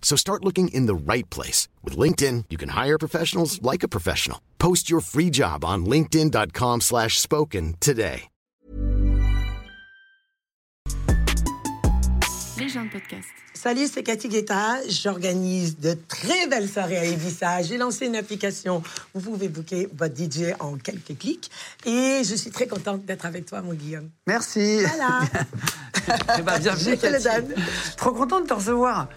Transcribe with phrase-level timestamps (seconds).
[0.00, 1.68] So start looking in the right place.
[1.84, 4.40] With LinkedIn, you can hire professionals like a professional.
[4.58, 8.28] Post your free job on linkedin.com slash spoken today.
[12.58, 13.28] Les gens de podcast.
[13.52, 14.78] Salut, c'est Cathy Guetta.
[14.88, 17.62] J'organise de très belles soirées à Ibiza.
[17.62, 18.82] J'ai lancé une application.
[19.14, 21.50] Vous pouvez booker votre DJ en quelques clics.
[21.84, 24.08] Et je suis très contente d'être avec toi, mon Guillaume.
[24.26, 24.80] Merci.
[24.80, 25.20] Voilà.
[26.38, 27.26] Eh ben, bienvenue, Cathy.
[27.96, 29.08] Trop content de te recevoir.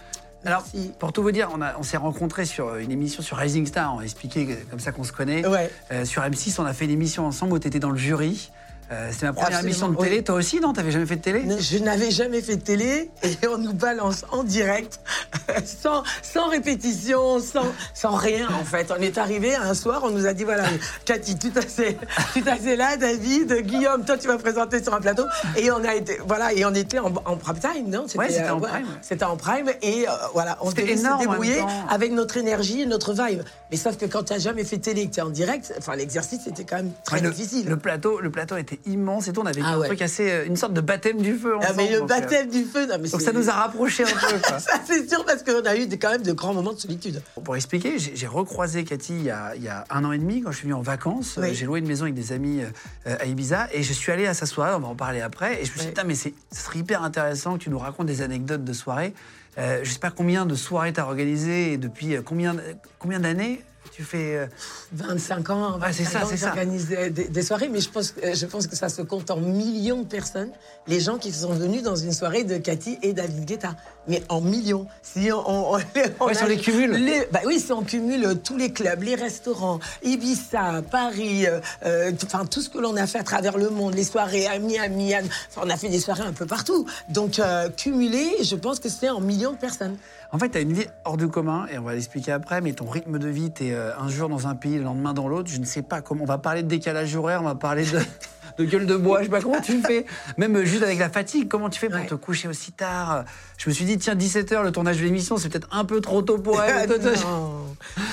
[0.45, 0.91] Alors, Merci.
[0.99, 3.93] pour tout vous dire, on, a- on s'est rencontrés sur une émission sur Rising Star.
[3.95, 5.45] On a expliqué comme ça qu'on se connaît.
[5.45, 5.69] Ouais.
[5.91, 8.51] Euh, sur M6, on a fait une émission ensemble où tu étais dans le jury.
[8.91, 10.17] Euh, C'était ma première Absolument, émission de télé.
[10.17, 10.23] oui.
[10.23, 11.43] Toi aussi, non T'avais jamais fait de télé?
[11.59, 14.99] Je n'avais jamais fait de télé et on nous balance en direct,
[15.65, 18.91] sans, sans répétition, sans, sans rien en fait.
[18.97, 20.63] On est arrivé un soir, on nous a dit voilà,
[21.05, 25.23] Cathy, tout à fait là, David, Guillaume, toi tu vas présenter sur un plateau
[25.57, 28.05] et on a été voilà et on était en, en prime time, non?
[28.15, 28.93] Ouais, c'était en ouais, prime, ouais.
[29.01, 32.85] C'était en prime et euh, voilà, on devait énorme en débrouiller avec notre énergie et
[32.85, 33.41] notre vibe.
[33.71, 35.29] Mais sauf que quand tu n'as jamais fait de télé et que tu es en
[35.29, 37.67] direct, enfin l'exercice c'était quand même très Ouais, le, difficile.
[37.67, 39.41] le plateau, le plateau était immense et tout.
[39.41, 41.91] On avait Ah un truc assez, euh, une sorte de baptême du feu Ah, mais
[41.91, 44.39] le donc, euh, baptême du feu, non, mais Donc ça nous a rapprochés un peu.
[44.47, 44.59] quoi.
[44.59, 47.21] Ça, c'est sûr, parce qu'on a eu des- quand même de grands moments de solitude.
[47.43, 50.41] Pour expliquer, j'ai recroisé Cathy il y, a, il y a un an et demi
[50.41, 51.35] quand je suis venu en vacances.
[51.41, 51.49] Oui.
[51.49, 52.61] Euh, J'ai loué une maison avec des amis
[53.07, 55.61] euh, à Ibiza et je suis allé à sa soirée, on va en parler après.
[55.61, 56.03] Et je me suis dit, Oui.
[56.07, 56.33] Mais c'est-
[56.75, 59.13] hyper intéressant que tu nous racontes des anecdotes de soirée.
[59.57, 62.55] Euh, je sais pas combien de soirées tu as organisées et depuis combien,
[62.99, 63.61] combien d'années
[63.99, 64.35] tu fais.
[64.37, 64.45] euh,
[64.93, 66.47] 25 ans, Ouais, c'est 25 ça, ans, c'est ça.
[66.47, 69.29] j'organise des, des- des soirées, mais je pense, que- je pense que ça se compte
[69.29, 70.51] en millions de personnes,
[70.87, 73.75] les gens qui sont venus dans une soirée de Cathy et David Guetta.
[74.07, 74.87] Mais en millions.
[75.03, 75.79] Si on, on- on-
[76.21, 76.91] on Ouais, si on les cumule.
[76.93, 81.59] les- bah oui, si on cumule euh, tous les clubs, les restaurants, Ibiza, Paris, euh,
[81.85, 84.57] euh, enfin tout ce que l'on a fait à travers le monde, les soirées à
[84.59, 85.13] Miami,
[85.57, 86.85] on a fait des soirées un peu partout.
[87.09, 89.97] Donc euh, cumulé, je pense que c'est en millions de personnes.
[90.31, 92.73] En fait, tu as une vie hors du commun, et on va l'expliquer après, mais
[92.73, 95.49] ton rythme de vie, tu es un jour dans un pays, le lendemain dans l'autre.
[95.49, 96.23] Je ne sais pas comment.
[96.23, 97.99] On va parler de décalage horaire, on va parler de,
[98.59, 100.05] de gueule de bois, je sais pas comment tu fais.
[100.37, 102.05] Même euh, juste avec la fatigue, comment tu fais pour Ouais.
[102.05, 103.25] te coucher aussi tard?
[103.57, 106.21] Je me suis dit, tiens, 17h, le tournage de l'émission, c'est peut-être un peu trop
[106.21, 106.87] tôt pour elle.
[107.23, 107.65] Non.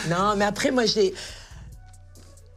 [0.08, 1.12] non, mais après, moi, j'ai.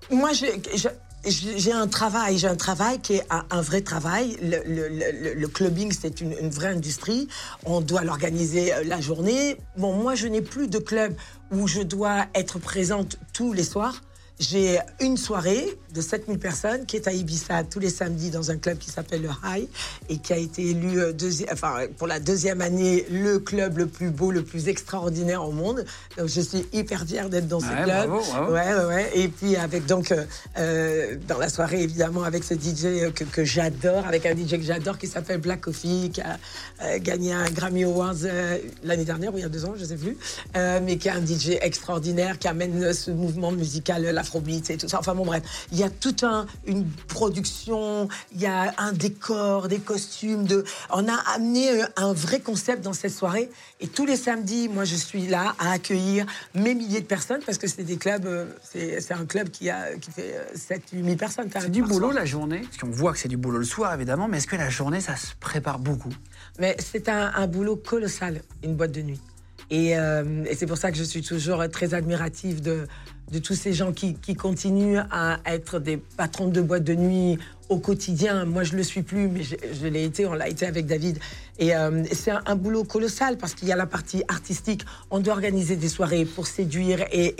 [0.09, 0.46] Moi, je-
[0.78, 0.88] je-
[1.30, 4.38] j'ai un travail, j'ai un travail qui est un, vrai travail.
[4.42, 7.28] Le clubbing, c'est une, une vraie industrie.
[7.66, 9.58] On doit l'organiser euh, la journée.
[9.78, 11.16] Bon, moi, je n'ai plus de club
[11.52, 14.02] où je dois être présente tous les soirs.
[14.40, 18.58] J'ai une soirée de 7000 personnes qui est à Ibiza tous les samedis dans un
[18.58, 19.68] club qui s'appelle le High
[20.10, 21.14] et qui a été élu euh,
[21.52, 25.86] enfin, pour la deuxième année le club le plus beau, le plus extraordinaire au monde.
[26.18, 28.08] Donc je suis hyper fière d'être dans ce Ouais, club.
[28.10, 28.54] bravo, bravo.
[28.54, 29.12] Ouais, ouais, ouais.
[29.16, 30.26] Et puis avec donc euh,
[30.58, 34.62] euh, dans la soirée évidemment avec ce DJ que, que j'adore, avec un DJ que
[34.62, 36.38] j'adore qui s'appelle Black Coffee, qui a
[36.84, 39.86] euh, gagné un Grammy Awards euh, l'année dernière ou il y a deux ans, je
[39.86, 40.18] sais plus,
[40.56, 44.70] euh, mais qui est un DJ extraordinaire qui amène euh, ce mouvement musical, euh, l'afrobeat
[44.70, 45.00] et tout ça.
[45.00, 49.68] Enfin bon bref, il y a toute un, une production, il y a un décor,
[49.68, 50.46] des costumes.
[50.46, 50.64] De...
[50.90, 53.50] On a amené euh, un vrai concept dans cette soirée.
[53.80, 57.58] Et tous les samedis, moi, je suis là à accueillir mes milliers de personnes parce
[57.58, 61.50] que c'est des clubs, euh, c'est un club qui, a, qui fait 7-8 000 personnes.
[61.52, 62.14] C'est du boulot soir.
[62.14, 64.56] la journée, parce qu'on voit que c'est du boulot le soir évidemment, mais est-ce que
[64.56, 66.14] la journée ça se prépare beaucoup?
[66.60, 69.22] Mais c'est un, un boulot colossal, une boîte de nuit.
[69.70, 72.88] Et, euh, et c'est pour ça que je suis toujours très admirative de,
[73.32, 77.38] de tous ces gens qui, continuent à être des patrons de boîtes de nuit
[77.69, 78.46] au quotidien.
[78.46, 81.19] Moi, je le suis plus, mais je, l'ai été, on l'a été avec David.
[81.59, 84.84] Et euh, c'est un, boulot colossal parce qu'il y a la partie artistique.
[85.12, 87.36] On doit organiser des soirées pour séduire et,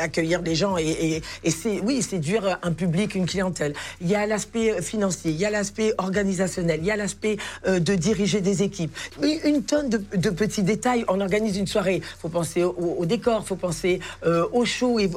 [0.00, 3.74] accueillir les gens et, c'est, oui, séduire un public, une clientèle.
[4.00, 7.36] Il y a l'aspect financier, il y a l'aspect organisationnel, il y a l'aspect
[7.66, 8.96] euh, de diriger des équipes.
[9.22, 11.04] Une, une tonne de, petits détails.
[11.08, 12.02] On organise une soirée.
[12.18, 14.98] faut penser au, au décor, faut penser euh, au chaud.
[14.98, 15.10] Et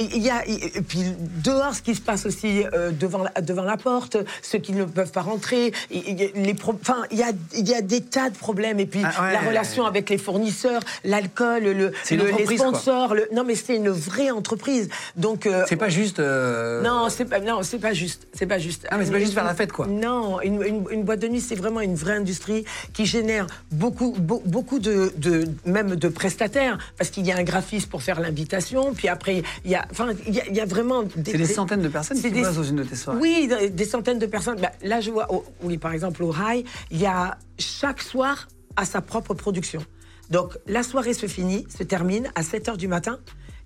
[0.00, 0.42] il y a,
[0.88, 1.04] puis
[1.44, 2.64] dehors, ce qui se passe aussi
[2.98, 5.72] devant, la, devant la porte, ceux qui ne peuvent pas rentrer.
[5.90, 8.78] les pro- Enfin, il y a, y a des tas de problèmes.
[8.80, 9.32] Et puis Ah ouais.
[9.32, 13.14] la relation avec les fournisseurs, l'alcool, le, les sponsors.
[13.14, 14.88] le- non, mais c'est une vraie entreprise.
[15.16, 15.46] Donc.
[15.46, 16.18] euh, C'est pas juste.
[16.20, 18.26] euh, non, c'est pas, non, c'est pas juste.
[18.32, 18.86] C'est pas juste.
[18.90, 19.86] Ah, mais c'est pas juste faire la fête, quoi.
[19.86, 24.12] Non, une, une- une boîte de nuit, c'est vraiment une vraie industrie qui génère beaucoup,
[24.18, 28.20] beau- beaucoup de, de- même de prestataires, parce qu'il y a un graphiste pour faire
[28.20, 31.32] l'invitation, puis après, il y a, enfin, il y a, il y a vraiment des,
[31.32, 33.18] C'est des centaines de personnes c'est qui des- bossent dans une de tes soirées.
[33.20, 34.60] Oui, des- des centaines de personnes.
[34.60, 35.28] Bah, là, je vois,
[35.62, 39.84] oui, par exemple, au Rail, il y a chaque soir à sa propre production.
[40.30, 43.18] Donc, la soirée se finit, se termine à 7 h du matin.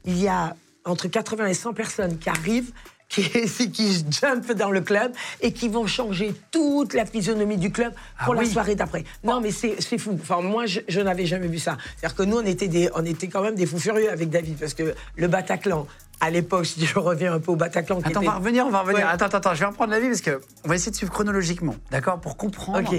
[0.05, 2.73] Il y a entre 80 et 100 personnes qui arrivent,
[3.13, 7.93] qui, qui jumpent dans le club et qui vont changer toute la physionomie du club
[8.25, 8.51] pour Ah la oui.
[8.51, 9.05] soirée d'après.
[9.23, 10.19] Non, mais c'est fou.
[10.21, 11.77] Enfin, moi, je, je n'avais jamais vu ça.
[11.97, 14.57] C'est-à-dire que nous, on était, des, on était quand même des fous furieux avec David,
[14.59, 15.87] parce que le Bataclan,
[16.21, 18.81] à l'époque, si je reviens un peu au Bataclan, Attends, on va revenir, on va
[18.81, 19.01] revenir.
[19.07, 19.13] Ouais.
[19.13, 21.13] Attends, attends, attends, je vais reprendre la vie parce que on va essayer de suivre
[21.13, 22.91] chronologiquement, d'accord Pour comprendre.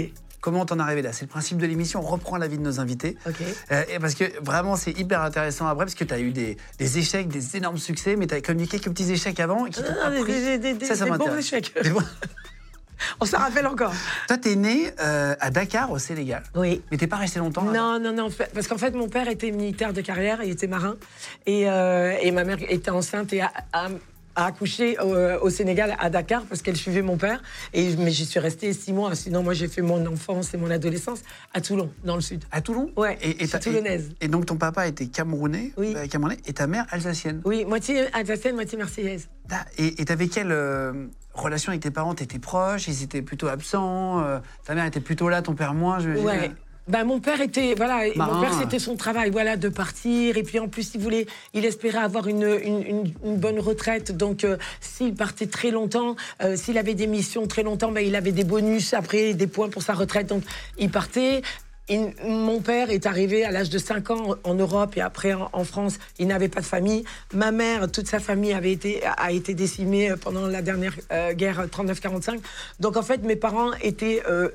[0.44, 1.14] Comment t'en arrivé là?
[1.14, 3.16] C'est le principe de l'émission, on reprend la vie de nos invités.
[3.72, 6.58] Euh, et parce que vraiment, c'est hyper intéressant après, parce que tu as eu des,
[6.78, 9.88] des échecs, des énormes succès, mais tu as connu quelques petits échecs avant qui t'ont
[9.94, 10.32] Non, non, appris.
[10.34, 11.72] des- des- des- ça, ça des bons échecs.
[11.90, 12.02] Bons-
[13.20, 13.92] On s'en rappelle encore.
[14.28, 16.42] Toi, t'es né euh, à Dakar, au Sénégal.
[16.54, 16.82] Oui.
[16.90, 17.62] Mais t'es pas resté longtemps.
[17.62, 20.96] Non, non, non, parce qu'en fait, mon père était militaire de carrière, il était marin,
[21.46, 23.88] et, euh, et ma mère était enceinte et a, a-
[24.36, 25.14] a accouché au,
[25.44, 27.42] au Sénégal, à Dakar, parce qu'elle suivait mon père.
[27.72, 30.70] Et, mais j'y suis restée six mois, sinon moi j'ai fait mon enfance et mon
[30.70, 31.20] adolescence
[31.52, 32.44] à Toulon, dans le sud.
[32.50, 32.90] À Toulon?
[32.96, 33.70] Ouais, et, je suis.
[33.76, 35.94] Et, et donc ton papa était camerounais, Oui.
[35.96, 37.40] euh, camerounais et ta mère alsacienne?
[37.44, 39.28] Oui, moitié alsacienne, moitié marseillaise.
[39.48, 42.14] Da- Et t'avais quelle euh, relation avec tes parents?
[42.14, 42.88] T'étais proche?
[42.88, 44.24] Ils étaient plutôt absents?
[44.24, 46.50] Euh, Ta mère était plutôt là, ton père moins, je Ouais.
[46.86, 50.36] Ben, mon père était voilà, mon père c'était son travail voilà de partir.
[50.36, 54.14] Et puis en plus il voulait il espérait avoir une, une, une- une bonne retraite.
[54.14, 58.14] Donc euh, s'il partait très longtemps euh, s'il avait des missions très longtemps ben, il
[58.16, 60.26] avait des bonus après des points pour sa retraite.
[60.26, 60.42] Donc
[60.78, 61.40] il partait
[62.26, 65.64] Mon père est arrivé à l'âge de 5 ans en Europe et après en, en
[65.64, 65.98] France.
[66.18, 67.04] Il n'avait pas de famille.
[67.34, 71.66] Ma mère, toute sa famille avait été, a été décimée pendant la dernière euh, guerre
[71.66, 72.40] 39-45.
[72.80, 74.48] Donc en fait, mes parents étaient euh,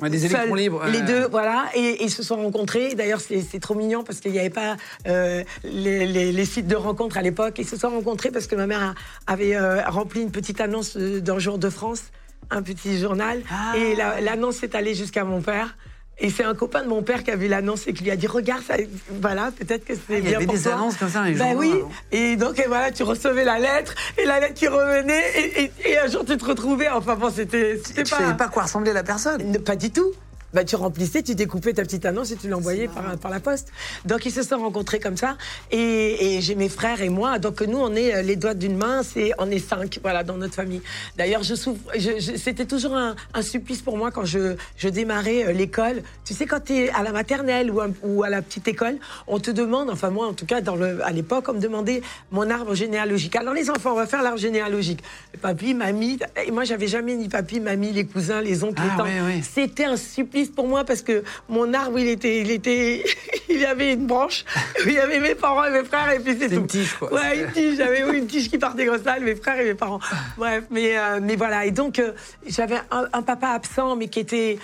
[0.00, 2.94] Ouais, des seuls, électrons libres, les deux, voilà, et, ils se sont rencontrés.
[2.96, 4.76] D'ailleurs, c'est trop mignon parce qu'il n'y avait pas
[5.06, 7.54] euh, les, les- les sites de rencontres à l'époque.
[7.58, 10.96] Ils se sont rencontrés parce que ma mère a- avait euh, rempli une petite annonce
[10.96, 12.02] euh, dans Jour de France,
[12.50, 13.76] un petit journal, Ah.
[13.76, 15.76] et la- l'annonce est allée jusqu'à mon père.
[16.24, 18.16] Et c'est un copain de mon père qui a vu l'annonce et qui lui a
[18.16, 18.74] dit Regarde, ça,
[19.20, 20.74] voilà, peut-être que c'est Ah, il y bien avait pour des toi.
[20.74, 21.74] annonces comme ça les Ben oui.
[22.12, 25.72] Et donc, et voilà, tu recevais la lettre, et la lettre qui revenait, et, et-
[25.90, 26.88] et un jour tu te retrouvais.
[26.88, 28.18] Enfin bon, c'était Tu pas.
[28.18, 30.12] savais pas quoi ressemblait la personne Ne- Pas du tout.
[30.52, 33.68] Bah, tu remplissais, tu découpais ta petite annonce et tu l'envoyais par, par la poste.
[34.04, 35.36] Donc, ils se sont rencontrés comme ça.
[35.70, 37.38] Et, et j'ai mes frères et moi.
[37.38, 39.02] Donc, nous, on est euh, les doigts d'une main.
[39.02, 40.82] C'est, on est cinq, voilà, dans notre famille.
[41.16, 41.80] D'ailleurs, je souffre.
[41.96, 46.02] je- je- c'était toujours un, un supplice pour moi quand je, je démarrais euh, l'école.
[46.24, 48.96] Tu sais, quand tu es à la maternelle ou, à- ou à la petite école,
[49.26, 52.02] on te demande, enfin, moi, en tout cas, dans le, à l'époque, on me demandait
[52.30, 53.36] mon arbre généalogique.
[53.36, 55.02] Alors, les enfants, on va faire l'arbre généalogique.
[55.40, 56.18] Papy, mamie.
[56.46, 59.06] Et moi, j'avais jamais ni papy, mamie, les cousins, les oncles, Ah, les tantes.
[59.06, 59.42] ouais, ouais.
[59.42, 63.04] C'était un supplice pour moi parce que mon arbre, il était, il était,
[63.48, 64.44] il y avait une branche,
[64.84, 66.60] où il y avait mes parents et mes frères et puis c'est C'est tout.
[66.62, 67.12] une tige, quoi.
[67.12, 67.76] Ouais, une tige.
[67.76, 70.00] J'avais oui, une tige qui partait comme ça, mes frères et mes parents.
[70.36, 71.64] Bref, mais, euh, mais voilà.
[71.66, 72.12] Et donc, euh,
[72.46, 74.58] j'avais un, un papa absent, mais qui était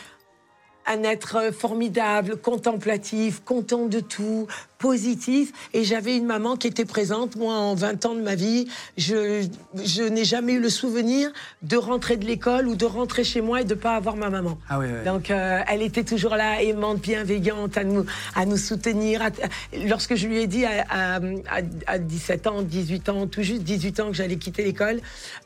[0.89, 4.47] un être euh, formidable, contemplatif, content de tout,
[4.79, 5.53] positif.
[5.75, 7.37] Et j'avais une maman qui était présente.
[7.37, 11.31] Moi, en 20 ans de ma vie, je, je n'ai jamais eu le souvenir
[11.63, 14.59] de rentrer de l'école ou de rentrer chez moi et de pas avoir ma maman.
[14.69, 15.05] Ah oui, oui.
[15.05, 19.23] Donc, euh, elle était toujours là, aimante, bienveillante, à nous, à nous soutenir.
[19.23, 19.31] à-
[19.87, 23.63] lorsque je lui ai dit à, à- à- à 17 ans, 18 ans, tout juste
[23.63, 25.01] 18 ans que j'allais quitter l'école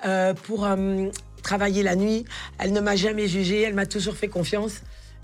[0.07, 1.09] euh, pour euh,
[1.43, 2.25] travailler la nuit,
[2.59, 4.75] elle ne m'a jamais jugée, elle m'a toujours fait confiance.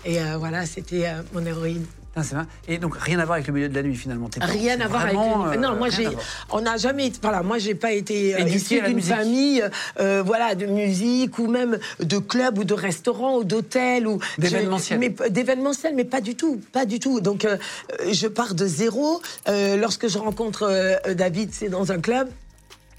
[0.05, 1.85] Et euh, voilà, c'était euh, mon héroïne.
[2.09, 2.45] Putain, c'est vrai.
[2.67, 4.29] Et donc rien à voir avec le milieu de la nuit finalement.
[4.29, 5.59] tes Rien à voir vraiment, avec.
[5.59, 6.07] euh, non, moi j'ai.
[6.49, 7.07] On n'a jamais.
[7.07, 8.45] été- Voilà, moi j'ai pas été euh, la
[8.89, 9.63] d'une famille,
[9.99, 14.97] euh, voilà, de musique ou même de club ou de restaurant ou d'hôtel ou D'événementiel.
[14.99, 17.21] Mais d'événementiel, mais pas du tout, pas du tout.
[17.21, 17.45] Donc
[18.11, 19.21] je pars de zéro.
[19.47, 22.29] Lorsque je rencontre David, c'est dans un club.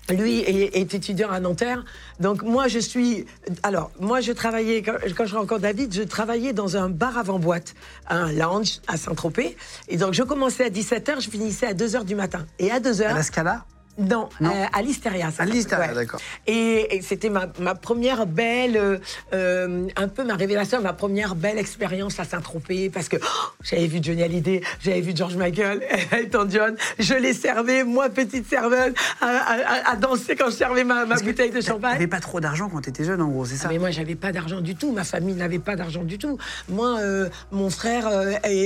[0.08, 1.84] Lui est, étudiant à Nanterre.
[2.18, 3.26] Donc moi, je suis...
[3.62, 4.82] Alors, moi, je travaillais...
[4.82, 7.74] Quand, quand je rencontre David, je travaillais dans un bar avant-boîte,
[8.08, 9.56] un lounge à Saint-Tropez.
[9.88, 12.46] Et donc, je commençais à 17h, je finissais à 2h du matin.
[12.58, 13.04] Et à 2h...
[13.04, 13.64] À la Scala?
[14.00, 14.50] Non, Non.
[14.50, 15.30] euh, à l'Hystéria.
[15.30, 16.20] ça À l'Hystéria, s'appelle, d'accord.
[16.46, 18.98] Et, et c'était ma, ma première belle, euh,
[19.34, 23.86] euh, un peu ma révélation, ma première belle expérience à Saint-Tropez, parce que oh, j'avais
[23.86, 28.92] vu Johnny Hallyday, j'avais vu George Michael, Elton John, je les servais, moi petite serveuse,
[29.20, 31.92] à, à- à danser quand je servais ma, ma bouteille de champagne.
[31.94, 34.14] T'avais pas trop d'argent quand t'étais jeune, en gros, c'est ça Ah, mais moi, j'avais
[34.14, 34.92] pas d'argent du tout.
[34.92, 36.38] Ma famille n'avait pas d'argent du tout.
[36.68, 38.08] Moi, euh, mon frère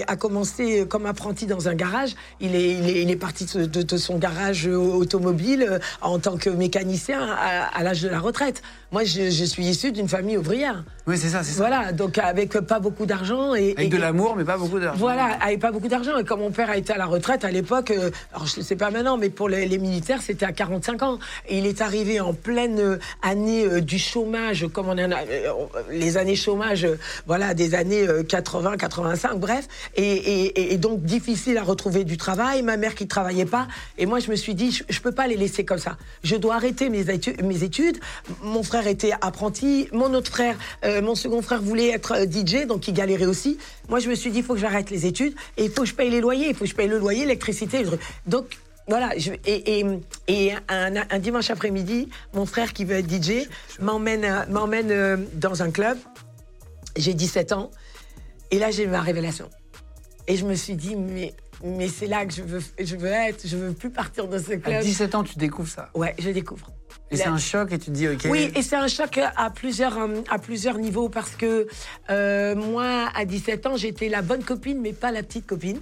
[0.07, 2.15] a commencé comme apprenti dans un garage.
[2.41, 4.77] Il est, il est, il est parti de, de- de son garage euh,
[5.69, 8.63] euh, en tant que mécanicien à l'âge de la retraite.
[8.95, 10.85] Moi, je, je suis issu d'une famille ouvrière.
[11.09, 11.59] Oui, c'est ça, c'est ça.
[11.67, 13.53] Voilà, donc avec pas beaucoup d'argent.
[13.57, 15.01] Et, Avec et- de l'amour, mais pas beaucoup d'argent.
[15.01, 16.17] voilà, avec pas beaucoup d'argent.
[16.17, 18.65] Et comme mon père a été à la retraite à l'époque, euh, alors je ne
[18.65, 21.19] sais pas maintenant, mais pour les, les militaires, c'était à 45 ans.
[21.49, 25.23] Et il est arrivé en pleine euh, année euh, du chômage, comme on en a,
[25.29, 25.51] euh,
[25.91, 26.97] les années chômage, euh,
[27.27, 29.67] voilà, des années euh, 80, 85, bref.
[29.97, 32.63] Et, et- et donc difficile à retrouver du travail.
[32.63, 33.67] Ma mère qui travaillait pas.
[33.99, 35.97] Et moi, je me suis dit, je, je peux pas les laisser comme ça.
[36.23, 37.43] Je dois arrêter mes études.
[37.43, 37.99] Mes études.
[38.41, 39.89] Mon frère était apprenti.
[39.93, 43.59] Mon autre frère, euh, mon second frère voulait être euh, DJ, donc il galérait aussi.
[43.89, 45.89] Moi, je me suis dit, il faut que j'arrête les études et il faut que
[45.89, 46.49] je paye les loyers.
[46.49, 47.85] Il faut que je paye le loyer, l'électricité.
[48.27, 49.87] Donc, voilà, je- et, et,
[50.29, 53.49] et un, un dimanche après-midi, mon frère qui veut être DJ
[53.81, 55.97] m'emmène euh, m'emmène dans un club.
[56.97, 57.71] J'ai 17 ans.
[58.51, 59.49] Et là, j'ai ma révélation.
[60.29, 63.47] Et je me suis dit, mais, mais c'est là que je veux, je veux être.
[63.47, 64.83] Je veux plus partir de ce À club.
[64.83, 65.91] 17 ans, tu découvres ça.
[65.95, 66.71] Ouais, je découvre.
[67.11, 68.27] Et c'est un choc et tu te dis, ok.
[68.31, 71.69] Oui, et c'est un choc à plusieurs, euh, à plusieurs niveaux parce que
[72.11, 75.81] euh, moi, à 17 ans, j'étais la bonne copine, mais pas la petite copine.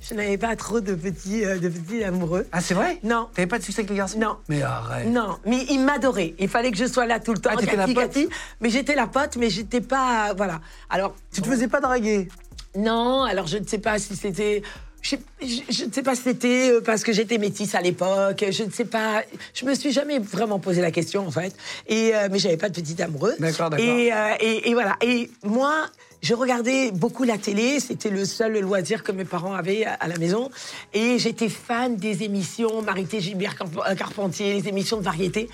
[0.00, 2.46] Je n'avais pas trop de petits, euh, de petits amoureux.
[2.52, 2.98] Ah, c'est vrai?
[3.02, 3.28] Non.
[3.34, 4.38] T'avais pas de succès avec les garçons Non.
[4.48, 5.08] Mais arrête.
[5.08, 6.34] Non, mais il m'adorait.
[6.38, 7.50] Il fallait que je sois là tout le temps.
[7.52, 7.94] Ah, t'étais la pote?
[7.96, 8.28] Cathy.
[8.60, 10.32] Mais j'étais la pote, mais j'étais pas.
[10.34, 10.60] Voilà.
[10.88, 11.14] Alors.
[11.32, 12.28] Tu te faisais pas draguer?
[12.76, 14.62] Non, alors je ne sais pas si c'était.
[15.02, 18.44] Je, je- je ne sais pas si c'était euh, parce que j'étais métisse à l'époque.
[18.50, 19.22] Je ne sais pas.
[19.54, 21.54] Je me suis jamais vraiment posé la question en fait.
[21.86, 23.34] Et euh, mais j'avais pas de petit amoureux.
[23.38, 23.86] D'accord, d'accord.
[23.86, 24.96] Et, euh, et, et voilà.
[25.02, 25.86] Et moi,
[26.22, 27.80] je regardais beaucoup la télé.
[27.80, 30.50] C'était le seul loisir que mes parents avaient à, à la maison.
[30.92, 33.56] Et j'étais fan des émissions Marité Gilbert
[33.88, 35.48] euh, Carpentier, les émissions de variété.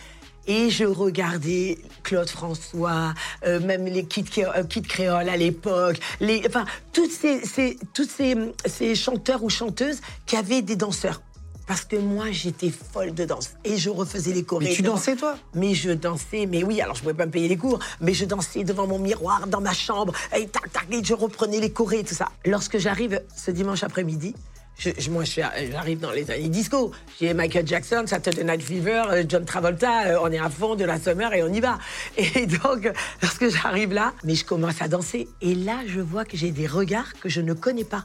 [0.47, 6.43] Et je regardais Claude François, euh, même les kits, euh, kits créoles à l'époque, les,
[6.47, 11.21] enfin, toutes ces, ces, toutes ces, ces chanteurs ou chanteuses qui avaient des danseurs.
[11.67, 13.51] Parce que moi, j'étais folle de danse.
[13.65, 14.67] Et je refaisais les chorés.
[14.67, 15.37] Mais tu dansais, toi?
[15.55, 18.25] Mais je dansais, mais oui, alors je pouvais pas me payer les cours, mais je
[18.25, 21.99] dansais devant mon miroir, dans ma chambre, et tac, tac, et je reprenais les chorés
[22.01, 22.29] et tout ça.
[22.45, 24.37] Lorsque j'arrive ce dimanche après-midi,
[24.79, 25.43] je, je- moi, suis-
[25.73, 26.93] j'arrive dans les années disco.
[27.21, 30.85] J'ai Michael Jackson, Saturday Night Fever, euh, John Travolta, euh, on est à fond de
[30.85, 31.79] la summer et on y va.
[32.17, 32.91] Et donc,
[33.23, 35.29] lorsque j'arrive là, mais je commence à danser.
[35.41, 38.05] Et là, je vois que j'ai des regards que je ne connais pas.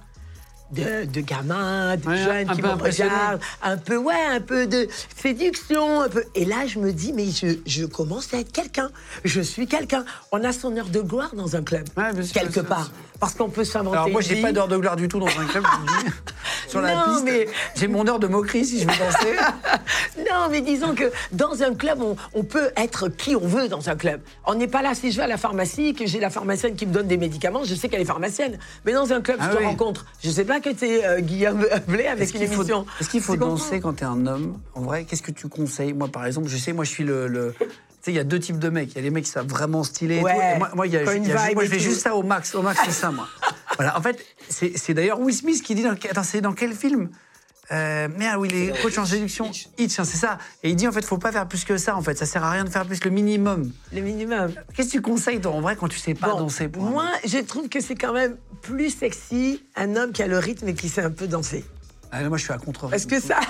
[0.71, 4.39] De, de gamins, de Ouais, jeunes un qui peu me regardent, un peu, ouais, un
[4.39, 4.87] peu de
[5.21, 6.23] séduction, un peu.
[6.33, 8.89] Et là, je me dis, mais je, je commence à être quelqu'un.
[9.25, 10.05] Je suis quelqu'un.
[10.31, 12.89] On a son heure de gloire dans un club, Ouais, quelque sûr, part.
[13.19, 13.97] Parce qu'on peut s'inventer.
[13.97, 15.63] Alors moi, j'ai pas d'heure de gloire du tout dans un club.
[16.67, 19.35] Sur la Non, piste, mais- j'ai mon heure de moquerie si je veux danser.
[20.31, 23.89] Non, mais disons que dans un club, on, on peut être qui on veut dans
[23.89, 24.21] un club.
[24.45, 26.85] On n'est pas là si je vais à la pharmacie, que j'ai la pharmacienne qui
[26.85, 28.57] me donne des médicaments, je sais qu'elle est pharmacienne.
[28.85, 30.05] Mais dans un club, Ah je te rencontre.
[30.23, 32.85] Je sais pas que tu es Guillaume Blé avec Est-ce une qu'il faut, émission.
[32.99, 35.93] est-ce qu'il faut danser quand t'es un homme En vrai, qu'est-ce que tu conseilles?
[35.93, 37.27] Moi, par exemple, je sais, moi, je suis le.
[37.27, 37.65] le- tu
[38.05, 38.91] sais, il y a deux types de mecs.
[38.93, 40.15] Il y a les mecs qui savent vraiment stylé.
[40.17, 40.31] et Ouais.
[40.33, 40.55] tout.
[40.55, 42.23] Et moi, moi, il y a, y a moi, et je fais juste ça au
[42.23, 42.55] max.
[42.55, 43.27] Au max, c'est ça, moi.
[43.77, 43.97] voilà.
[43.97, 45.83] En fait, c'est c'est d'ailleurs Will Smith qui dit.
[45.83, 47.09] Dans, attends, c'est dans quel film?
[47.71, 49.49] Euh, merde, où il est coach en séduction.
[49.77, 50.37] Hitch, hein, c'est ça.
[50.63, 51.95] Et il dit en fait, faut pas faire plus que ça.
[51.95, 53.71] En fait, ça sert à rien de faire plus le minimum.
[53.93, 54.51] Le minimum.
[54.75, 57.05] Qu'est-ce que tu conseilles, toi, en vrai, quand tu sais pas Bon, danser pour Moi,
[57.25, 60.73] je trouve que c'est quand même plus sexy un homme qui a le rythme et
[60.73, 61.63] qui sait un peu danser.
[62.11, 62.89] Ah, Moi, je suis à contre.
[62.89, 63.39] Parce que ça.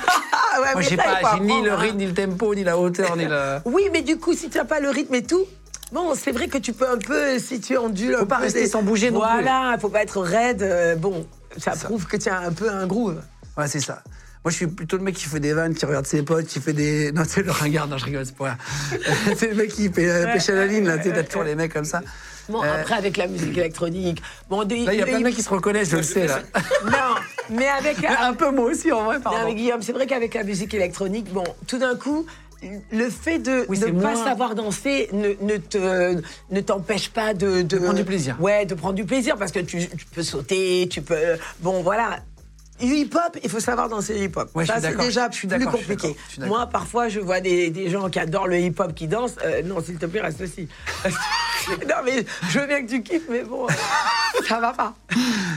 [0.61, 1.77] Ouais, Moi, j'ai pas, ni le hein.
[1.77, 3.61] rythme, ni le tempo, ni la hauteur, ni la.
[3.65, 5.45] Oui, mais du coup, si tu n'as pas le rythme et tout,
[5.93, 8.15] bon, c'est vrai que tu peux un peu, si tu ondules.
[8.15, 9.29] Faut un pas rester sans bouger non plus.
[9.29, 10.61] Voilà, faut pas être raide.
[10.61, 11.25] euh, bon,
[11.57, 13.21] ça, prouve que tu as un peu un groove.
[13.57, 14.01] Ouais, c'est ça.
[14.43, 16.59] Moi, je suis plutôt le mec qui fait des vannes, qui regarde ses potes, qui
[16.59, 17.11] fait des.
[17.15, 18.57] Non, c'est le ringard, non, je rigole, c'est pas
[19.37, 21.43] c'est le mec qui fait euh, pêche à la ligne, là, tu sais, t'as toujours
[21.43, 22.01] les mecs comme ça.
[22.49, 24.21] Bon, Euh, après, avec la musique électronique.
[24.49, 26.25] Bon, de- Là, il y a plein de mecs qui se reconnaissent, je le sais,
[26.27, 26.39] là.
[26.85, 27.15] Non,
[27.51, 27.97] mais avec.
[28.03, 29.39] Un peu moi aussi, en vrai, Non, pardon.
[29.45, 32.25] mais Guillaume, c'est vrai qu'avec la musique électronique, bon, tout d'un coup,
[32.91, 36.19] le fait de Oui, ne pas moins- savoir danser ne, ne te
[36.51, 38.37] ne t'empêche pas de, De prendre du plaisir.
[38.39, 41.15] Ouais, de prendre du plaisir parce que tu, tu peux sauter, tu peux.
[41.59, 42.19] Bon, voilà.
[42.81, 44.49] Hip-hop, il faut savoir danser hip-hop.
[44.55, 46.15] Ouais, Ça, c'est déjà je suis plus compliqué.
[46.39, 49.35] Moi, parfois, je vois des, des gens qui adorent le hip-hop qui dansent.
[49.45, 50.67] Euh, non, s'il te plaît, reste aussi.
[51.69, 53.67] non, mais je veux bien que tu kiffes, mais bon.
[54.47, 54.93] ça va pas.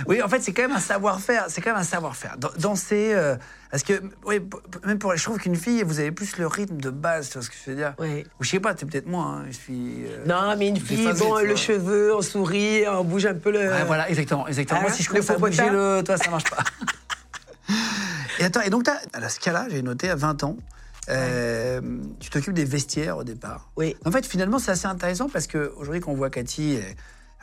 [0.06, 1.46] Oui, en fait, c'est quand même un savoir-faire.
[1.48, 2.36] C'est quand même un savoir-faire.
[2.38, 3.36] Dan- Danser, euh,
[3.70, 3.94] parce que,
[4.26, 4.40] oui,
[4.86, 7.42] même pour, je trouve qu'une fille, vous avez plus le rythme de base, tu vois
[7.42, 8.24] ce que je veux dire Oui.
[8.40, 9.24] Ou je sais pas, t'es peut-être moi.
[9.24, 10.04] hein, je suis.
[10.06, 11.56] euh, Non, mais une fille, bon, le vois.
[11.56, 13.60] cheveu, on sourit, on bouge un peu le.
[13.60, 14.80] Ouais, voilà, exactement, exactement.
[14.80, 16.58] Hein, Moi, si je commence à bouger le, toi, ça marche pas.
[18.38, 20.56] et attends, et donc t'as- à la Scala, j'ai noté à 20 ans,
[21.08, 21.80] euh,
[22.20, 23.70] tu t'occupes des vestiaires au départ.
[23.76, 23.96] Oui.
[24.04, 26.78] En fait, finalement, c'est assez intéressant parce qu'aujourd'hui, quand on voit Cathy,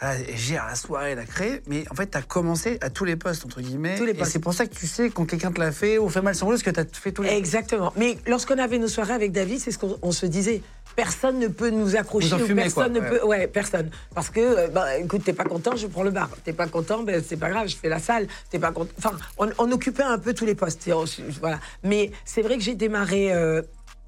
[0.01, 3.05] elle, gère la soirée, elle a créé, mais en fait, tu as commencé à tous
[3.05, 3.97] les postes, entre guillemets.
[3.97, 4.31] Tous les Et postes.
[4.31, 6.45] c'est pour ça que tu sais quand quelqu'un te l'a fait ou fait mal son
[6.47, 7.93] boulot, parce que tu as fait tous les Exactement.
[7.97, 10.63] Mais lorsqu'on avait nos soirées avec David, c'est ce qu'on on se disait.
[10.95, 12.33] Personne ne peut nous accrocher.
[12.33, 13.09] Ou personne quoi, ne ouais.
[13.09, 13.25] peut.
[13.25, 13.89] Ouais, personne.
[14.13, 16.29] Parce que, euh, bah, écoute, t'es pas content, je prends le bar.
[16.43, 18.27] T'es pas content, ben c'est pas grave, je fais la salle.
[18.49, 18.91] T'es pas content.
[18.97, 20.89] Enfin, on, on occupait un peu tous les postes.
[20.93, 21.05] On-
[21.39, 21.59] voilà.
[21.83, 23.33] Mais c'est vrai que j'ai démarré.
[23.33, 23.61] euh,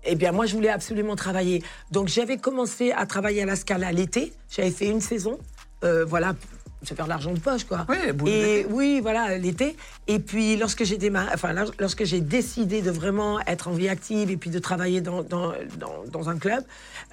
[0.05, 1.63] eh bien, moi, je voulais absolument travailler.
[1.91, 4.33] Donc, j'avais commencé à travailler à la Scala l'été.
[4.49, 5.39] J'avais fait une saison.
[5.85, 6.35] Euh, voilà,
[6.89, 7.85] vais faire de l'argent de poche, quoi.
[7.89, 9.75] Oui, Et oui, voilà, l'été.
[10.07, 10.97] Et puis, lorsque j'ai
[11.33, 15.23] enfin, lorsque j'ai décidé de vraiment être en vie active et puis de travailler dans,
[15.23, 16.63] dans, dans, dans un club,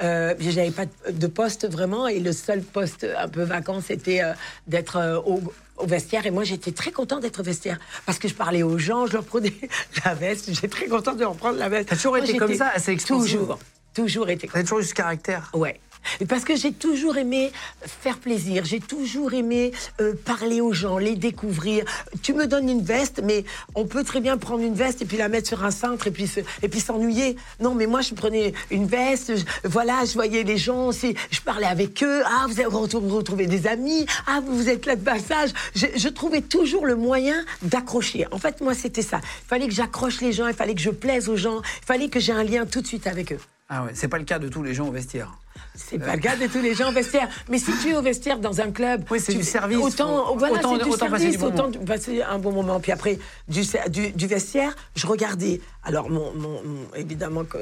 [0.03, 2.07] euh, j'avais pas de- poste vraiment.
[2.09, 4.33] Et le seul poste un peu vacant, c'était euh,
[4.67, 5.41] d'être euh, au,
[5.77, 6.27] au vestiaire.
[6.27, 9.25] Et moi, j'étais très contente d'être vestiaire parce que je parlais aux gens, je leur
[9.25, 9.53] prenais
[10.05, 10.47] la veste.
[10.53, 11.89] J'étais très contente de leur prendre la veste.
[11.91, 12.97] T'as toujours Moi, été comme ça, assez.
[12.97, 13.59] Toujours,
[13.95, 15.51] toujours été T'as toujours eu ce caractère?
[15.55, 15.79] Ouais.
[16.29, 17.53] Parce que j'ai toujours aimé
[17.85, 21.85] faire plaisir, j'ai toujours aimé euh, parler aux gens, les découvrir.
[22.23, 25.17] Tu me donnes une veste, mais on peut très bien prendre une veste et puis
[25.17, 26.31] la mettre sur un cintre et puis
[26.63, 27.37] et puis s'ennuyer.
[27.61, 31.67] Non, mais moi je prenais une veste, je- voilà, je voyais les gens, je parlais
[31.67, 32.23] avec eux.
[32.27, 34.07] Ah, vous avez retrou- retrouvé des amis.
[34.27, 35.51] Ah, vous êtes là de passage.
[35.75, 38.27] Je, je trouvais toujours le moyen d'accrocher.
[38.31, 39.21] En fait, moi c'était ça.
[39.23, 42.09] Il fallait que j'accroche les gens, il fallait que je plaise aux gens, il fallait
[42.09, 43.39] que j'ai un lien tout de suite avec eux.
[43.73, 45.33] Ah ouais, c'est pas le cas de tous les gens au vestiaire.
[45.77, 47.29] C'est pas le cas de tous les gens au vestiaire.
[47.49, 49.05] Mais si tu es au vestiaire dans un club.
[49.11, 49.79] Oui, c'est tu- du service.
[49.79, 51.71] Autant, voilà, autant- du autant passer du autant
[52.29, 52.81] un bon moment.
[52.81, 55.61] Puis après, du, ser- du, du vestiaire, je regardais.
[55.85, 57.59] Alors, mon, mon- mon- évidemment que.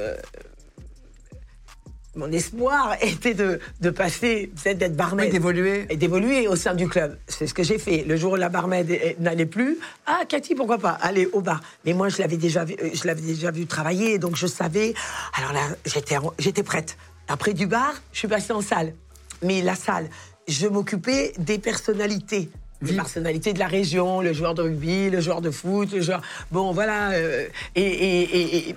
[2.15, 5.27] Mon espoir était de, de passer, peut-être d'être barmaid.
[5.27, 5.85] Oui, d'évoluer.
[5.89, 7.17] Et d'évoluer au sein du club.
[7.27, 8.03] C'est ce que j'ai fait.
[8.07, 8.89] Le jour où la barmaid
[9.19, 10.91] n'allait plus, ah, Cathy, pourquoi pas?
[10.91, 11.61] Aller au bar.
[11.85, 14.93] Mais moi, je l'avais déjà vu, euh, je l'avais déjà vu travailler, donc je savais.
[15.35, 16.97] Alors là, j'étais, j'étais prête.
[17.27, 18.93] Après du bar, je suis passée en salle.
[19.43, 20.09] Mais la salle,
[20.47, 22.49] je m'occupais des personnalités.
[22.81, 26.21] Les personnalités de la région, le joueur de rugby, le joueur de foot, le joueur.
[26.49, 27.11] Bon, voilà.
[27.11, 27.45] euh,
[27.75, 28.75] et et- et-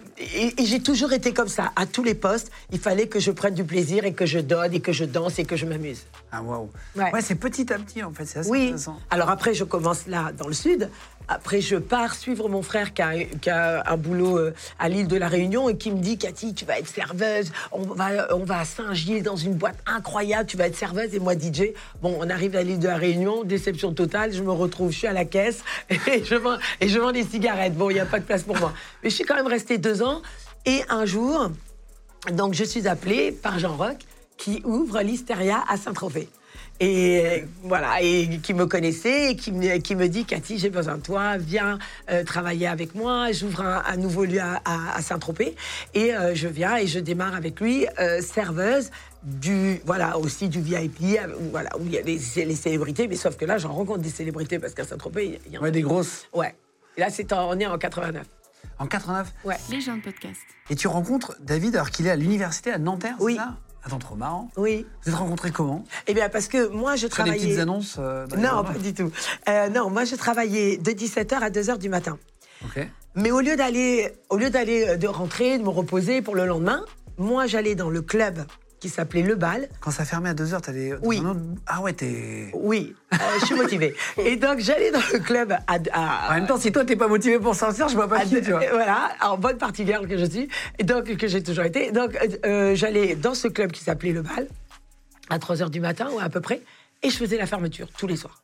[0.60, 1.70] et- j'ai toujours été comme ça.
[1.76, 4.74] À tous les postes, il fallait que je prenne du plaisir et que je donne
[4.74, 6.02] et que je danse et que je m'amuse.
[6.32, 6.68] Ah waouh.
[6.96, 7.12] Ouais.
[7.12, 8.62] Ouais, c'est petit à petit en fait, c'est assez Oui.
[8.64, 8.98] intéressant.
[9.10, 10.90] Alors après, je commence là, dans le sud.
[11.28, 15.28] Après, je pars suivre mon frère qui a, un boulot euh, à l'île de la
[15.28, 17.52] Réunion et qui me dit Cathy, tu vas être serveuse.
[17.70, 20.46] On va, on va à Saint-Gier dans une boîte incroyable.
[20.46, 21.72] Tu vas être serveuse et moi DJ.
[22.02, 24.32] Bon, on arrive à l'île de la Réunion, déception totale.
[24.32, 27.24] Je me retrouve, je suis à la caisse et je vends, et je vends des
[27.24, 27.74] cigarettes.
[27.74, 28.72] Bon, il n'y a pas de place pour moi.
[29.02, 30.22] Mais je suis quand même restée deux ans.
[30.66, 31.50] Et un jour,
[32.32, 33.98] donc je suis appelée par Jean Roch
[34.36, 36.28] qui ouvre l'Hysteria à Saint-Tropez.
[36.84, 40.96] Et voilà, et qui me connaissait et qui me, qui me dit Cathy, j'ai besoin
[40.96, 41.78] de toi, viens
[42.10, 43.30] euh, travailler avec moi.
[43.30, 45.54] J'ouvre un, un nouveau lieu à, à- à Saint-Tropez
[45.94, 48.90] et euh, je viens et je démarre avec lui euh, serveuse
[49.22, 51.20] du voilà aussi du VIP
[51.52, 54.10] voilà où il y a les, les célébrités mais sauf que là j'en rencontre des
[54.10, 56.26] célébrités parce qu'à Saint-Tropez il y en a Ouais, des grosses.
[56.34, 56.56] ouais
[56.96, 58.26] et là c'est en- on est en 89
[58.80, 59.32] En 89.
[59.44, 60.40] ouais Les gens de podcast.
[60.68, 63.36] Et tu rencontres David alors qu'il est à l'université à Nanterre, c'est Oui.
[63.36, 63.54] ça?
[63.84, 64.50] Attends, trop marrant.
[64.56, 64.86] oui.
[65.04, 65.84] Vous êtes rencontrés comment?
[66.06, 68.74] Eh bien parce que moi je Sur des travaillais petites annonces euh, non pas?
[68.78, 69.10] du tout.
[69.48, 72.18] Euh, non moi je travaillais de 17h à 2h du matin.
[72.64, 72.86] Ok.
[73.16, 76.46] Mais au lieu d'aller, au lieu d'aller euh, de rentrer, de me reposer pour le
[76.46, 76.84] lendemain,
[77.18, 78.44] moi j'allais dans le club
[78.82, 79.68] qui s'appelait Le Bal.
[79.80, 80.90] Quand ça fermait à 2h, t'allais.
[80.90, 81.20] dans Oui.
[81.20, 82.50] autre- Ah ouais, t'es.
[82.52, 83.94] Oui, euh, je suis motivée.
[84.18, 87.06] Et donc j'allais dans le club à, à- En même temps, si toi t'es pas
[87.06, 88.58] motivé pour sortir, je vois pas à- qui, tu vois.
[88.72, 90.48] voilà, en bonne partie girl que je suis,
[90.80, 91.92] et donc que j'ai toujours été.
[91.92, 94.48] Donc euh, euh, j'allais dans ce club qui s'appelait Le Bal
[95.30, 96.60] à 3 h du matin ou à peu près,
[97.04, 98.42] et je faisais la fermeture tous les soirs.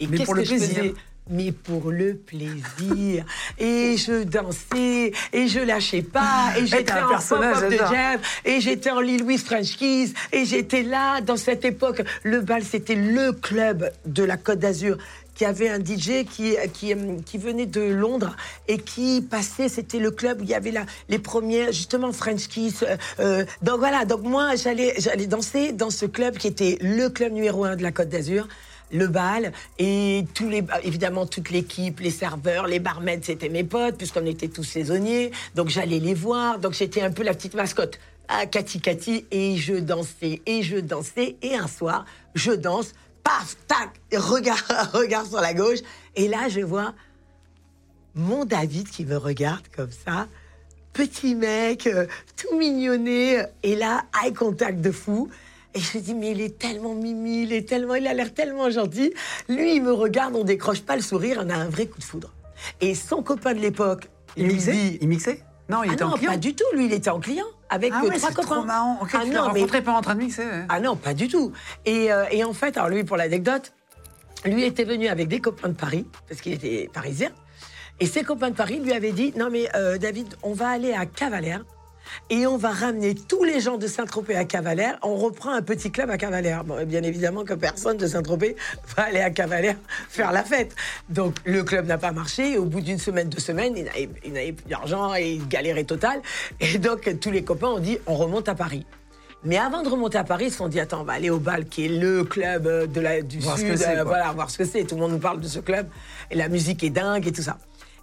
[0.00, 0.92] Et Mais pour le que plaisir.
[1.30, 3.24] Mais pour le plaisir.
[3.58, 8.60] Et je dansais, et je lâchais pas, et j'étais un en personnage, de jam, et
[8.60, 12.02] j'étais en Lil Louise French Kiss, et j'étais là, dans cette époque.
[12.22, 14.98] Le bal, c'était le club de la Côte d'Azur
[15.40, 18.36] qui avait un DJ qui, qui, euh, qui venait de Londres
[18.68, 22.46] et qui passait, c'était le club où il y avait la, les premières, justement, French
[22.48, 22.82] Kiss.
[22.82, 27.08] euh, euh, donc voilà, donc moi, j'allais j'allais danser dans ce club qui était le
[27.08, 28.48] club numéro un de la Côte d'Azur
[28.92, 34.26] le bal et les évidemment toute l'équipe, les serveurs, les barmaids, c'était mes potes puisqu'on
[34.26, 35.30] était tous saisonniers.
[35.54, 36.58] Donc j'allais les voir.
[36.58, 37.98] Donc j'étais un peu la petite mascotte.
[38.28, 43.56] Ah, Cathy Cathy et je dansais et je dansais et un soir je danse paf,
[43.66, 45.80] tac, regard, regard sur la gauche.
[46.16, 46.94] Et là, je vois
[48.14, 50.26] mon David qui me regarde comme ça.
[50.92, 53.42] Petit mec, euh, tout mignonné.
[53.62, 55.30] Et là, eye contact de fou.
[55.74, 58.34] Et je me dis, mais il est tellement mimi, il est tellement, il a l'air
[58.34, 59.12] tellement gentil.
[59.48, 62.04] Lui, il me regarde, on décroche pas le sourire, on a un vrai coup de
[62.04, 62.32] foudre.
[62.80, 66.02] Et son copain de l'époque, Il lui mixait dit, Il mixait Non, il ah était
[66.02, 66.32] en non, client.
[66.32, 66.64] pas du tout.
[66.74, 68.56] Lui, il était en client avec Ah ouais, trois copains.
[68.56, 68.98] trop marrant.
[69.00, 70.44] Ah tu non, mais pas en train de mixer.
[70.44, 70.64] ouais.
[70.68, 71.52] ah non, pas du tout.
[71.86, 73.72] Et, euh, et en fait, alors lui, pour l'anecdote,
[74.44, 77.30] lui était venu avec des copains de Paris, parce qu'il était parisien.
[78.00, 80.92] Et ses copains de Paris lui avaient dit Non, mais euh, David, on va aller
[80.94, 81.64] à Cavalère
[82.28, 84.98] et on va ramener tous les gens de Saint-Tropez à Cavalère.
[85.02, 86.64] On reprend un petit club à Cavalère.
[86.64, 88.56] Bon, bien évidemment que personne de Saint-Tropez
[88.96, 89.76] va aller à Cavalère
[90.08, 90.74] faire la fête.
[91.08, 92.52] Donc le club n'a pas marché.
[92.52, 96.20] Et au bout d'une semaine, deux semaines, il n'avait plus d'argent et il galérait total.
[96.60, 98.86] Et donc tous les copains ont dit On remonte à Paris.
[99.42, 101.38] Mais avant de remonter à Paris, ils se sont dit attends, on va aller au
[101.38, 104.58] bal, qui est le club euh, de la, du Voir Sud, euh, voilà, voir ce
[104.58, 104.84] que c'est.
[104.84, 105.88] Tout le monde nous parle de ce club.
[106.30, 107.56] Et la musique est dingue et tout ça.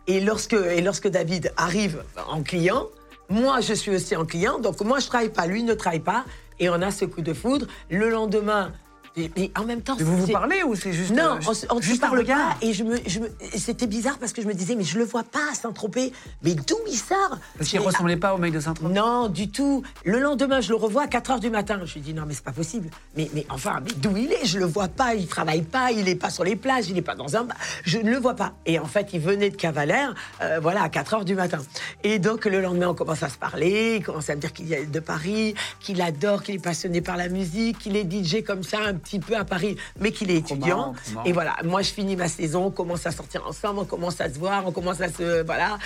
[0.07, 2.87] Et lorsque, et lorsque David arrive en client,
[3.29, 4.59] moi, je suis aussi en client.
[4.59, 6.25] Donc, moi, je travaille pas, lui ne travaille pas.
[6.59, 7.67] Et on a ce coup de foudre.
[7.89, 8.71] Le lendemain,
[9.17, 9.95] et, et en même temps...
[9.97, 11.11] Mais vous vous parlez ou c'est juste.
[11.11, 12.55] non, euh, on, on juste parle pas.
[12.61, 15.03] Et je me, je me- c'était bizarre parce que je me disais, mais je le
[15.05, 16.13] vois pas à Saint-Tropez.
[16.43, 18.93] Mais d'où il sort Parce qu'il ressemblait pas au mec de Saint-Tropez.
[18.93, 19.83] non, du tout.
[20.05, 21.79] Le lendemain, je le revois à 4 h du matin.
[21.85, 22.89] Je lui dis, non, mais c'est pas possible.
[23.15, 24.45] Mais, mais enfin, mais d'où il est?
[24.45, 25.15] Je le vois pas.
[25.15, 25.91] Il travaille pas.
[25.91, 26.89] Il est pas sur les plages.
[26.89, 27.57] Il est pas dans un bar.
[27.85, 28.53] Je ne le vois pas.
[28.65, 31.59] Et en fait, il venait de Cavalère, euh, voilà, à 4 h du matin.
[32.03, 33.95] Et donc, le lendemain, on commence à se parler.
[33.99, 37.17] Il commence à me dire qu'il est de Paris, qu'il adore, qu'il est passionné par
[37.17, 40.35] la musique, qu'il est DJ comme ça, un petit peu à Paris, mais qu'il est
[40.35, 40.93] étudiant.
[41.25, 42.65] Et voilà, moi, je finis ma saison.
[42.65, 43.79] On commence à sortir ensemble.
[43.79, 44.65] On commence à se voir.
[44.65, 45.43] On commence à se.
[45.43, 45.77] Voilà.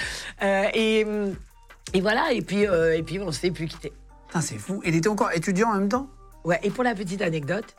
[0.41, 1.05] Euh, et.
[1.93, 3.93] et voilà, et puis, euh, et puis on s'est plus quitté.
[4.39, 4.81] C'est fou.
[4.85, 6.07] Il était encore étudiant en même temps?
[6.45, 7.75] Ouais, et pour la petite anecdote,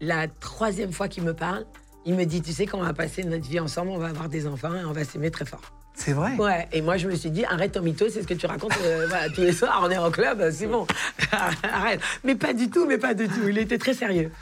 [0.00, 1.64] la troisième fois qu'il me parle,
[2.06, 4.28] il me dit, tu sais, quand on va passer notre vie ensemble, on va avoir
[4.28, 5.60] des enfants et on va s'aimer très fort.
[5.94, 6.34] C'est vrai?
[6.36, 8.76] Ouais, et moi je me suis dit, arrête ton mytho, c'est ce que tu racontes
[8.82, 10.86] euh, voilà, tous les soirs, on est en club, c'est bon.
[11.62, 12.00] arrête.
[12.24, 13.48] Mais pas du tout, mais pas du tout.
[13.48, 14.32] Il était très sérieux.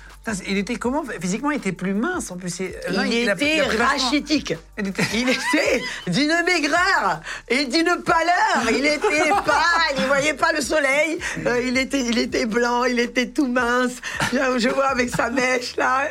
[0.48, 2.61] Il était comment Physiquement, il était plus mince en plus.
[2.61, 4.54] Il, Il, a- était il rachitique.
[4.78, 8.70] Il était- Il était d'une maigreur et d'une pâleur.
[8.70, 11.18] Il était pâle, il voyait pas le soleil.
[11.44, 13.94] Euh, il, était, il était blanc, il était tout mince.
[14.32, 16.04] Je, je vois avec sa mèche là,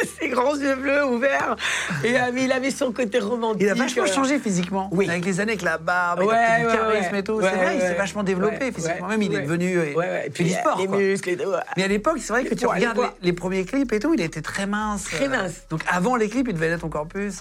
[0.20, 1.56] ses grands yeux bleus ouverts.
[2.04, 3.62] Et euh, mais il avait son côté romantique.
[3.62, 4.88] Il a vachement euh, changé physiquement.
[4.92, 5.08] Oui.
[5.08, 7.18] Avec les années, avec la barbe, Ouais, avec le ouais, charisme ouais.
[7.20, 7.32] et tout.
[7.34, 9.08] Ouais, c'est vrai, il s'est vachement développé physiquement.
[9.08, 9.76] Même, il est devenu.
[9.78, 10.22] euh.
[10.24, 10.78] Et puis du sport.
[10.78, 10.96] les quoi.
[10.98, 11.52] muscles et tout.
[11.76, 14.20] Mais à l'époque, c'est vrai que tu regardes les, les premiers clips et tout, il
[14.20, 15.04] était très mince.
[15.04, 15.62] Très mince.
[15.70, 17.40] Donc avant les clips, il devait l'être encore plus.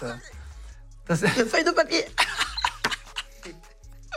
[1.10, 2.06] Une feuille de papier.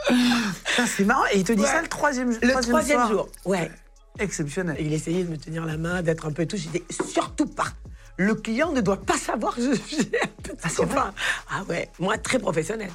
[0.85, 1.23] C'est marrant.
[1.33, 3.29] Et il te dit ça le troisième, Le troisième jour.
[3.45, 3.71] Ouais.
[4.19, 4.75] Exceptionnel.
[4.79, 6.57] Et il essayait de me tenir la main, d'être un peu tout.
[6.57, 7.67] J'ai dit surtout pas.
[8.17, 11.13] Le client ne doit pas savoir que je suis un petit Ah, c'est copain.
[11.49, 12.89] Ah ouais, moi très professionnel.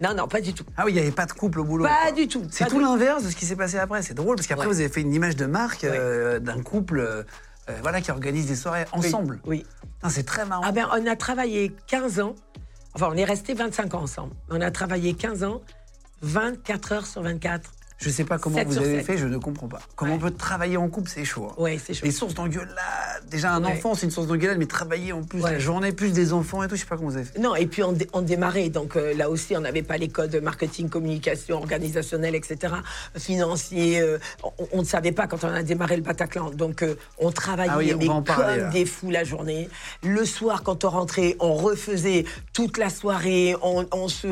[0.00, 0.64] Non, non, pas du tout.
[0.76, 1.84] Ah oui, il n'y avait pas de couple au boulot.
[1.84, 2.12] Pas quoi.
[2.12, 4.02] du tout, C'est tout l'inverse de ce qui s'est passé après.
[4.02, 4.72] C'est drôle parce qu'après, Ouais.
[4.72, 7.22] vous avez fait une image de marque euh, d'un couple euh,
[7.68, 9.40] euh, voilà, qui organise des soirées ensemble.
[9.44, 9.64] Oui.
[9.98, 10.62] Putain, C'est très marrant.
[10.66, 12.34] Ah ben, on a travaillé 15 ans.
[12.94, 14.34] Enfin, on est resté 25 ans ensemble.
[14.50, 15.62] On a travaillé 15 ans,
[16.22, 17.70] 24 heures sur 24.
[18.02, 19.80] Je sais pas comment vous avez fait, je ne comprends pas.
[19.96, 21.48] Comment on peut travailler en couple, c'est chaud.
[21.50, 21.54] hein.
[21.56, 22.04] Ouais, c'est chaud.
[22.04, 22.68] Les sources d'engueulade.
[23.30, 23.72] Déjà, un Ouais.
[23.72, 26.68] enfant, c'est une source d'engueulade, mais travailler en plus la journée, plus des enfants et
[26.68, 27.38] tout, je sais pas comment vous avez fait.
[27.38, 30.08] Non, et puis on, dé- on démarrait, donc euh, là aussi, on n'avait pas les
[30.08, 32.74] codes marketing, communication, organisationnel, etc.,
[33.16, 34.00] financiers.
[34.00, 36.50] euh, on, on ne savait pas quand on a démarré le Bataclan.
[36.50, 39.68] Donc euh, on travaillait Ah oui, on parler, comme des fous la journée.
[40.02, 43.54] Le soir, quand on rentrait, on refaisait toute la soirée.
[43.62, 44.26] On, on se...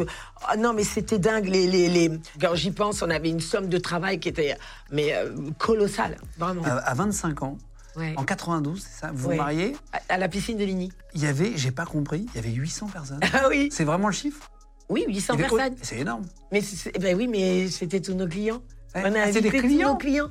[0.48, 1.46] Ah non, mais c'était dingue.
[1.46, 2.11] Les, les, les...
[2.40, 4.57] Quand j'y pense, on avait une somme de travail qui était
[4.90, 6.62] mais, euh, colossale, vraiment.
[6.64, 7.59] À, à 25 ans,
[7.96, 8.14] Ouais.
[8.16, 9.35] en 92, c'est ça, vous Ouais.
[9.35, 10.92] vous mariez, À, à la piscine de Ligny.
[11.14, 13.18] il y avait, j'ai pas compris, il y avait 800 personnes.
[13.35, 14.48] Ah oui, c'est vraiment le chiffre?
[14.88, 15.74] Oui, 800 Il est- personnes.
[15.83, 16.24] C'est énorme.
[16.53, 16.62] Mais
[17.00, 18.62] ben oui, mais c'était tous nos clients.
[18.94, 19.03] Ouais.
[19.05, 20.31] On a Ah, des invité tous clients nos clients.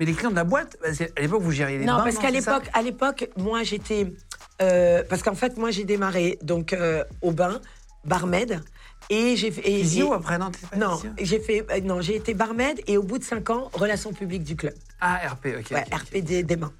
[0.00, 2.18] Mais les clients de la boîte, c'est- à l'époque, vous gériez les Non, bains, parce
[2.18, 4.12] qu'à l'époque, à l'époque, moi j'étais,
[4.62, 7.60] euh, parce qu'en fait, moi j'ai démarré donc euh, au bain,
[8.04, 8.62] barmaid,
[9.10, 9.62] et j'ai fait.
[9.62, 13.24] Physio après, non Non, j'ai fait, euh, non, j'ai été barmaid et au bout de
[13.24, 14.74] cinq ans, relations publiques du club.
[15.00, 15.70] Ah, RP, ok.
[15.70, 15.84] Ouais.
[15.92, 16.72] RP des, des mains.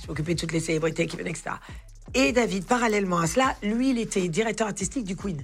[0.00, 1.50] Je m'occupais de toutes les célébrités qui venaient, etc.
[2.14, 5.42] Et David, parallèlement à cela, lui, il était directeur artistique du Queen.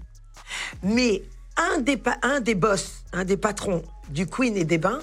[0.82, 1.22] Mais
[1.56, 5.00] un des, un des boss, un des patrons du Queen et des Bains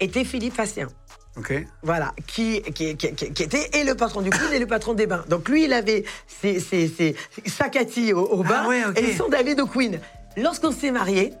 [0.00, 0.88] était Philippe Fassien.
[1.36, 1.64] Ok.
[1.82, 5.24] Voilà, qui, qui, qui, était et le patron du Queen et le patron des bains.
[5.28, 7.14] Donc lui, il avait ses, ses, ses
[7.46, 8.98] Sakati au, au bain Ah ouais, ok.
[8.98, 9.98] et son David au Queen.
[10.36, 11.34] Lorsqu'on s'est mariés,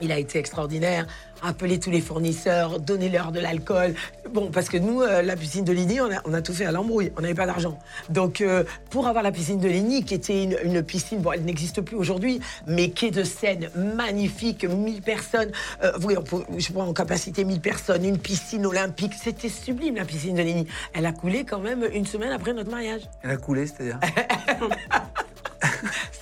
[0.00, 1.06] Il a été extraordinaire.
[1.46, 3.94] Appeler tous les fournisseurs, donner leur de l'alcool.
[4.30, 6.64] Bon, parce que nous, euh, la piscine de Ligny, on a, on a tout fait
[6.64, 7.12] à l'embrouille.
[7.18, 7.78] On n'avait pas d'argent.
[8.08, 11.44] Donc, euh, pour avoir la piscine de Ligny, qui était une, une piscine, bon, elle
[11.44, 15.52] n'existe plus aujourd'hui, mais qui est de scène magnifique, 1000 personnes.
[15.82, 19.12] Euh, oui, on peut- je vois en capacité 1000 personnes, une piscine olympique.
[19.22, 20.66] C'était sublime, la piscine de Ligny.
[20.94, 23.02] Elle a coulé quand même une semaine après notre mariage.
[23.22, 24.00] Elle a coulé, c'est-à-dire.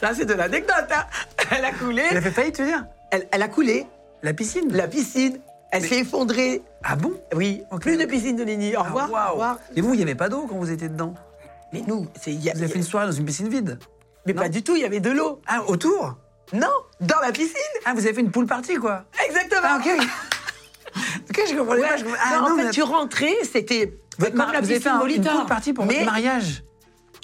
[0.01, 1.05] Ça, c'est de l'anecdote, hein.
[1.51, 2.03] Elle a coulé.
[2.11, 2.85] Elle a fait faillite, tu veux dire?
[3.11, 3.87] Elle, elle a coulé.
[4.23, 4.73] La piscine?
[4.73, 5.39] La piscine,
[5.73, 6.63] elle s'est effondrée.
[6.85, 7.13] Ah bon?
[7.35, 8.77] Oui, plus de piscine de Ligny.
[8.77, 9.11] Au Ah, revoir.
[9.11, 9.29] waouh.
[9.29, 9.59] Au revoir.
[9.75, 11.15] Mais vous, il n'y avait pas d'eau quand vous étiez dedans?
[11.73, 12.33] Mais nous, c'est.
[12.33, 13.79] il y a- Vous avez fait une soirée dans une piscine vide?
[14.27, 15.41] Mais pas du tout, il y avait de l'eau.
[15.47, 16.17] Ah, autour?
[16.53, 16.69] Non,
[17.01, 17.57] dans la piscine.
[17.85, 19.05] Ah, vous avez fait une pool party, quoi?
[19.27, 19.61] Exactement.
[19.65, 19.89] Ah, ok.
[21.31, 21.89] ok, je comprenais Ouais.
[21.89, 21.97] pas.
[21.97, 24.75] je- Ah, Non, en fait, mais- tu rentrais, c'était Votre comme mar- la vous avez
[24.75, 25.33] piscine fait un- une Molitor.
[25.39, 26.63] pool party pour Mais- votre mariage?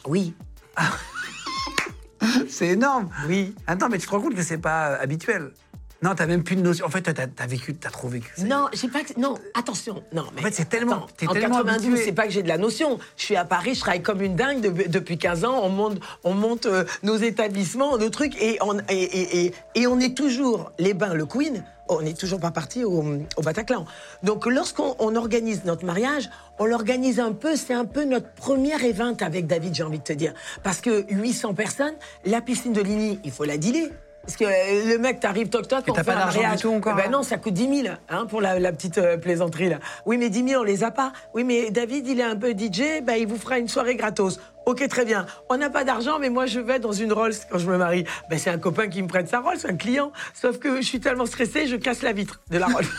[0.06, 0.34] Oui,
[2.48, 3.54] C'est énorme oui.
[3.66, 5.52] Attends, mais tu te rends compte que c'est pas euh, habituel
[6.00, 6.86] Non, t'as même plus de notion.
[6.86, 8.32] En fait, t'as as vécu, t'as trop vécu.
[8.44, 9.00] Non, j'ai pas.
[9.02, 10.02] que- Non, attention.
[10.12, 10.40] Non, mais.
[10.42, 12.04] En fait, c'est tellement- Attends, en tellement 92, habitué.
[12.04, 12.98] c'est pas que j'ai de la notion.
[13.16, 15.58] Je suis à Paris, je travaille comme une dingue de- depuis 15 ans.
[15.64, 19.86] On monte, on monte euh, nos établissements, nos trucs, et on, et, et- et- et
[19.88, 21.64] on est toujours les bains, le Queen.
[21.90, 23.02] On n'est toujours pas parti au,
[23.36, 23.84] au Bataclan.
[24.22, 26.28] Donc, lorsqu'on on organise notre mariage,
[26.60, 27.56] on l'organise un peu.
[27.56, 31.06] C'est un peu notre première event avec David, j'ai envie de te dire, parce que
[31.10, 33.90] 800 personnes, la piscine de Ligny, il faut la dealer.
[34.28, 36.50] Parce que euh, le mec, t'arrives toc toc, Et on t'as fait pas un d'argent
[36.54, 38.72] du tout encore, Eh Ben hein non, ça coûte 10 000 hein, pour la, la
[38.72, 39.78] petite euh, plaisanterie là.
[40.04, 41.14] Oui, mais 10 000, on les a pas.
[41.32, 44.38] Oui, mais David, il est un peu DJ, ben, il vous fera une soirée gratos.
[44.66, 45.24] Ok, très bien.
[45.48, 48.04] On n'a pas d'argent, mais moi, je vais dans une Rolls quand je me marie.
[48.28, 50.12] Ben, c'est un copain qui me prête sa Rolls, un client.
[50.34, 52.84] Sauf que je suis tellement stressée, je casse la vitre de la Rolls.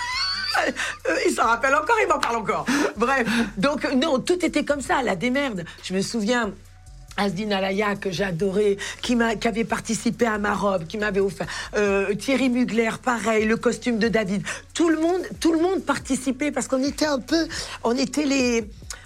[1.08, 2.66] Euh, il s'en rappelle encore, il m'en parle encore.
[2.98, 5.64] Bref, donc non, tout était comme ça, la démerde.
[5.84, 6.52] Je me souviens.
[7.20, 11.48] Asdine Alaya, que j'adorais, qui, qui avait participé à ma robe, qui m'avait offert.
[11.76, 14.42] Euh, Thierry Mugler, pareil, le costume de David.
[14.74, 17.48] Tout le monde, tout le monde participait parce qu'on était un peu,
[17.84, 18.64] on était les,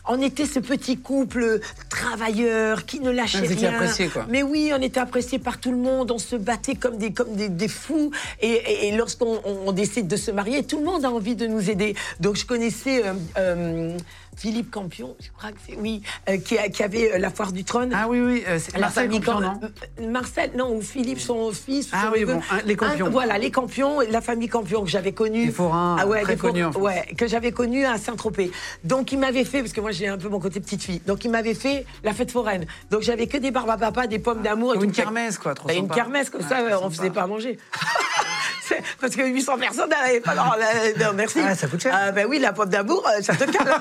[0.08, 3.74] on était ce petit couple travailleur qui ne lâchait Ah, étiez rien.
[3.78, 4.26] appréciés, quoi.
[4.30, 7.34] Mais oui, on était appréciés par tout le monde, on se battait comme des, comme
[7.36, 8.12] des, des fous.
[8.42, 11.36] Et, et- et lorsqu'on on- on décide de se marier, tout le monde a envie
[11.36, 11.96] de nous aider.
[12.20, 13.98] Donc je connaissais euh, euh,
[14.36, 17.52] Philippe Campion, je crois que c'est, oui, euh, qui, a- qui avait euh, la foire
[17.52, 17.92] du trône.
[17.96, 19.60] Ah oui, oui, euh, c'est La Marcel Campion, Cam- non
[20.02, 21.90] euh, Marcel, non, ou Philippe, son fils.
[21.92, 22.34] Ah son oui, neveu.
[22.36, 23.08] bon, les Campions.
[23.08, 25.46] Un- voilà, les Campions, la famille Campion que j'avais connue.
[25.48, 26.66] Des forains, ah ouais, très connus.
[26.78, 28.52] Ouais, que j'avais connu à Saint-Tropez.
[28.84, 31.24] Donc il m'avait fait, parce que moi j'ai un peu mon côté petite fille, donc
[31.26, 32.66] il m'avait fait la fête foraine.
[32.92, 34.74] Donc j'avais que des barbes à papa, des pommes d'amour.
[34.76, 34.96] et une tout.
[34.96, 36.96] Kermesse, quoi, trop Bah, Une kermesse, comme Ouais, ça, trop on sympa.
[36.96, 37.58] faisait pas à manger.
[39.00, 40.34] Parce que 800 personnes, avait pas.
[40.36, 41.40] La- non, merci.
[41.46, 41.94] Ah, ça coûte cher.
[41.98, 43.74] Ah, ben oui, la pomme d'amour, euh, ça te cale.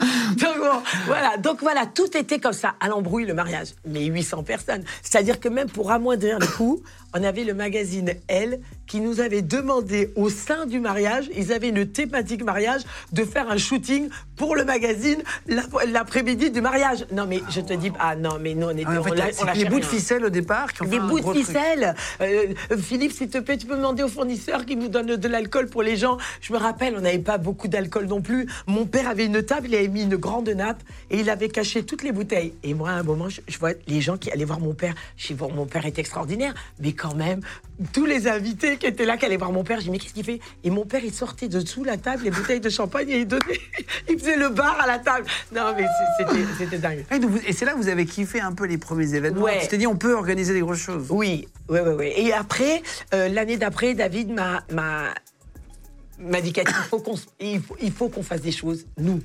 [0.36, 3.68] Donc, bon, voilà, donc voilà, tout était comme ça, à l'embrouille, le mariage.
[3.86, 4.84] Mais 800 personnes.
[5.02, 6.82] C'est-à-dire que même pour amoindrir le coup,
[7.16, 11.68] on avait le magazine Elle qui nous avait demandé au sein du mariage, ils avaient
[11.68, 17.06] une thématique mariage, de faire un shooting pour le magazine l'ap- l'après-midi du mariage.
[17.12, 18.84] Non, mais je te dis, ah non, mais nous, on était.
[18.88, 19.90] Ah, en fait, on on les lâchait bouts de rien.
[19.90, 21.94] ficelle au départ qui ont Des bouts de ficelle.
[22.20, 22.46] Euh,
[22.78, 25.82] Philippe, s'il te plaît, tu peux demander aux fournisseurs qui nous donnent de l'alcool pour
[25.82, 26.18] les gens.
[26.40, 28.46] Je me rappelle, on n'avait pas beaucoup d'alcool non plus.
[28.66, 31.84] Mon père avait une table, il avait mis une grande nappe et il avait caché
[31.84, 32.54] toutes les bouteilles.
[32.62, 34.94] Et moi, à un moment, je, je vois les gens qui allaient voir mon père.
[35.18, 37.40] Je dis, bon, mon père est extraordinaire, mais quand même,
[37.92, 40.14] tous les invités qui étaient là, qui allaient voir mon père, je dis, mais qu'est-ce
[40.14, 40.40] qu'il fait?
[40.64, 43.26] Et mon père, il sortait de dessous la table, les bouteilles de champagne et il
[43.28, 43.60] donnait,
[44.08, 45.26] il faisait le bar à la table.
[45.54, 45.86] Non, mais
[46.58, 47.04] c'était- dingue.
[47.20, 49.42] Donc Et c'est là que vous avez kiffé un peu les premiers événements.
[49.42, 49.60] Ouais.
[49.60, 51.06] Tu t'es dit, on peut organiser des grosses choses.
[51.10, 52.12] Oui, oui, oui, oui.
[52.16, 52.82] Et après,
[53.12, 54.64] euh, l'année d'après, David m'a
[56.18, 59.20] m'a dit Cathy, il faut qu'on il faut, il faut qu'on fasse des choses nous.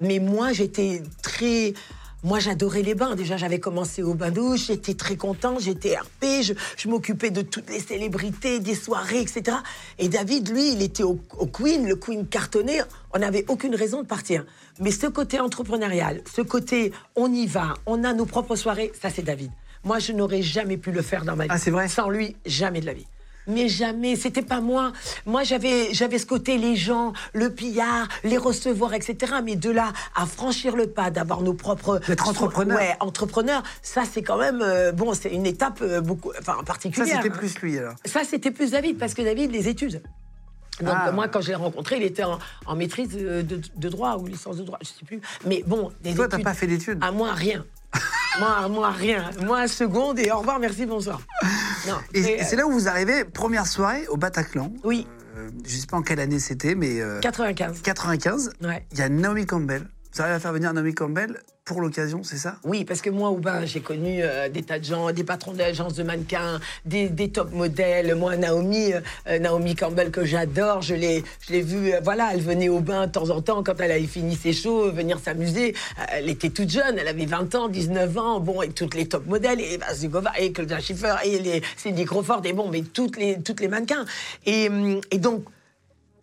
[0.00, 1.74] Mais moi, j'étais très
[2.26, 3.14] moi, j'adorais les bains.
[3.14, 7.40] Déjà, j'avais commencé au bain douche, j'étais très content, j'étais RP, je, je m'occupais de
[7.40, 9.58] toutes les célébrités, des soirées, etc.
[10.00, 12.80] Et David, lui, il était au, au Queen, le Queen cartonné,
[13.14, 14.44] on n'avait aucune raison de partir.
[14.80, 19.08] Mais ce côté entrepreneurial, ce côté on y va, on a nos propres soirées, ça
[19.08, 19.52] c'est David.
[19.84, 21.50] Moi, je n'aurais jamais pu le faire dans ma vie.
[21.52, 21.86] Ah, c'est vrai?
[21.86, 23.06] Sans lui, jamais de la vie.
[23.46, 24.92] Mais jamais, c'était pas moi.
[25.24, 29.34] Moi, j'avais, j'avais ce côté les gens, le pillard, les recevoir, etc.
[29.44, 32.00] Mais de là à franchir le pas, d'avoir nos propres.
[32.06, 32.76] D'être entrepreneur.
[32.76, 33.62] Ouais, entrepreneur.
[33.82, 35.14] Ça, c'est quand même euh, bon.
[35.14, 37.16] C'est une étape euh, beaucoup, enfin Ça, particulière.
[37.22, 37.38] c'était hein.
[37.38, 37.94] plus lui, alors.
[38.04, 40.02] Ça, c'était plus David, parce que David, les études.
[40.80, 41.10] Donc, Ah.
[41.12, 44.56] moi, quand je l'ai rencontré, il était en, en maîtrise de, de- droit ou licence
[44.58, 45.20] de droit, je sais plus.
[45.46, 47.64] Mais bon, des Toi, t'as pas fait d'études À moi, rien.
[48.40, 49.30] moi, moi, rien.
[49.44, 51.20] Moi, seconde et au revoir, merci, bonsoir.
[51.86, 51.96] Non.
[52.14, 54.72] Et c'est là où vous arrivez, première soirée au Bataclan.
[54.84, 57.82] Oui, Euh, je sais pas en quelle année c'était, mais euh, 95.
[57.82, 58.50] 95.
[58.62, 58.86] Ouais.
[58.92, 59.86] Il y a Naomi Campbell.
[60.14, 62.58] Vous arrivez à faire venir Naomi Campbell pour l'occasion, c'est ça?
[62.62, 65.52] Oui, parce que moi, au bain, j'ai connu euh, des tas de gens, des patrons
[65.52, 68.14] d'agences de mannequins, des, top modèles.
[68.14, 72.40] Moi, Naomi, euh, Naomi Campbell, que j'adore, je l'ai, je l'ai vue, euh, voilà, elle
[72.40, 75.74] venait au bain de temps en temps quand elle avait fini ses shows, venir s'amuser.
[75.98, 79.08] Euh, elle était toute jeune, elle avait 20 ans, 19 ans, bon, et toutes les
[79.08, 82.82] top modèles, et Eva Zugova, et Claudia Schiffer, et les Cindy Crawford, et bon, mais
[82.82, 84.04] toutes les, toutes les mannequins.
[84.46, 85.44] Et, hum, et donc,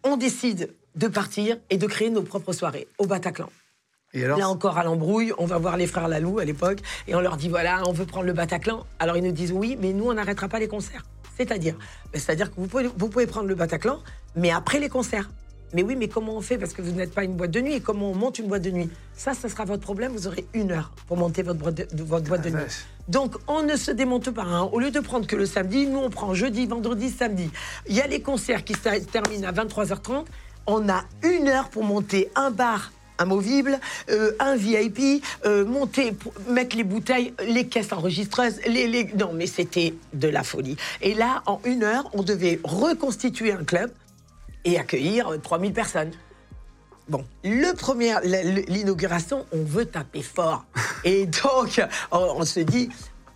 [0.06, 3.50] on décide de partir et de créer nos propres soirées au Bataclan.
[4.14, 7.16] Et alors Là encore à l'embrouille, on va voir les frères Lalou à l'époque et
[7.16, 8.86] on leur dit voilà, on veut prendre le Bataclan.
[9.00, 11.04] Alors ils nous disent oui, mais nous on n'arrêtera pas les concerts.
[11.38, 11.76] C'est-à-dire,
[12.12, 14.00] ben, c'est-à-dire que vous pouvez, vous pouvez prendre le Bataclan,
[14.36, 15.30] mais après les concerts.
[15.76, 16.60] Mais oui, mais comment on fait?
[16.60, 17.74] Parce que vous n'êtes pas une boîte de nuit.
[17.74, 18.92] Et comment on monte une boîte de nuit?
[19.16, 20.12] Ça, ça sera votre problème.
[20.12, 22.72] Vous aurez une heure pour monter votre boîte de, votre boîte de Ah, nuit.
[23.08, 24.44] Donc, on ne se démonte pas.
[24.44, 24.70] hein.
[24.72, 27.50] Au lieu de prendre que le samedi, nous, on prend jeudi, vendredi, samedi.
[27.88, 30.26] Il y a les concerts qui se terminent à 23h30.
[30.68, 32.92] On a une heure pour monter un bar
[33.24, 36.14] amovible, euh, un VIP, euh, monter,
[36.48, 40.78] mettre les bouteilles, les caisses enregistreuses, les, les- Non, mais c'était de la folie.
[41.02, 43.92] Et là, en une heure, on devait reconstituer un club
[44.66, 46.12] et accueillir euh, 3000 personnes.
[47.10, 48.14] Bon, le premier,
[48.70, 50.64] l'inauguration, on veut taper fort.
[51.04, 51.82] Et donc,
[52.12, 52.88] on, on se dit,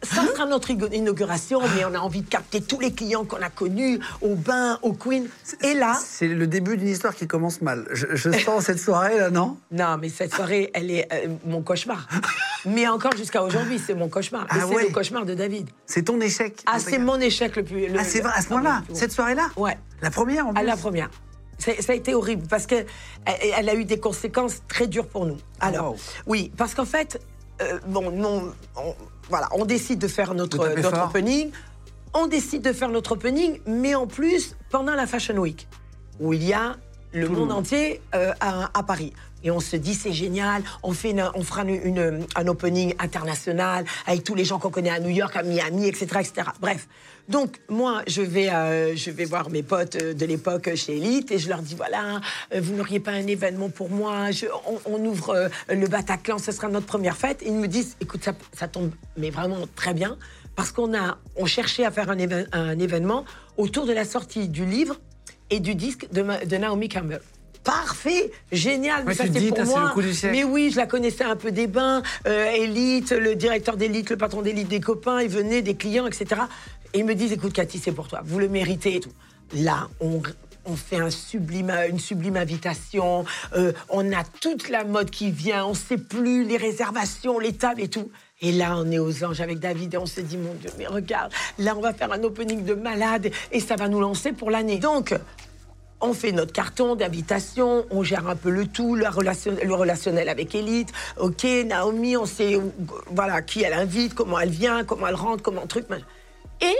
[0.03, 3.41] ça sera notre igo- inauguration, mais on a envie de capter tous les clients qu'on
[3.41, 5.27] a connus au bain, au Queen.
[5.63, 7.87] Et là, C'est le début d'une histoire qui commence mal.
[7.91, 9.57] Je, je sens cette soirée là, non?
[9.71, 12.07] Non, mais cette soirée, elle est euh, mon cauchemar.
[12.65, 14.45] Mais encore jusqu'à aujourd'hui, c'est mon cauchemar.
[14.49, 14.83] Ah c'est ouais.
[14.87, 15.69] le cauchemar de David.
[15.85, 16.61] C'est ton échec.
[16.65, 17.87] Ah, c'est mon échec le plus.
[17.87, 19.49] le- Ah, c'est vrai, à ce moment-là le- Cette soirée-là?
[19.57, 19.77] Ouais.
[20.01, 20.65] La première en À plus?
[20.65, 21.09] la première.
[21.59, 22.85] Ça a été horrible parce qu'elle
[23.25, 25.37] elle a eu des conséquences très dures pour nous.
[25.59, 25.95] Alors,
[26.27, 27.19] oui, parce qu'en fait,
[27.63, 28.93] euh, bon, non, on,
[29.29, 31.51] voilà, on décide de faire notre, De notre opening.
[32.13, 35.67] On décide de faire notre opening, mais en plus, pendant la Fashion Week,
[36.19, 36.77] où il y a
[37.13, 37.59] le Tout monde monde.
[37.59, 39.13] entier euh, à, à Paris.
[39.43, 42.95] Et on se dit, c'est génial, on, fait une- on fera une- une- un opening
[42.99, 46.05] international avec tous les gens qu'on connaît à New York, à Miami, etc.
[46.19, 46.49] etc.
[46.59, 46.87] Bref.
[47.27, 51.29] Donc, moi, je vais, euh, je vais voir mes potes euh, de l'époque chez Elite
[51.31, 52.21] et je leur dis, voilà,
[52.53, 56.51] euh, vous n'auriez pas un événement pour moi Je- on, on ouvre le Bataclan, ce
[56.53, 57.41] sera notre première fête.
[57.43, 60.17] Et ils me disent, écoute, ça, ça tombe mais vraiment très bien
[60.55, 63.25] parce qu'on a, on cherchait à faire un, éve- un événement
[63.57, 64.95] autour de la sortie du livre
[65.49, 67.21] et du disque de, Ma- de Naomi Campbell.
[67.63, 69.87] Parfait, génial, mais Ouais, ça tu te c'est pour moi.
[69.89, 70.33] le coup du siècle.
[70.33, 74.15] Mais oui, je la connaissais un peu des bains, euh, Elite, le directeur d'Elite, le
[74.15, 76.43] patron d'Elite, des copains, ils venaient, des clients, etc.
[76.93, 79.11] Et ils me disent, écoute Cathy, c'est pour toi, vous le méritez tout.
[79.55, 80.21] Là, on,
[80.65, 85.97] on fait une sublime invitation, euh, on a toute la mode qui vient, on sait
[85.97, 88.09] plus les réservations, les tables et tout.
[88.41, 90.85] Et là, on est aux anges avec David et on se dit, mon Dieu, mais
[90.85, 94.51] regarde, là, on va faire un opening de malade et ça va nous lancer pour
[94.51, 94.77] l'année.
[94.77, 95.15] Donc,
[96.01, 100.29] on fait notre carton d'invitation, on gère un peu le tout, le, relation- le relationnel
[100.29, 100.91] avec Elite.
[101.17, 102.59] Ok, Naomi, on sait
[103.09, 105.87] voilà qui elle invite, comment elle vient, comment elle rentre, comment truc.
[106.61, 106.75] Et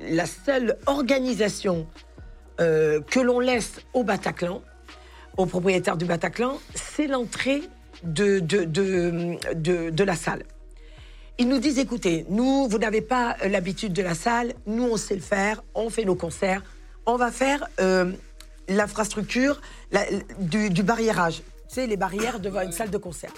[0.00, 1.86] la seule organisation
[2.60, 4.62] euh, que l'on laisse au Bataclan,
[5.36, 7.62] au propriétaire du Bataclan, c'est l'entrée
[8.02, 10.44] de, de, de, de- la salle.
[11.38, 15.16] Ils nous disent, écoutez, nous, vous n'avez pas l'habitude de la salle, nous, on sait
[15.16, 16.62] le faire, on fait nos concerts,
[17.06, 18.12] on va faire euh,
[18.68, 19.60] l'infrastructure
[20.38, 21.42] du, du barriérage.
[21.68, 23.32] Tu sais, les barrières devant une salle de concert.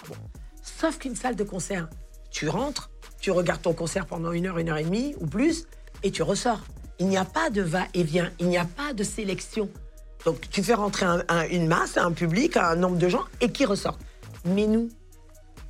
[0.62, 1.88] Sauf qu'une salle de concert,
[2.31, 2.90] tu rentres,
[3.26, 5.64] tu regardes ton concert pendant une heure, une heure et demie ou plus,
[6.04, 6.60] et tu ressors.
[7.00, 9.68] Il n'y a pas de va-et-vient, il n'y a pas de sélection.
[10.24, 13.50] Donc, tu fais rentrer un- un- une masse, un public, un nombre de gens, et
[13.50, 14.00] qui ressortent.
[14.44, 14.90] Mais nous,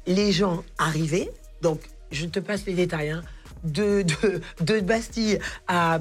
[0.06, 1.30] les gens arrivaient,
[1.62, 3.22] donc je te passe les détails, hein,
[3.64, 6.00] de, de, de Bastille à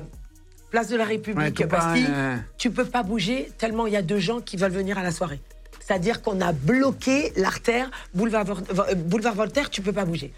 [0.72, 2.36] Place de la Ouais, République, pareil, Bastille, ouais.
[2.58, 5.12] tu peux pas bouger tellement il y a deux gens qui veulent venir à la
[5.12, 5.40] soirée.
[5.80, 10.34] C'est-à-dire qu'on a bloqué l'artère, boulevard, euh, boulevard Voltaire, tu peux pas bouger.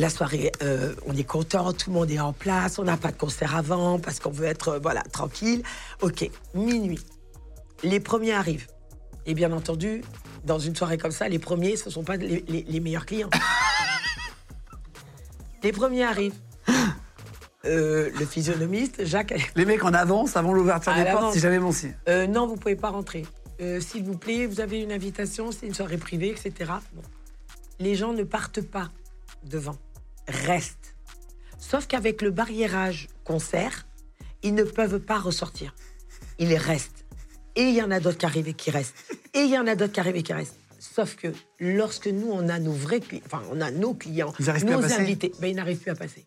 [0.00, 3.12] La soirée, euh, on est content, tout le monde est en place, on n'a pas
[3.12, 5.62] de concert avant parce qu'on veut être euh, voilà tranquille.
[6.00, 6.98] Ok, minuit.
[7.82, 8.66] Les premiers arrivent.
[9.26, 10.02] Et bien entendu,
[10.46, 13.04] dans une soirée comme ça, les premiers, ce ne sont pas les, les- les meilleurs
[13.04, 13.28] clients.
[15.62, 16.32] les premiers arrivent.
[17.66, 21.72] Euh, le physionomiste, Jacques, Les mecs en avance avant l'ouverture des portes, si jamais bon
[21.72, 21.88] si.
[22.08, 23.26] euh, non, vous pouvez pas rentrer.
[23.60, 26.70] Euh, S'il vous plaît, vous avez une invitation, c'est une soirée privée, etc.
[26.94, 27.02] Bon.
[27.78, 28.88] Les gens ne partent pas
[29.44, 29.76] devant,
[30.30, 30.94] restent.
[31.58, 33.86] Sauf qu'avec le barriérage concert,
[34.42, 35.74] ils ne peuvent pas ressortir.
[36.38, 37.04] Ils restent.
[37.56, 38.94] Et il y en a d'autres qui arrivent et qui restent.
[39.34, 40.56] Et il y en a d'autres qui arrivent et qui restent.
[40.78, 44.92] Sauf que lorsque nous, on a nos vrais clients, enfin, on a nos clients, nos
[44.92, 46.26] invités, ben, ils n'arrivent plus à passer.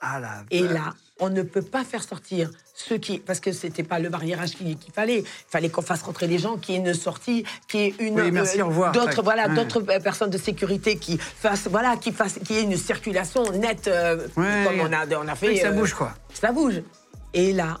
[0.00, 0.44] Ah là.
[0.50, 3.18] Et là, on ne peut pas faire sortir ceux qui.
[3.18, 5.20] Parce que c'était pas le barriérage qu'il qu'il fallait.
[5.20, 7.94] Il fallait qu'on fasse rentrer les gens, qu'il y ait une sortie, qu'il y ait
[8.00, 8.20] une.
[8.20, 8.92] Oui, revoir.
[8.92, 9.54] D'autres, voilà, Ouais.
[9.54, 11.68] d'autres euh, personnes de sécurité qui fassent.
[11.70, 12.38] Voilà, qui fassent.
[12.44, 13.86] Qu'il y ait une circulation nette.
[13.88, 14.64] euh, Ouais.
[14.66, 15.48] Comme on a, on a fait.
[15.48, 16.14] Oui, ça euh, bouge, quoi.
[16.32, 16.82] Ça bouge.
[17.32, 17.78] Et là,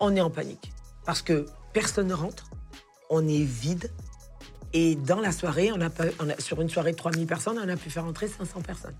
[0.00, 0.72] on est en panique.
[1.04, 2.44] Parce que personne ne rentre.
[3.10, 3.90] On est vide.
[4.72, 7.60] Et dans la soirée, on a, pas- on a- sur une soirée de 3000 personnes,
[7.64, 8.94] on a pu faire entrer 500 personnes.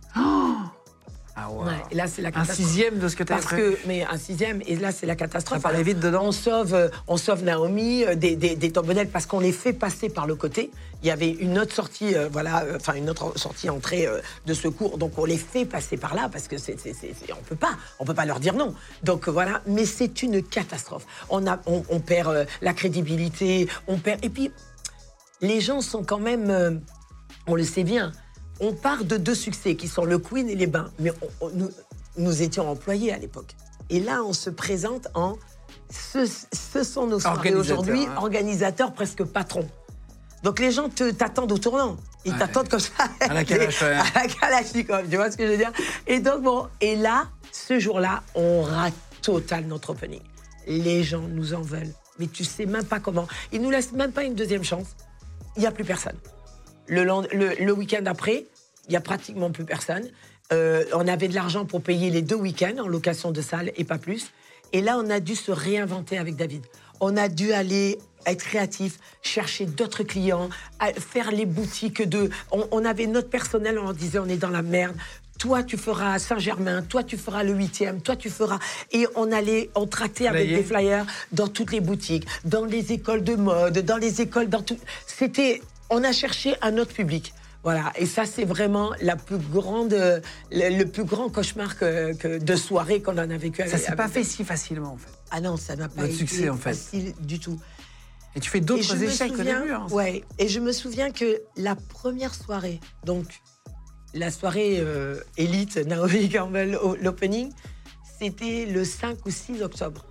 [1.37, 1.65] Ah ouais.
[1.67, 2.57] Ouais, et là, c'est la Un catastrophe.
[2.57, 5.17] sixième de ce que tu as Parce que, mais un sixième, et là, c'est la
[5.17, 5.63] catastrophe.
[5.63, 6.27] Ça vite dedans.
[6.27, 9.73] On sauve, euh, on sauve Naomi, euh, des, des, des tombonnelles, parce qu'on les fait
[9.73, 10.71] passer par le côté.
[11.03, 14.21] Il y avait une autre sortie, euh, voilà, euh, enfin, une autre sortie entrée euh,
[14.47, 14.97] de secours.
[14.97, 17.57] Donc, on les fait passer par là, parce que c'est, c'est, c'est- c'est- on peut
[17.57, 18.73] pas, on peut pas leur dire non.
[19.03, 19.61] Donc, voilà.
[19.67, 21.05] Mais c'est une catastrophe.
[21.31, 24.25] On, a, on, on perd euh, la crédibilité, on perd.
[24.25, 24.53] Et puis,
[25.41, 26.81] les gens sont quand même,
[27.49, 28.13] on le sait bien,
[28.61, 30.91] on part de deux succès qui sont le Queen et les bains.
[30.99, 31.71] Mais on- on- nous,
[32.17, 33.55] nous étions employés à l'époque.
[33.91, 35.37] Et là, on se présente en.
[35.91, 38.15] Ce, ce sont nos soirées aujourd'hui, hein.
[38.17, 39.69] organisateurs, presque patrons.
[40.43, 41.97] Donc les gens te- t'attendent au tournant.
[42.25, 42.39] Ils Ouais.
[42.39, 42.93] t'attendent comme ça.
[43.21, 43.45] À la
[44.41, 45.73] Kalachnikov, tu vois ce que je veux dire?
[46.07, 50.23] Et donc, bon, et là, ce jour-là, on rate total notre opening.
[50.67, 51.93] Les gens nous en veulent.
[52.19, 53.27] Mais tu sais même pas comment.
[53.53, 54.87] Ils nous laissent même pas une deuxième chance.
[55.57, 56.17] Il n'y a plus personne.
[56.87, 58.45] Le, lend- le, le week-end après,
[58.87, 60.09] il n'y a pratiquement plus personne.
[60.53, 63.85] Euh, on avait de l'argent pour payer les deux week-ends en location de salle et
[63.85, 64.31] pas plus.
[64.73, 66.63] Et là, on a dû se réinventer avec David.
[67.01, 70.49] On a dû aller être créatif, chercher d'autres clients,
[70.99, 72.31] faire les boutiques de.
[72.51, 74.95] On, on avait notre personnel, on leur disait on est dans la merde.
[75.39, 78.59] Toi, tu feras Saint-Germain, toi, tu feras le 8e, toi, tu feras.
[78.93, 83.25] Et on allait, on tractait avec des flyers dans toutes les boutiques, dans les écoles
[83.25, 84.79] de mode, dans les écoles, dans tout.
[85.07, 85.61] C'était.
[85.91, 87.33] On a cherché un autre public.
[87.63, 89.95] Voilà, et ça c'est vraiment la plus grande,
[90.53, 93.67] le, le plus grand cauchemar que, que- de soirée qu'on en a vécu.
[93.67, 95.09] Ça s'est pas fait si facilement, en fait.
[95.31, 96.75] Ah non, ça n'a pas Votre été succès, en fait.
[96.75, 97.59] facile du tout.
[98.37, 99.73] Et tu fais d'autres échecs souviens- début.
[99.73, 99.87] hein.
[99.93, 103.41] Ouais, et je me souviens que la première soirée, donc
[104.13, 107.51] la soirée euh, élite Naomi Campbell l'opening,
[108.21, 110.05] c'était le 5 ou 6 octobre.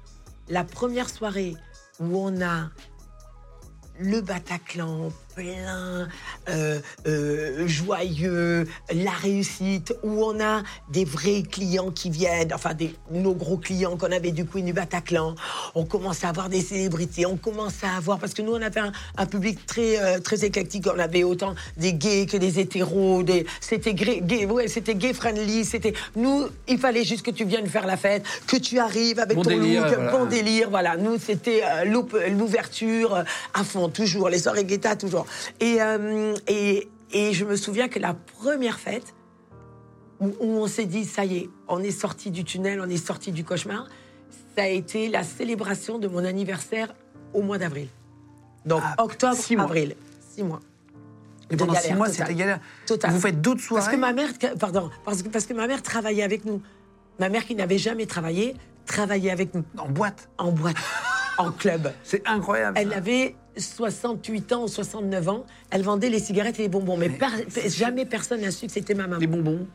[0.49, 1.53] La première soirée
[1.99, 2.71] où on a
[3.99, 6.07] le Bataclan plein,
[6.49, 10.61] euh, euh, joyeux, la réussite, où on a
[10.91, 14.73] des vrais clients qui viennent, enfin des, nos gros clients qu'on avait du Queen du
[14.73, 15.35] Bataclan.
[15.75, 18.79] On commence à avoir des célébrités, on commence à avoir, parce que nous on avait
[18.79, 23.23] un, un public très euh, très éclectique, on avait autant des gays que des hétéros,
[23.23, 27.45] des, c'était gay, gay- ouais, c'était gay friendly, c'était nous, il fallait juste que tu
[27.45, 30.11] viennes faire la fête, que tu arrives avec Bon ton délire, look, voilà.
[30.11, 30.97] bon délire, voilà.
[30.97, 31.63] Nous, c'était
[32.29, 33.23] l'ouverture
[33.53, 35.22] à fond, toujours, les soirées guetta, toujours.
[35.59, 39.13] Et, euh, et, et je me souviens que la première fête,
[40.19, 42.97] où, où on s'est dit, ça y est, on est sorti du tunnel, on est
[43.05, 43.87] sorti du cauchemar,
[44.55, 46.93] ça a été la célébration de mon anniversaire
[47.33, 47.87] au mois d'avril.
[48.65, 49.65] Donc, Ah, octobre, six mois.
[49.65, 49.95] avril.
[50.33, 50.59] Six mois.
[51.49, 52.27] Et pendant six galère mois, totale.
[52.27, 52.59] c'était galère.
[52.85, 53.11] Total.
[53.11, 55.81] Vous faites d'autres soirées Parce que ma mère, pardon, parce que, parce que ma mère
[55.81, 56.61] travaillait avec nous.
[57.19, 58.55] Ma mère qui n'avait jamais travaillé,
[58.85, 60.29] travaillait avec nous en boîte.
[60.37, 60.77] en boîte,
[61.37, 61.91] en club.
[62.03, 62.77] C'est incroyable.
[62.79, 62.97] Elle ça.
[62.97, 65.45] avait 68 ans ou 69 ans.
[65.69, 66.97] Elle vendait les cigarettes et les bonbons.
[66.97, 69.19] Mais, Mais par- c'est- jamais personne n'a su que c'était ma maman.
[69.19, 69.67] Les bonbons.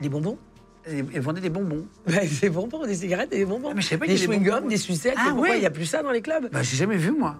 [0.00, 0.38] Les bonbons
[0.86, 1.86] Elle vendait des bonbons.
[2.40, 3.68] Des bonbons, des cigarettes et des bonbons.
[3.70, 4.68] Ah, mais je pas des chewing-gums, bonbons.
[4.68, 5.14] des sucettes.
[5.16, 5.56] Ah, pourquoi ouais.
[5.56, 6.48] il n'y a plus ça dans les clubs?
[6.52, 7.36] Bah, j'ai jamais vu, moi.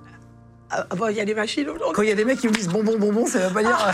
[0.70, 1.94] Ah, bon, Il y a des machines aujourd'hui.
[1.94, 3.78] Quand il y a des mecs qui me disent bonbon, bonbon, ça veut pas dire.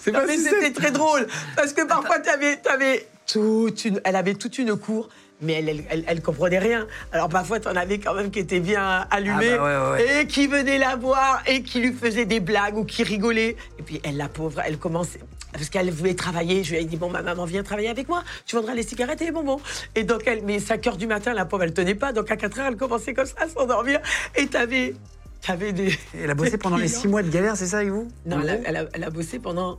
[0.00, 4.00] c'est Non, pas mais c'était c'est- très drôle parce que parfois tu avais, toute une,
[4.04, 5.08] elle avait toute une cour.
[5.40, 6.86] Mais elle, elle, elle, elle comprenait rien.
[7.12, 10.26] Alors parfois, t'en avais quand même qui étaient bien allumés Ah bah ouais, ouais, et
[10.26, 13.56] qui venaient la voir et qui lui faisaient des blagues ou qui rigolaient.
[13.78, 15.20] Et puis elle, la pauvre, elle commençait
[15.52, 16.64] parce qu'elle voulait travailler.
[16.64, 18.22] Je lui ai dit bon, ma maman vient travailler avec moi.
[18.46, 19.60] Tu vendras les cigarettes et les bonbons.
[19.94, 22.12] Et donc elle, mais 5 heures du matin, la pauvre, elle tenait pas.
[22.12, 24.00] Donc à 4 heures, elle commençait comme ça à s'endormir.
[24.36, 24.94] Et t'avais,
[25.40, 25.96] t'avais des.
[26.14, 27.00] Elle a bossé pendant les clients.
[27.02, 28.08] six mois de galère, c'est ça avec vous?
[28.26, 29.78] Non, elle a, a, elle a bossé pendant,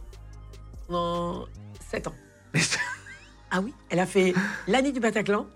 [0.87, 1.45] pendant
[1.91, 2.15] 7 ans.
[3.51, 4.33] Ah oui Elle a fait
[4.67, 5.47] l'année du Bataclan,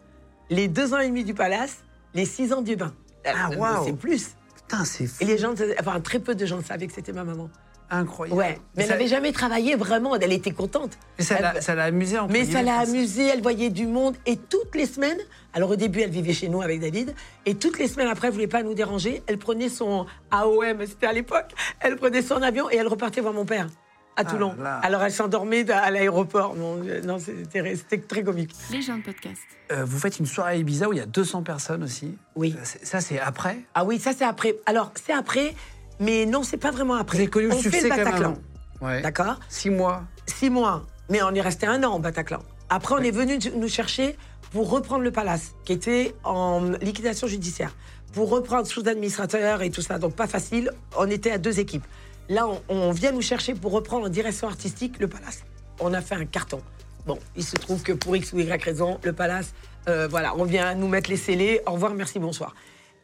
[0.49, 1.83] les deux ans et demi du Palace,
[2.13, 2.93] les six ans du bain.
[3.23, 3.77] Elle Ah, waouh.
[3.79, 4.35] bossé plus.
[4.55, 5.17] Putain, c'est fou.
[5.21, 7.49] Et les gens, enfin, très peu de gens savaient que c'était ma maman.
[7.89, 8.39] incroyable.
[8.39, 10.97] Ouais, mais elle ça- n'avait jamais travaillé vraiment, elle était contente.
[11.19, 13.85] Mais ça l'a Elle- ça l'a amusé en mais ça l'a amusée, elle voyait du
[13.85, 14.15] monde.
[14.25, 15.19] Et toutes les semaines,
[15.53, 17.13] alors au début, elle vivait chez nous avec David.
[17.45, 19.21] Et toutes les semaines après, elle voulait pas nous déranger.
[19.27, 21.51] Elle prenait son AOM, c'était à l'époque.
[21.81, 23.67] Elle prenait son avion et elle repartait voir mon père
[24.15, 24.55] à Toulon.
[24.61, 24.79] là.
[24.83, 26.55] Alors elle s'endormait à l'aéroport.
[26.55, 28.53] Non, non, c'était c'était très comique.
[28.71, 29.41] Les gens de podcast.
[29.71, 32.17] Euh, vous faites une soirée à Ibiza où il y a 200 personnes aussi.
[32.35, 32.55] Oui.
[32.83, 33.57] Ça, c'est après?
[33.73, 34.55] Ah oui, ça c'est après.
[34.65, 35.55] Alors c'est après,
[35.99, 37.17] mais non, c'est pas vraiment après.
[37.17, 38.37] Vous avez connu le On fait succès le même Bataclan.
[38.81, 39.01] Ouais.
[39.01, 40.03] D'accord Six mois.
[40.25, 40.85] Six mois.
[41.09, 42.39] Mais on est resté un an au Bataclan.
[42.69, 44.15] Après, on est venu nous chercher
[44.51, 47.75] pour reprendre le palace, qui était en liquidation judiciaire.
[48.13, 50.71] Pour reprendre sous administrateur et tout ça, donc pas facile.
[50.97, 51.85] On était à deux équipes.
[52.29, 55.43] Là, on, vient nous chercher pour reprendre en direction artistique le palace.
[55.79, 56.61] On a fait un carton.
[57.05, 59.53] Bon, il se trouve que pour X ou Y raison, le palace,
[59.89, 61.61] euh, voilà, on vient nous mettre les scellés.
[61.65, 62.55] Au revoir, merci, bonsoir.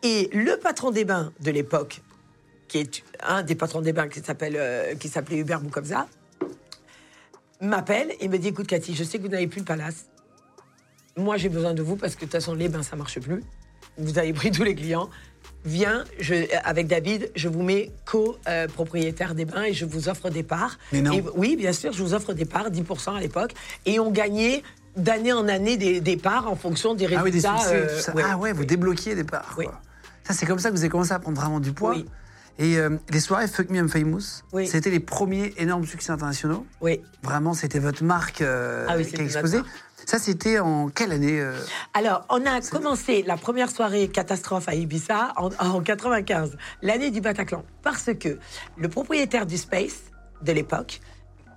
[0.03, 2.01] Et le patron des bains de l'époque,
[2.69, 6.07] qui est un des patrons des bains qui s'appelle euh, qui s'appelait Hubert Boukobza,
[7.59, 10.05] m'appelle et me dit écoute Cathy, je sais que vous n'avez plus le palace.
[11.17, 13.43] Moi j'ai besoin de vous parce que de toute façon les bains ça marche plus.
[13.97, 15.09] Vous avez pris tous les clients.
[15.65, 20.43] Viens, je, avec David, je vous mets co-propriétaire des bains et je vous offre des
[20.43, 20.77] parts.
[20.93, 21.11] Mais non.
[21.13, 23.51] Et- oui, bien sûr, je vous offre des parts, 10% à l'époque.
[23.85, 24.63] Et on gagnait
[24.95, 27.57] d'année en année des, des parts en fonction des Ah oui, des résultats.
[27.57, 28.15] succès, euh, tout ça.
[28.15, 28.23] ouais.
[28.25, 29.53] Ah ouais, vous débloquiez des parts.
[29.57, 29.65] Oui.
[29.65, 29.81] quoi.
[30.23, 31.91] Ça, c'est comme ça que vous avez commencé à prendre vraiment du poids.
[31.91, 32.05] Oui.
[32.57, 34.67] Et euh, les soirées Fuck Me I'm Famous, Oui.
[34.67, 36.65] c'était les premiers énormes succès internationaux.
[36.81, 36.99] Oui.
[37.23, 39.59] Vraiment, c'était votre marque euh, Ah oui, qui a explosé.
[40.05, 41.53] Ça, c'était en quelle année euh
[41.93, 47.21] Alors, on a commencé la première soirée catastrophe à Ibiza en, en 95, l'année du
[47.21, 48.39] Bataclan, parce que
[48.77, 49.99] le propriétaire du Space
[50.41, 51.01] de l'époque,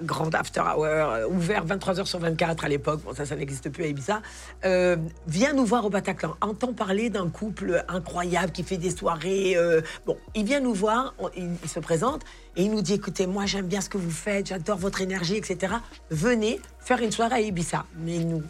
[0.02, 3.70] grand after hour, euh, ouvert 23 h sur 24 à l'époque, bon ça, ça n'existe
[3.70, 4.22] plus à Ibiza,
[4.64, 4.96] euh,
[5.26, 9.54] vient nous voir au Bataclan, entend parler d'un couple incroyable qui fait des soirées.
[9.56, 12.22] euh, bon, il vient nous voir, il, se présente
[12.56, 15.36] et il nous dit écoutez, moi j'aime bien ce que vous faites, j'adore votre énergie,
[15.36, 15.74] etc.
[16.10, 17.84] Venez faire une soirée à Ibiza.
[17.98, 18.42] Mais nous,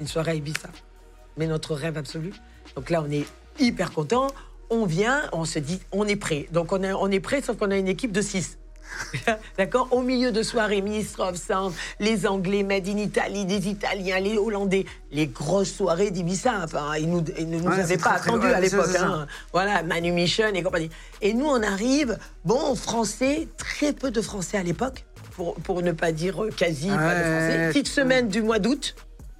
[0.00, 0.68] une soirée à Ibiza.
[1.36, 2.32] Mais notre rêve absolu.
[2.76, 3.26] Donc là, on est
[3.58, 4.28] hyper content.
[4.70, 6.46] On vient, on se dit, on est prêt.
[6.52, 8.58] Donc on, est- on est prêt, sauf qu'on a une équipe de six.
[9.58, 14.20] D'accord Au milieu de soirée, Ministre of Sound, les Anglais, Made in Italy, les Italiens,
[14.20, 16.52] les Hollandais, les grosses soirées d'Ibiza.
[16.64, 18.86] Enfin, ils, nous, ils ne nous Ouais, avaient pas très, attendus à l'époque.
[18.98, 19.26] hein.
[19.52, 20.90] Voilà, Manu Mission et compagnie.
[21.22, 25.04] Et nous, on arrive, bon, français, très peu de français à l'époque,
[25.36, 27.68] pour, pour ne pas dire euh, quasi pas de français.
[27.72, 28.94] Petite semaine du mois d'août,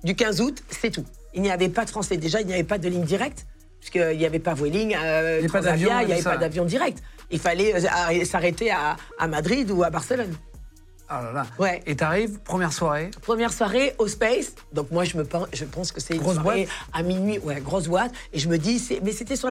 [0.04, 1.04] du 15 août, c'est tout.
[1.34, 2.16] Il n'y avait pas de français.
[2.16, 3.46] Déjà, il n'y avait pas de ligne directe,
[3.80, 6.98] puisqu'il n'y avait pas Vueling, euh, Il n'y avait pas d'avion direct.
[7.30, 10.34] Il fallait euh, arrêter- s'arrêter à, à Madrid ou à Barcelone.
[11.08, 11.46] Ah là là.
[11.58, 11.82] Ouais.
[11.86, 13.10] Et t'arrives, première soirée.
[13.22, 16.34] Première soirée au Space, donc moi je me pen- je pense que c'est une Grosse
[16.34, 19.48] soirée boîte à minuit, ouais, grosse boîte, et je me dis, mais c'était sur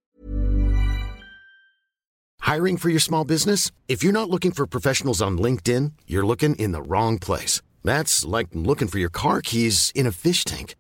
[2.45, 3.71] Hiring for your small business?
[3.89, 7.61] If you're not looking for professionals on LinkedIn, you're looking in the wrong place.
[7.83, 10.75] That's like looking for your car keys in a fish tank.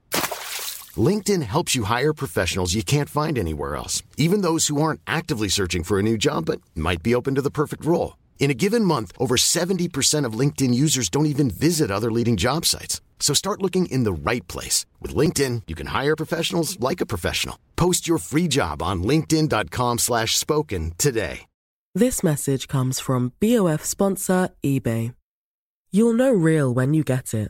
[0.97, 5.49] LinkedIn helps you hire professionals you can't find anywhere else, even those who aren't actively
[5.49, 8.15] searching for a new job but might be open to the perfect role.
[8.39, 12.65] In a given month, over 70% of LinkedIn users don't even visit other leading job
[12.65, 13.01] sites.
[13.19, 14.85] So start looking in the right place.
[15.01, 17.59] With LinkedIn, you can hire professionals like a professional.
[17.75, 21.47] Post your free job on linkedin.com slash spoken today.
[21.95, 25.15] This message comes from BOF sponsor eBay.
[25.89, 27.49] You'll know real when you get it.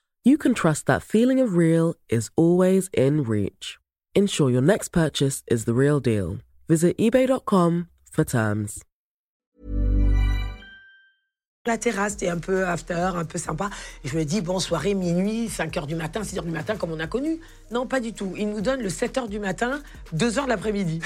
[0.23, 3.77] you can trust that feeling of real is always in reach.
[4.15, 6.39] Ensure your next purchase is the real deal.
[6.67, 8.83] Visit eBay.com for terms.
[11.67, 13.69] la terrasse, c'était un peu after, un peu sympa.
[14.03, 16.91] Je me dis, bon, soirée, minuit, 5 h du matin, 6 h du matin, comme
[16.91, 17.39] on a connu.
[17.69, 18.33] Non, pas du tout.
[18.35, 19.79] Il nous donne le 7 h du matin,
[20.13, 21.01] 2 h de l'après-midi.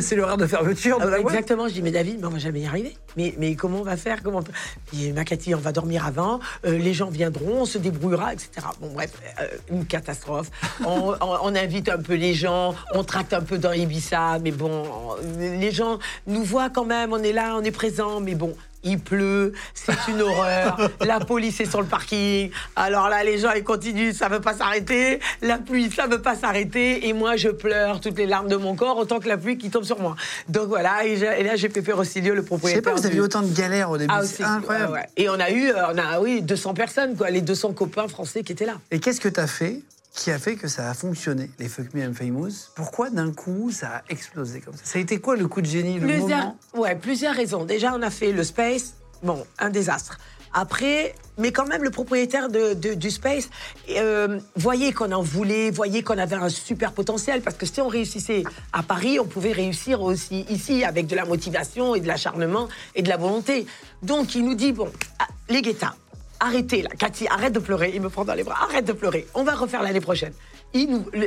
[0.00, 1.34] C'est l'horaire de fermeture Ah de la ouais, boîte.
[1.34, 1.68] exactement.
[1.68, 2.96] Je dis, mais David, mais on va jamais y arriver.
[3.16, 4.52] Mais, mais comment on va faire comment on peut...
[4.86, 8.50] Puis, ma Cathy, on va dormir avant, euh, les gens viendront, on se débrouillera, etc.
[8.80, 10.50] Bon, bref, euh, une catastrophe.
[10.84, 14.50] On, on- on invite un peu les gens, on tracte un peu dans Ibiza, mais
[14.52, 18.34] bon, on- les gens nous voient quand même, on est là, on est présent, mais
[18.34, 18.54] bon.
[18.84, 20.90] Il pleut, c'est une horreur.
[21.00, 22.50] La police est sur le parking.
[22.76, 25.18] Alors là, les gens, ils continuent, ça veut pas s'arrêter.
[25.42, 27.08] La pluie, ça veut pas s'arrêter.
[27.08, 29.70] Et moi, je pleure toutes les larmes de mon corps, autant que la pluie qui
[29.70, 30.14] tombe sur moi.
[30.48, 32.82] Donc voilà, et, là, j'ai Pépé Rossilio, le Je sais propriétaire.
[32.82, 34.12] pas, vous avez eu autant de galères au début.
[34.16, 34.92] Ah, c'est incroyable.
[34.92, 35.06] ouais, ouais.
[35.16, 38.42] Et on a eu, euh, on a, oui, 200 personnes, quoi, les 200 copains français
[38.42, 38.74] qui étaient là.
[38.90, 39.80] Et qu'est-ce que tu as fait?
[40.18, 43.70] Qui a fait que ça a fonctionné, les Fuck Me I'm Famous Pourquoi d'un coup
[43.70, 44.80] ça a explosé comme ça?
[44.84, 46.56] Ça a été quoi le coup de génie, le Plusieurs, moment?
[46.74, 47.64] Ouais, plusieurs raisons.
[47.64, 50.18] Déjà, on a fait le Space, bon, un désastre.
[50.54, 53.48] Après, mais quand même, le propriétaire de, de- du Space
[53.90, 57.88] euh, voyait qu'on en voulait, voyait qu'on avait un super potentiel, parce que si on
[57.88, 58.42] réussissait
[58.72, 63.02] à Paris, on pouvait réussir aussi ici, avec de la motivation et de l'acharnement et
[63.02, 63.66] de la volonté.
[64.02, 64.90] Donc, il nous dit, bon,
[65.20, 65.94] ah, les guettas,
[66.40, 67.92] arrêtez là, Cathy, arrête de pleurer.
[67.94, 69.26] Il me prend dans les bras, arrête de pleurer.
[69.34, 70.32] On va refaire l'année prochaine.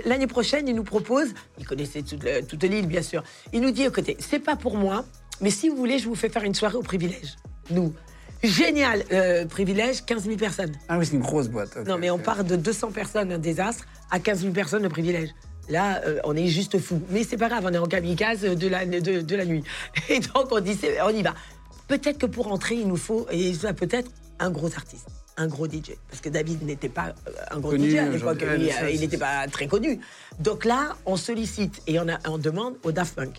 [0.05, 3.23] L'année prochaine, il nous propose, il connaissait toute, le- toute l'île, bien sûr.
[3.53, 5.03] Il nous dit, écoutez, c'est pas pour moi,
[5.41, 7.35] mais si vous voulez, je vous fais faire une soirée au privilège.
[7.71, 7.93] Nous.
[8.43, 10.71] Génial, euh, privilège, 15 000 personnes.
[10.89, 11.75] Ah oui, c'est une grosse boîte.
[11.87, 15.29] Non, mais on part de 200 personnes, un désastre, à 15 000 personnes, le privilège.
[15.69, 17.01] Là, euh, on est juste fou.
[17.09, 19.63] Mais c'est pas grave, on est en kamikaze de la, de, de la nuit.
[20.09, 21.33] Et donc, on dit, on y va.
[21.87, 24.09] Peut-être que pour entrer, il nous faut, et ça peut-être,
[24.41, 25.93] un gros artiste, un gros DJ.
[26.09, 28.91] Parce que David n'était pas euh, un gros Connu, DJ à l'époque, ouais, ça, euh,
[28.91, 30.01] il n'était pas très connu.
[30.39, 33.37] Donc là, on sollicite et on, a, on demande au Daft Punk.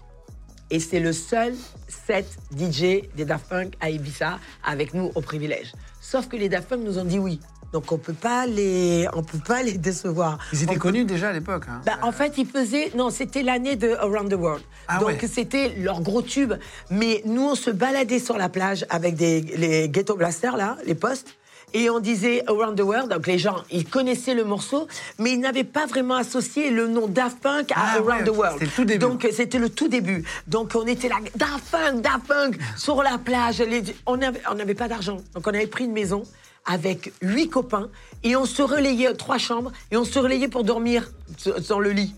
[0.70, 1.54] Et c'est le seul
[1.88, 2.26] set
[2.56, 5.72] DJ des Daft Punk à Ibiza avec nous au privilège.
[6.00, 7.40] Sauf que les Daft Punk nous ont dit oui.
[7.72, 10.38] Donc on peut pas les, on peut pas les décevoir.
[10.52, 11.64] Ils étaient On connus déjà à l'époque.
[11.68, 11.80] hein.
[11.86, 12.90] bah, en fait, ils faisaient.
[12.94, 14.62] Non, c'était l'année de Around the World.
[14.88, 15.28] Ah Donc, ouais.
[15.32, 16.52] c'était leur gros tube.
[16.90, 20.94] Mais nous, on se baladait sur la plage avec des, les ghetto blasters, là, les
[20.94, 21.36] postes.
[21.74, 23.08] Et on disait Around the World.
[23.10, 24.86] Donc, les gens, ils connaissaient le morceau,
[25.18, 28.36] mais ils n'avaient pas vraiment associé le nom Daft Punk à Ah ouais, Around the.
[28.36, 28.58] World.
[28.58, 28.98] C'était le tout début.
[28.98, 30.24] Donc, c'était le tout début.
[30.46, 33.60] Donc, on était là, Daft Punk, Daft Punk, sur la plage.
[33.60, 35.16] Les- on n'avait on n'avait pas d'argent.
[35.34, 36.24] Donc, on avait pris une maison
[36.64, 37.88] avec huit copains
[38.22, 41.90] et on se relayait, trois chambres, et on se relayait pour dormir sur- dans le
[41.90, 42.14] lit.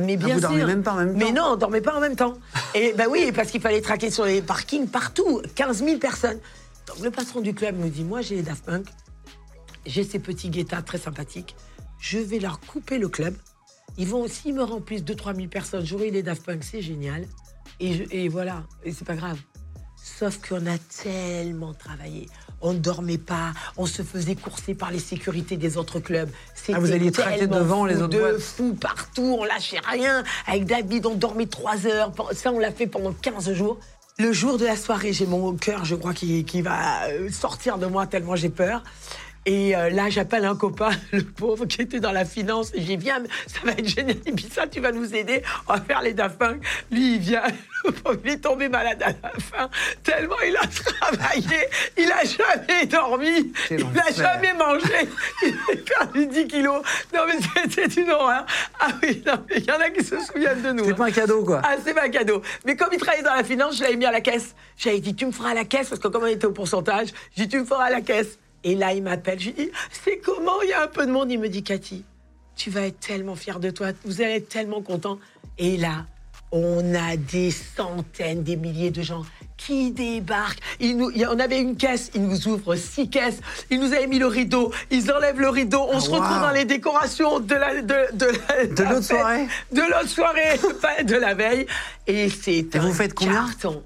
[0.00, 0.48] Mais bien Ah, vous sûr.
[0.50, 2.34] dormiez même pas en même Mais temps non, on dormait pas en même temps.
[2.74, 6.38] Et ben oui, parce qu'il fallait traquer sur les parkings partout, 15 000 personnes.
[6.86, 8.86] Donc le patron du club me dit, moi j'ai les Daft Punk,
[9.86, 11.56] j'ai ces petits guettas très sympathiques,
[11.98, 13.34] je vais leur couper le club.
[13.98, 17.26] Ils vont aussi me remplissent 2-3 000 personnes, j'aurai les Daft Punk, c'est génial.
[17.80, 19.38] Et, je- et voilà, et c'est pas grave.
[19.96, 22.28] Sauf qu'on a tellement travaillé.
[22.62, 26.28] On ne dormait pas, on se faisait courser par les sécurités des autres clubs.
[26.72, 28.38] Ah, vous C'était alliez traquer devant les autres de boîtes.
[28.40, 30.24] fou partout, on lâchait rien.
[30.46, 32.12] Avec David, on dormait trois heures.
[32.32, 33.78] Ça, on l'a fait pendant 15 jours.
[34.18, 37.78] Le jour de la soirée, j'ai mon cœur, je crois, qui, qui va euh, sortir
[37.78, 38.82] de moi tellement j'ai peur.
[39.46, 42.72] Et euh, là, j'appelle un copain, le pauvre, qui était dans la finance.
[42.74, 44.16] Et j'ai dit, viens, ça va être génial.
[44.26, 45.42] Et puis ça, tu vas nous aider.
[45.66, 46.62] On va faire les Daft Punk.
[46.90, 47.42] Lui, il vient.
[47.84, 49.70] Le pauvre, il est tombé malade à la fin.
[50.02, 51.66] Tellement il a travaillé.
[51.96, 53.52] Il a jamais dormi.
[53.70, 55.08] Il n'a jamais mangé.
[55.42, 56.82] Il a perdu 10 kilos.
[57.14, 57.38] Non, mais
[57.70, 58.44] c'était une horreur.
[58.78, 60.84] Ah oui, non, mais il y en a qui se souviennent de nous.
[60.84, 60.94] C'est hein.
[60.94, 61.62] pas un cadeau, quoi.
[61.64, 62.42] Ah, c'est pas un cadeau.
[62.66, 64.54] Mais comme il travaillait dans la finance, je l'avais mis à la caisse.
[64.76, 67.08] J'avais dit, tu me feras à la caisse, parce que comme on était au pourcentage,
[67.34, 68.38] j'ai dit, tu me feras à la caisse.
[68.64, 69.38] Et là, il m'appelle.
[69.40, 69.70] Je lui dis,
[70.04, 70.60] c'est comment?
[70.62, 71.30] Il y a un peu de monde.
[71.30, 72.04] Il me dit, Cathy,
[72.56, 73.88] tu vas être tellement fière de toi.
[74.04, 75.18] Vous allez être tellement content.
[75.58, 76.06] Et là,
[76.52, 79.24] on a des centaines, des milliers de gens
[79.56, 80.58] qui débarquent.
[80.80, 83.40] Ils nous, on avait une caisse, ils nous ouvrent six caisses.
[83.70, 84.72] Ils nous avaient mis le rideau.
[84.90, 85.80] Ils enlèvent le rideau.
[85.90, 89.06] On Ah, se retrouve dans les décorations de la, de, de la- De la l'autre
[89.06, 89.46] fête, soirée?
[89.72, 90.60] De l'autre soirée,
[91.04, 91.66] de la veille.
[92.06, 93.34] Et c'est Et vous un faites combien?
[93.46, 93.82] carton.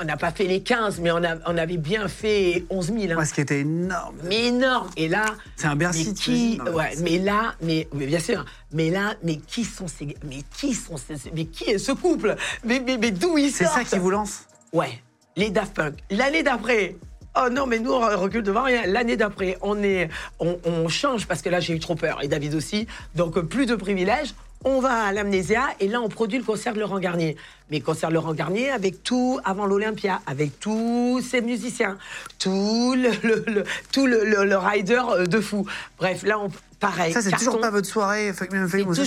[0.00, 3.12] On n'a pas fait les 15, mais on, a, on avait bien fait 11 000.
[3.12, 3.16] hein.
[3.16, 4.16] Ouais, ce qui était énorme.
[4.24, 4.90] Mais énorme.
[4.96, 5.24] Et là.
[5.56, 8.44] C'est un Bercy, mais qui, Non, mais ouais, c'est- mais là, mais, mais bien sûr.
[8.72, 12.36] Mais là, mais qui sont ces, mais qui sont ces, mais qui est ce couple?
[12.64, 13.78] Mais, mais, mais d'où ils C'est sortent?
[13.78, 14.44] ça qui vous lance?
[14.72, 15.00] Ouais,
[15.36, 15.94] les Daft Punk.
[16.10, 16.96] L'année d'après.
[17.38, 18.86] Oh non, mais nous, on recule devant rien.
[18.86, 20.08] L'année d'après, on, est,
[20.40, 22.86] on, on change parce que là, j'ai eu trop peur, et David aussi.
[23.14, 24.34] Donc, euh, plus de privilèges.
[24.68, 27.36] On va à l'Amnésia et là, on produit le concert de Laurent Garnier.
[27.70, 31.98] Mais concert de Laurent Garnier avec tout avant l'Olympia, avec tous ses musiciens,
[32.40, 35.64] tout le, le- le- tout le, rider euh, de fou.
[35.98, 36.50] Bref, là, on,
[36.80, 37.12] pareil.
[37.12, 38.32] Ça, c'est toujours pas votre soirée.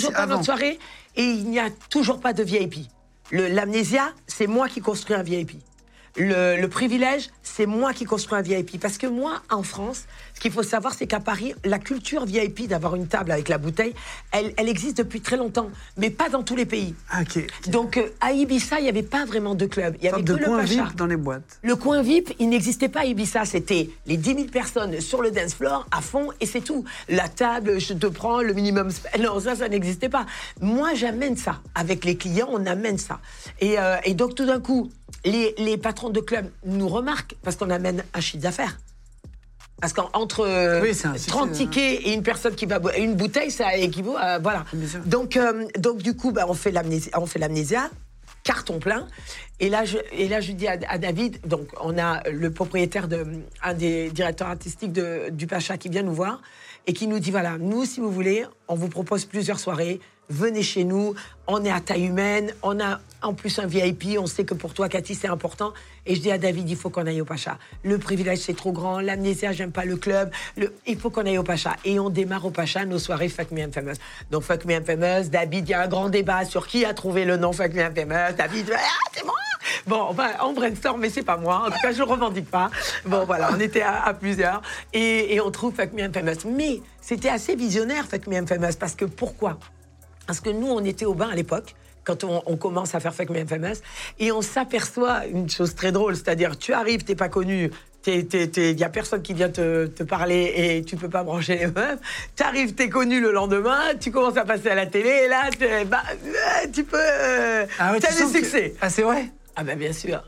[0.06, 0.34] Toujours pas avant.
[0.36, 0.80] notre soirée
[1.18, 2.88] et il n'y a toujours pas de VIP.
[3.32, 5.62] Le- L'amnésia, c'est moi qui construis un VIP.
[6.18, 8.80] Le, le privilège, c'est moi qui construis un VIP.
[8.80, 12.68] Parce que moi, en France, ce qu'il faut savoir, c'est qu'à Paris, la culture VIP
[12.68, 13.94] d'avoir une table avec la bouteille,
[14.32, 16.96] elle, elle existe depuis très longtemps, mais pas dans tous les pays.
[17.10, 17.22] Ah.
[17.68, 19.96] Donc euh, à Ibiza, il n'y avait pas vraiment de club.
[20.00, 20.84] Il y avait Sorte que de le coin Pacha.
[20.86, 21.60] VIP dans les boîtes.
[21.62, 23.46] Le coin VIP, il n'existait pas à Ibiza.
[23.46, 26.86] C'était les 10 000 personnes sur le dance floor à fond et c'est tout.
[27.10, 28.90] La table, je te prends le minimum.
[29.20, 30.26] Non, ça, ça n'existait pas.
[30.62, 31.60] Moi, j'amène ça.
[31.76, 33.20] Avec les clients, on amène ça.
[33.60, 34.90] Et, euh, et donc, tout d'un coup,
[35.26, 38.78] les, les patrons de club nous remarquent parce qu'on amène un chiffre d'affaires.
[39.82, 41.54] Parce qu'entre euh, Oui, c'est un succès, 30 hein.
[41.54, 44.66] tickets et une personne qui va une bouteille, ça équivaut à voilà.
[45.06, 47.90] Donc, euh, donc du coup, bah, on fait l'amnésia, on fait l'amnésia,
[48.44, 49.08] carton plein.
[49.62, 53.08] Et là, je, et là, je dis à, à David, donc on a le propriétaire
[53.08, 53.26] de,
[53.64, 56.42] un des directeurs artistiques de, du Pacha qui vient nous voir
[56.88, 60.00] et qui nous dit voilà, nous, si vous voulez, on vous propose plusieurs soirées.
[60.30, 61.16] Venez chez nous,
[61.48, 64.76] on est à taille humaine, on a en plus un VIP, on sait que pour
[64.76, 65.74] toi, Cathy, c'est important.
[66.06, 67.58] Et je dis à David, il faut qu'on aille au Pacha.
[67.84, 70.30] Le privilège, c'est trop grand, l'amnésia, j'aime pas le club,
[70.86, 71.76] il faut qu'on aille au Pacha.
[71.84, 73.96] Et on démarre au Pacha nos soirées Fuck Me I'm Famous.
[74.30, 76.94] Donc Fuck Me I'm Famous, David, il y a un grand débat sur qui a
[76.94, 78.36] trouvé le nom Fuck Me I'm Famous.
[78.38, 79.34] David, ah, c'est moi
[79.88, 81.64] Bon, enfin, on brainstorm, mais c'est pas moi.
[81.66, 82.70] En tout cas, je le revendique pas.
[83.06, 84.62] Bon, voilà, on était à, plusieurs.
[84.94, 86.48] Et, on trouve Fuck Me I'm Famous.
[86.48, 88.76] Mais c'était assez visionnaire, Fuck Me I'm Famous.
[88.80, 89.58] Parce que pourquoi?
[90.30, 91.74] Parce que nous, on était au bain à l'époque
[92.04, 93.82] quand on, on commence à faire Fuck Me Famous,
[94.20, 97.72] et on s'aperçoit une chose très drôle, c'est-à-dire tu arrives, t'es pas connu,
[98.06, 101.66] il n'y a personne qui vient te, te, parler et tu peux pas brancher les
[101.66, 102.00] meufs.
[102.36, 105.28] Tu arrives, tu es connu le lendemain, tu commences à passer à la télé et
[105.28, 105.50] là,
[105.88, 106.04] bah,
[106.72, 106.98] tu peux.
[107.00, 108.70] Euh, ah ouais, tu as des succès.
[108.72, 108.78] Que...
[108.82, 109.32] Ah, c'est vrai?
[109.56, 110.24] Ah, ben bien sûr.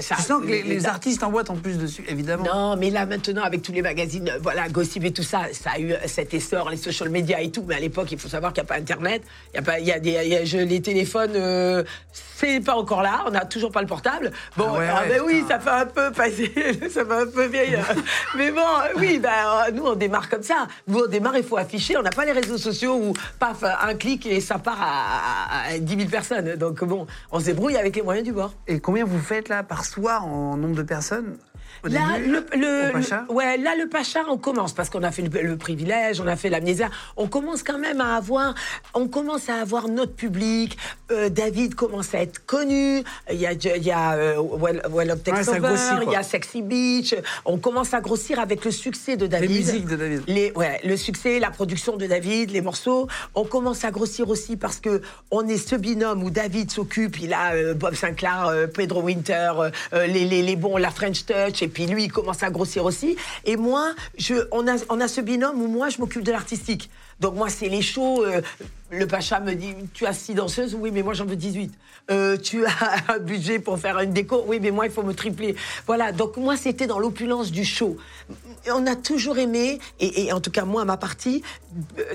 [0.00, 2.44] Ça, tu sens que les, les artistes emboîtent en plus dessus, évidemment.
[2.44, 5.70] Non, mais là maintenant, avec tous les magazines, euh, voilà, Gossip et tout ça, ça
[5.76, 7.64] a eu cet essor, les social media et tout.
[7.66, 9.22] Mais à l'époque, il faut savoir qu'il n'y a pas Internet,
[9.52, 12.60] il y a pas, il y a des, y a, je, les téléphones, euh, c'est
[12.60, 13.24] pas encore là.
[13.26, 14.32] On n'a toujours pas le portable.
[14.56, 16.52] Bon, ah, ouais, ah ben oui, ça fait un peu passer,
[16.90, 17.78] ça fait un peu vieille.
[18.36, 18.60] mais bon,
[18.96, 19.30] oui, ben
[19.72, 20.66] nous on démarre comme ça.
[20.88, 21.96] Nous on démarre, il faut afficher.
[21.96, 25.74] On n'a pas les réseaux sociaux où paf, un clic et ça part à, à,
[25.74, 26.56] à 10 000 personnes.
[26.56, 28.52] Donc bon, on se débrouille avec les moyens du bord.
[28.66, 31.38] Et combien vous faites là par soir en nombre de personnes
[31.84, 35.42] là, le, Pacha le- ouais, là, le Pacha, on commence parce qu'on a fait le,
[35.42, 36.90] le privilège, on a fait l'amnésia.
[37.16, 38.54] On commence quand même à avoir,
[38.94, 40.76] on commence à avoir notre public.
[41.10, 43.02] Euh, David commence à être connu.
[43.30, 46.62] Il y a, il y a euh, Well, well Ouais, grossit, il y a Sexy
[46.62, 47.14] Beach.
[47.44, 49.50] On commence à grossir avec le succès de Les David.
[49.50, 50.22] musiques de David.
[50.26, 53.08] Les, ouais, le succès, la production de David, les morceaux.
[53.34, 57.20] On commence à grossir aussi parce que on est ce binôme où David s'occupe.
[57.20, 60.90] Il a euh, Bob Sinclair, euh, Pedro Winter, euh, euh, les, les, les bons, la
[60.90, 61.62] French Touch.
[61.62, 63.16] Et puis lui, il commence à grossir aussi.
[63.44, 66.90] Et moi, je, on, a, on a ce binôme où moi, je m'occupe de l'artistique.
[67.18, 68.24] Donc moi, c'est les shows.
[68.24, 68.40] euh,
[68.90, 70.74] le Pacha me dit, tu as six danseuses?
[70.74, 71.72] Oui, mais moi, j'en veux 18.
[72.10, 72.70] Euh, tu as
[73.14, 74.44] un budget pour faire une déco?
[74.46, 75.56] Oui, mais moi, il faut me tripler.
[75.86, 77.96] Voilà, donc moi, c'était dans l'opulence du show.
[78.72, 81.42] On a toujours aimé, et, et en tout cas, moi, ma partie,
[81.98, 82.14] euh,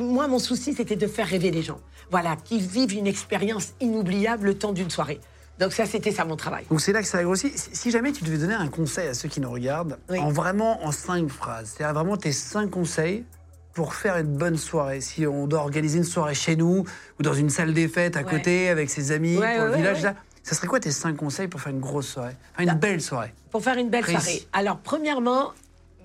[0.00, 1.80] moi, mon souci, c'était de faire rêver les gens.
[2.10, 5.20] Voilà, qu'ils vivent une expérience inoubliable le temps d'une soirée.
[5.60, 6.64] Donc ça, c'était ça mon travail.
[6.70, 7.52] Donc c'est là que ça a grossi.
[7.54, 10.18] Si jamais tu devais donner un conseil à ceux qui nous regardent, Oui.
[10.18, 13.24] en vraiment en cinq phrases, c'est-à-dire vraiment tes cinq conseils
[13.72, 15.00] pour faire une bonne soirée.
[15.00, 16.84] Si on doit organiser une soirée chez nous
[17.18, 18.30] ou dans une salle des fêtes à Ouais.
[18.30, 21.48] côté avec ses amis Ouais, pour le village, là, ça serait quoi tes cinq conseils
[21.48, 22.34] pour faire une grosse soirée?
[22.52, 22.74] Enfin, une Là.
[22.74, 23.32] belle soirée.
[23.50, 24.46] Pour faire une belle soirée.
[24.52, 25.52] Alors, premièrement,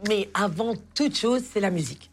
[0.08, 2.10] mais avant toute chose, c'est la musique.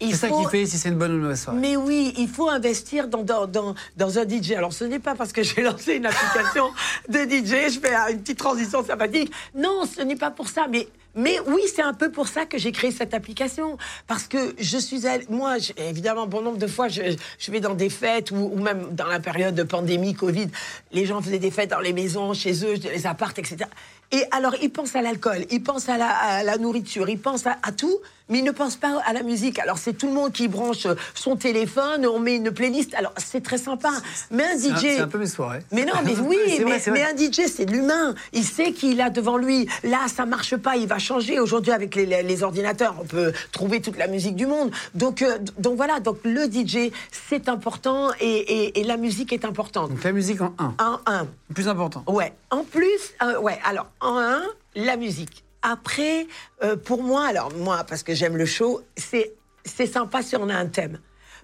[0.00, 1.58] C'est ça faut- qui fait si c'est une bonne ou une mauvaise soirée.
[1.58, 4.52] Mais oui, il faut investir dans, dans, dans, dans un DJ.
[4.52, 6.70] Alors, ce n'est pas parce que j'ai lancé une application
[7.08, 9.32] de DJ, je fais une petite transition sympathique.
[9.54, 10.66] Non, ce n'est pas pour ça.
[10.70, 13.78] Mais, mais oui, c'est un peu pour ça que j'ai créé cette application.
[14.06, 17.90] Parce que je suis moi, évidemment, bon nombre de fois, je, je vais dans des
[17.90, 20.48] fêtes ou, ou même dans la période de pandémie, Covid,
[20.92, 23.66] les gens faisaient des fêtes dans les maisons, chez eux, les appartes, etc.
[24.12, 27.46] Et alors, ils pensent à l'alcool, ils pensent à la, à la nourriture, ils pensent
[27.46, 28.00] à, à tout,
[28.30, 29.58] mais ils ne pensent pas à la musique.
[29.58, 32.94] Alors, c'est tout le monde qui branche son téléphone, on met une playlist.
[32.94, 33.90] Alors, c'est très sympa.
[34.30, 34.80] Mais un DJ.
[34.80, 35.60] C'est un peu mes soirées.
[35.72, 38.14] Mais non, mais oui, vrai, mais, un DJ, c'est de l'humain.
[38.32, 39.68] Il sait qu'il a devant lui.
[39.84, 41.40] Là, ça marche pas, il va changer.
[41.40, 44.70] Aujourd'hui, avec les, ordinateurs, on peut trouver toute la musique du monde.
[44.94, 49.44] Donc, euh, donc voilà, donc le DJ, c'est important et, et- et la musique est
[49.44, 49.90] importante.
[49.90, 50.74] Donc la musique en un.
[50.78, 51.26] Un, un.
[51.52, 52.04] Plus important.
[52.06, 52.32] Ouais.
[52.50, 53.58] En plus, euh, ouais.
[53.64, 54.42] Alors, en un,
[54.76, 55.42] la musique.
[55.62, 56.26] Après,
[56.62, 59.32] euh, pour moi, alors moi, parce que j'aime le show, c'est
[59.64, 60.98] c'est sympa si on a un thème.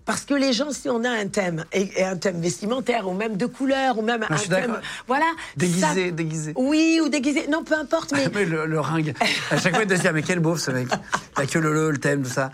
[0.06, 3.12] Parce que les gens, si on a un thème, et, et un thème vestimentaire, ou
[3.12, 4.80] même de couleur, ou même je un thème.
[5.08, 5.26] Voilà.
[5.56, 6.52] Déguisé, ça- déguisé.
[6.56, 7.48] Oui, ou déguisé.
[7.48, 8.28] Non, peu importe, mais.
[8.34, 9.14] Mais le, le ringue.
[9.50, 10.88] À chaque fois, il te dit, ah, mais quel beauf ce mec.
[11.36, 12.50] La queue le le thème, tout ça.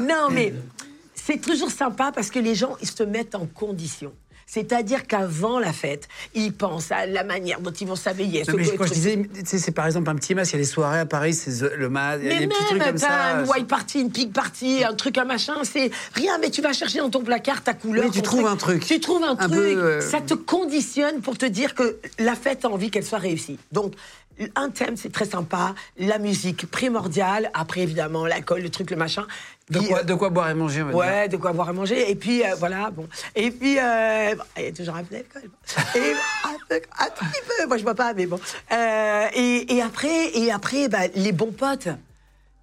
[0.00, 0.52] Non, mais
[1.14, 4.12] c'est toujours sympa parce que les gens, ils se mettent en condition.
[4.50, 8.44] C'est-à-dire qu'avant la fête, ils pensent à la manière dont ils vont s'habiller.
[8.44, 10.60] Ce mais que- quand je disais, c'est par exemple un petit masque, il y a
[10.60, 12.88] les soirées à Paris, c'est le masque, il y a Mais des petits trucs même,
[12.88, 13.40] comme ça.
[13.42, 16.72] une white party, une pig party, un truc, un machin, c'est rien, mais tu vas
[16.72, 18.06] chercher dans ton placard ta couleur.
[18.06, 18.86] Oui, tu trouves un truc.
[18.86, 19.52] Tu trouves un, truc.
[19.54, 23.58] euh, Ça te conditionne pour te dire que la fête a envie qu'elle soit réussie.
[23.70, 23.92] Donc,
[24.54, 25.74] un thème, c'est très sympa.
[25.98, 27.50] La musique, primordiale.
[27.54, 29.26] Après, évidemment, l'alcool, le truc, le macin.
[29.70, 30.98] De quoi, euh, de quoi boire et manger, on va dire.
[31.00, 32.10] Ouais, de quoi boire à manger.
[32.10, 33.08] Et puis, euh, voilà, bon.
[33.34, 35.50] Et puis, euh, il y a toujours un peu d'alcool.
[35.94, 36.12] Et
[36.44, 38.40] un, peu- un tout petit peu, moi je bois pas, mais bon.
[38.72, 41.88] Euh, et, et après, et après bah, les bons potes.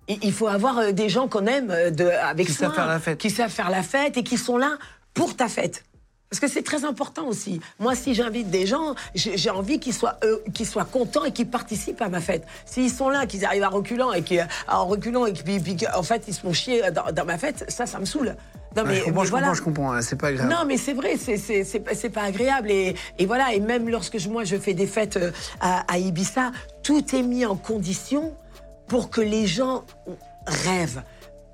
[0.07, 3.17] Il faut avoir des gens qu'on aime de, avec Qui soi, savent faire la fête.
[3.17, 4.77] Qui savent faire la fête et qui sont là
[5.15, 5.83] pour ta fête.
[6.29, 7.61] Parce que c'est très important aussi.
[7.79, 11.47] Moi, si j'invite des gens, j'ai envie qu'ils soient, euh, qu'ils soient contents et qu'ils
[11.47, 12.45] participent à ma fête.
[12.65, 16.03] S'ils sont là, qu'ils arrivent à reculant et qu'ils, en reculant et puis, puis qu'en
[16.03, 18.35] fait ils se font chier dans, dans ma fête, ça, ça me saoule.
[18.75, 19.29] Non, mais je voilà.
[19.47, 19.91] comprends, je comprends.
[19.93, 20.49] hein, C'est pas grave.
[20.49, 22.69] Non, mais c'est vrai, c'est- pas- pas agréable.
[22.71, 25.97] Et, et voilà, et même lorsque je- moi je fais des fêtes euh, à, à
[25.99, 26.51] Ibiza,
[26.83, 28.35] tout est mis en condition
[28.87, 29.85] pour que les gens
[30.45, 31.03] rêvent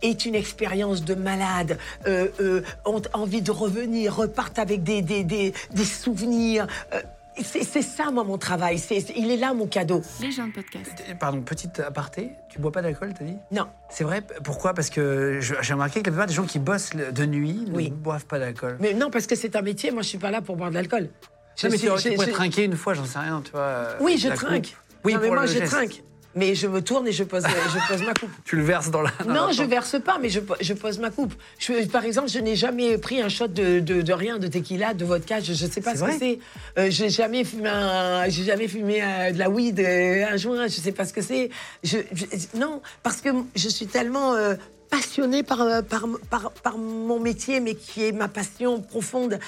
[0.02, 1.78] aient une expérience de malade,
[2.08, 6.68] euh, euh, ont envie de revenir, repartent avec des, des, des, des souvenirs.
[6.94, 7.02] Euh,
[7.42, 8.78] c'est c'est ça, moi, mon travail.
[8.78, 10.02] C'est- c'est- il est là, mon cadeau.
[10.22, 10.92] Les gens de podcast.
[11.20, 13.38] Pardon, petite aparté, tu bois pas d'alcool, t'as dit?
[13.52, 13.68] Non.
[13.90, 14.22] C'est vrai?
[14.44, 14.74] Pourquoi?
[14.74, 17.90] Parce que je- j'ai remarqué que la plupart des gens qui bossent de nuit ne
[17.90, 18.78] boivent pas d'alcool.
[18.82, 19.92] Mais non, parce que c'est un métier.
[19.92, 21.10] Moi, je suis pas là pour boire de l'alcool.
[21.56, 23.52] Je Non, mais tu, tu je- pourrais je- trinquer une fois, j'en sais rien, tu
[23.52, 23.62] vois.
[23.62, 24.66] euh, Oui, je la trinque.
[24.68, 24.76] coupe.
[25.06, 25.72] Oui, non, mais moi, je geste.
[25.72, 26.04] trinque.
[26.34, 28.30] Mais je me tourne et je pose, je pose ma coupe.
[28.46, 29.12] Tu le verses dans la.
[29.26, 31.34] dans Non, la je verse pas, mais je, je pose ma coupe.
[31.60, 34.94] Je, par exemple, je n'ai jamais pris un shot de, de, de rien, de tequila,
[34.94, 35.42] de vodka.
[35.42, 36.40] Je ne sais pas ce vrai que c'est.
[36.78, 40.68] Euh, j'ai jamais fumé, un, jamais fumé euh, de la weed, euh, un joint.
[40.68, 41.50] Je sais pas ce que c'est.
[41.84, 44.56] Je, je- non, parce que je suis tellement euh,
[44.92, 49.40] passionnée par, euh, par, par, par mon métier, mais qui est ma passion profonde.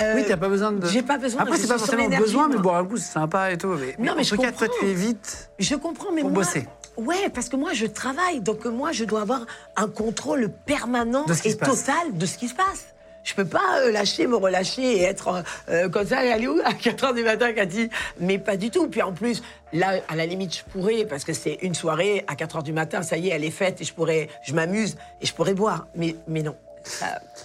[0.00, 0.86] Euh, Oui, t'as pas besoin de.
[0.86, 1.42] J'ai pas besoin.
[1.42, 2.62] Après, c'est pas forcément besoin, mais moi.
[2.62, 3.74] boire un coup, c'est sympa et tout.
[3.78, 5.50] Mais, Non, mais je tout cas, toi, tu es vite.
[5.58, 6.66] Je comprends, mais Pour moi, bosser.
[6.96, 8.40] Ouais, parce que moi, je travaille.
[8.40, 9.44] Donc, moi, je dois avoir
[9.76, 11.84] un contrôle permanent et passe.
[11.84, 12.91] total de ce qui se passe.
[13.24, 16.60] Je peux pas euh, lâcher, me relâcher et être euh, comme ça aller où?
[16.64, 18.88] À 4 h du matin, Cathy Mais pas du tout.
[18.88, 19.42] Puis en plus,
[19.72, 22.72] là, à la limite, je pourrais, parce que c'est une soirée, à 4 h du
[22.72, 25.54] matin, ça y est, elle est faite, et je pourrais, je m'amuse, et je pourrais
[25.54, 25.86] boire.
[25.94, 26.56] Mais, mais non.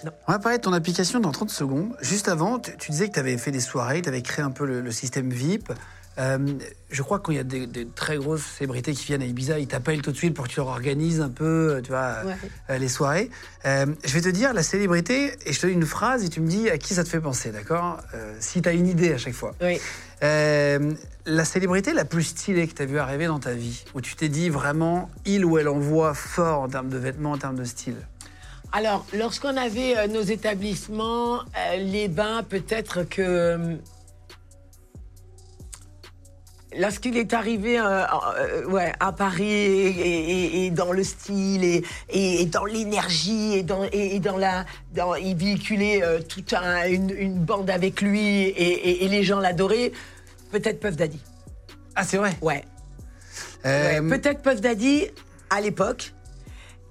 [0.04, 0.10] Non.
[0.26, 1.96] On va parler de ton application dans 30 secondes.
[2.00, 4.50] Juste avant, tu, tu disais que tu avais fait des soirées, tu avais créé un
[4.50, 5.72] peu le, le système VIP.
[6.18, 6.38] Euh,
[6.90, 9.68] je crois qu'il y a des, des très grosses célébrités qui viennent à Ibiza, ils
[9.68, 12.34] t'appellent tout de suite pour que tu leur organises un peu, euh, tu vois, Ouais.
[12.70, 13.30] euh, les soirées.
[13.66, 16.40] Euh, je vais te dire la célébrité et je te donne une phrase et tu
[16.40, 17.98] me dis à qui ça te fait penser, d'accord?
[18.40, 19.54] Si tu as une idée à chaque fois.
[19.62, 19.78] Oui.
[20.20, 24.16] La célébrité la plus stylée que tu as vu arriver dans ta vie, où tu
[24.16, 27.64] t'es dit vraiment, il ou elle envoie fort en termes de vêtements, en termes de
[27.64, 27.96] style?
[28.72, 31.42] Alors, lorsqu'on avait nos établissements,
[31.78, 33.76] les bains, peut-être que.
[36.76, 38.02] Lorsqu'il est arrivé euh,
[38.38, 43.84] euh, ouais, à Paris et, et- et dans le style et, dans l'énergie et dans,
[43.84, 48.48] et, et dans la, dans, il véhiculait euh, toute un- une, une bande avec lui
[48.48, 49.92] et, les gens l'adoraient.
[50.52, 51.20] Peut-être Puff Daddy.
[51.96, 52.32] Ah, c'est vrai?
[52.42, 52.62] Ouais.
[53.64, 55.06] Ouais, Peut-être Puff Daddy
[55.50, 56.12] à l'époque.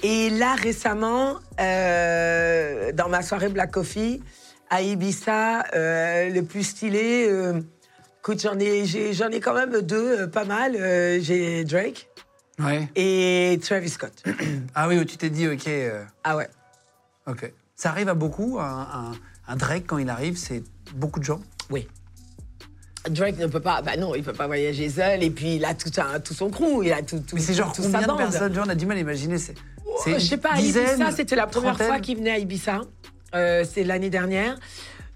[0.03, 4.21] Et là, récemment, dans ma soirée Black Coffee,
[4.69, 7.30] à Ibiza, le plus stylé,
[8.28, 10.75] écoute, j'en ai, j'en ai quand même deux, euh, pas mal.
[10.75, 12.09] Euh, j'ai Drake
[12.59, 12.89] Ouais.
[12.95, 14.11] et Travis Scott.
[14.75, 16.49] Ah oui, tu t'es dit, ok, euh, ah ouais.
[17.25, 17.53] ok.
[17.75, 19.11] Ça arrive à beaucoup, un, un-
[19.47, 20.61] un Drake, quand il arrive, c'est
[20.93, 21.39] beaucoup de gens?
[21.69, 21.88] Oui.
[23.09, 25.23] Drake ne peut pas, bah non, il peut pas voyager seul.
[25.23, 27.53] Et puis il a tout, un, tout son crew, il a tout, tout Mais c'est
[27.53, 28.53] genre tout combien de personnes?
[28.53, 29.38] Genre, On a du mal à imaginer.
[29.38, 29.53] C'est,
[30.05, 31.88] une je sais pas, à Ibiza, c'était la première trentaine?
[31.88, 32.82] fois qu'il venait à Ibiza.
[33.32, 34.57] C'est l'année dernière.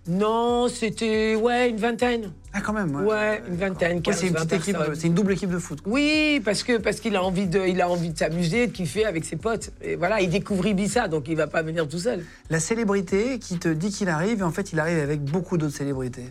[0.07, 2.31] Non, c'était ouais une vingtaine.
[2.53, 2.93] Ah, quand même.
[3.05, 4.95] Ouais, une vingtaine, Ouais, 15, c'est une 20 petite équipe, personnes.
[4.95, 5.81] c'est une double équipe de foot.
[5.81, 5.93] quoi.
[5.93, 9.05] Oui, parce que parce qu'il a envie de, il a envie de s'amuser, de kiffer
[9.05, 9.71] avec ses potes.
[9.81, 12.25] Et voilà, il découvre Ibiza, donc il va pas venir tout seul.
[12.49, 15.75] La célébrité qui te dit qu'il arrive, et en fait, il arrive avec beaucoup d'autres
[15.75, 16.23] célébrités.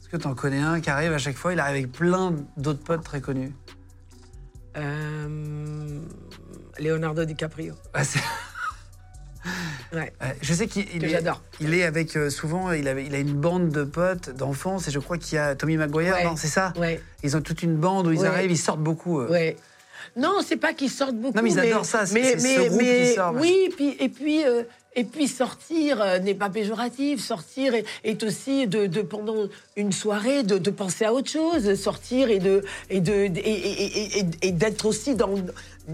[0.00, 2.34] Est-ce que tu en connais un qui arrive à chaque fois Il arrive avec plein
[2.56, 3.52] d'autres potes très connus?
[4.76, 6.00] Euh,
[6.80, 7.74] Leonardo DiCaprio.
[7.94, 8.02] Ah,
[9.92, 10.12] Ouais.
[10.22, 11.22] Euh, je sais qu'il est,
[11.60, 15.18] il est avec euh, souvent, il, a une bande de potes, d'enfance, et je crois
[15.18, 16.24] qu'il y a Tommy Maguire, Ouais.
[16.24, 16.72] non, c'est ça?
[16.78, 17.00] Ouais.
[17.22, 19.20] Ils ont toute une bande où ils arrivent, ils sortent beaucoup.
[19.22, 19.56] Ouais.
[20.16, 21.36] Non, c'est pas qu'ils sortent beaucoup.
[21.36, 23.96] Non, mais ils adorent ça, c'est- ce mais, groupe mais- qui sort, Oui, et puis,
[24.00, 24.62] et puis, euh,
[24.96, 27.20] et puis sortir euh, n'est pas péjoratif.
[27.20, 31.74] Sortir est, est aussi de, de- pendant une soirée de, de penser à autre chose.
[31.80, 35.30] Sortir et de et de et, et- et- et- et d'être aussi dans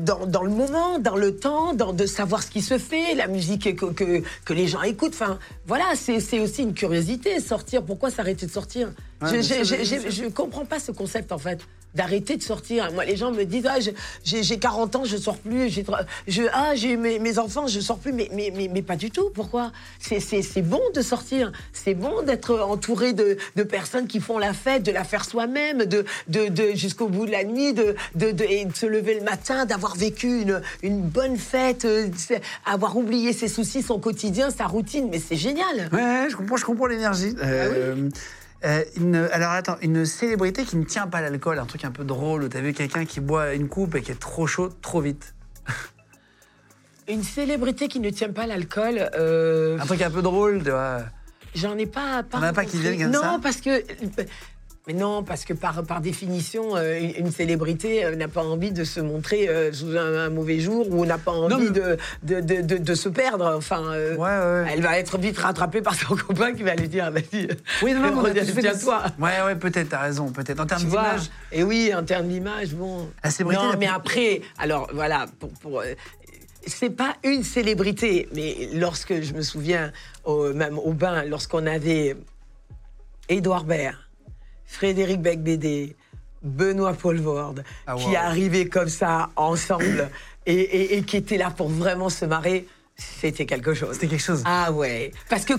[0.05, 3.27] dans, dans le moment, dans le temps, dans, de savoir ce qui se fait, la
[3.27, 5.15] musique que, que, que les gens écoutent.
[5.15, 7.41] Enfin, voilà, c'est aussi une curiosité.
[7.41, 8.93] Sortir, pourquoi s'arrêter de sortir?
[9.23, 11.61] Ouais, Je- je comprends pas ce concept en fait
[11.95, 12.93] d'arrêter de sortir.
[12.93, 15.71] Moi, les gens me disent ah, j'ai j'ai 40 ans, je sors plus.
[15.71, 15.83] J'ai
[16.29, 18.13] je, ah, j'ai mes, mes enfants, je sors plus.
[18.13, 19.31] Mais, mais, mais, mais pas du tout.
[19.33, 19.73] Pourquoi?
[19.99, 20.21] C'est-
[20.61, 21.53] bon de sortir.
[21.73, 25.87] C'est bon d'être entouré de, de personnes qui font la fête, de la faire soi-même,
[25.87, 29.15] de, de, de jusqu'au bout de la nuit, de, de, de, et de se lever
[29.15, 32.09] le matin, d'avoir vécu une, une bonne fête, euh,
[32.65, 35.09] avoir oublié ses soucis, son quotidien, sa routine.
[35.11, 35.89] Mais c'est génial.
[35.93, 37.35] Ouais, je comprends, je comprends l'énergie.
[37.41, 38.09] Ah Euh,
[38.65, 42.05] euh, une, alors attends, une célébrité qui ne tient pas l'alcool, un truc un peu
[42.05, 45.35] drôle, t'as vu quelqu'un qui boit une coupe et qui est trop chaud, trop vite.
[47.09, 49.09] Une célébrité qui ne tient pas l'alcool.
[49.15, 51.03] euh, Un truc un peu drôle, tu vois.
[51.55, 52.25] J'en ai pas.
[52.25, 52.79] Pas qui rencontré.
[52.79, 53.41] viennent comme non, ça?
[53.43, 53.85] parce que.
[54.87, 58.85] Mais non, parce que par, par définition, euh, une, célébrité euh, n'a pas envie de
[58.85, 61.71] se montrer euh, sous un, un mauvais jour ou n'a pas envie mais-
[62.23, 63.53] de, de, de, se perdre.
[63.57, 64.67] Enfin, Ouais, ouais.
[64.73, 67.49] elle va être vite rattrapée par son copain qui va lui dire Vas-y,
[67.83, 69.03] Oui, non, non, des- tiens-toi.
[69.19, 70.61] Ouais, ouais, peut-être, t'as raison, peut-être.
[70.61, 73.09] En termes d'image, Et oui, en termes d'image, bon.
[73.25, 75.51] La célébrité non, mais plus- après, alors voilà, pour.
[75.55, 75.83] pour
[76.65, 79.91] c'est pas une célébrité, mais lorsque je me souviens,
[80.25, 82.17] au- même au bain, lorsqu'on avait
[83.29, 83.97] Édouard Baird,
[84.67, 85.97] Frédéric Becbédé,
[86.43, 90.11] Benoît Poulvorde, Ah, qui arrivaient comme ça ensemble
[90.47, 92.67] et, et- et qui étaient là pour vraiment se marrer,
[92.99, 93.95] c'était quelque chose.
[93.95, 94.43] C'était quelque chose.
[94.47, 95.53] Ah ouais, parce que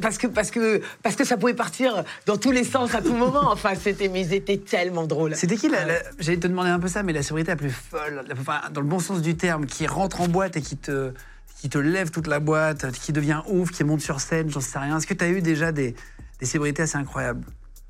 [0.00, 3.14] parce que parce que parce que ça pouvait partir dans tous les sens à tout
[3.14, 3.50] moment.
[3.52, 5.34] Enfin, c'était mais ils étaient tellement drôles.
[5.36, 5.98] C'était qui la, Ah la-.
[6.18, 8.80] J'allais te demander un peu ça, mais la célébrité la plus folle, la- enfin, dans
[8.80, 11.12] le bon sens du terme, qui rentre en boîte et qui te,
[11.60, 14.78] qui te lève toute la boîte, qui devient ouf, qui monte sur scène, j'en sais
[14.78, 14.96] rien.
[14.98, 15.94] Est-ce que tu as eu déjà des,
[16.40, 17.44] des célébrités assez incroyables?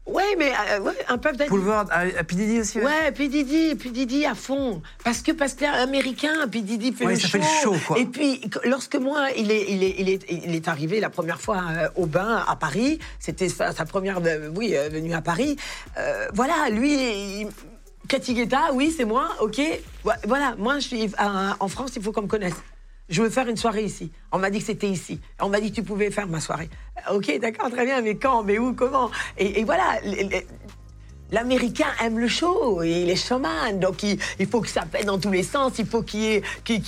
[0.09, 1.51] Ouais, mais euh, ouais, un peu d'adultes.
[1.51, 2.35] Boulevard, à, à P.
[2.35, 4.81] Diddy aussi Ouais, puis Didi, puis Didi à fond.
[5.05, 7.39] Parce que parce que américain, puis Didi fait Ouais, le ça show.
[7.39, 7.99] fait le show, quoi.
[7.99, 11.11] Et puis qu- lorsque moi, il est, il est, il est, il est arrivé la
[11.11, 12.99] première fois euh, au bain à Paris.
[13.21, 15.57] C'était sa, sa première, euh, oui, euh, venue à Paris.
[16.33, 16.95] Voilà, lui.
[17.43, 17.49] il-
[18.09, 19.61] Cathy Guetta, oui, c'est moi, ok.
[20.27, 22.55] Voilà, moi, je suis en France, il faut qu'on me connaisse.
[23.09, 24.11] Je veux faire une soirée ici.
[24.33, 25.21] On m'a dit que c'était ici.
[25.41, 26.69] On m'a dit que tu pouvais faire ma soirée.
[27.11, 29.11] Euh, Ok, d'accord, très bien, mais quand, mais où, comment?
[29.39, 29.99] Et, voilà,
[31.31, 35.31] L'Américain aime le show, il est showman, donc il, faut que ça pète dans tous
[35.31, 36.43] les sens, il faut qu'il y,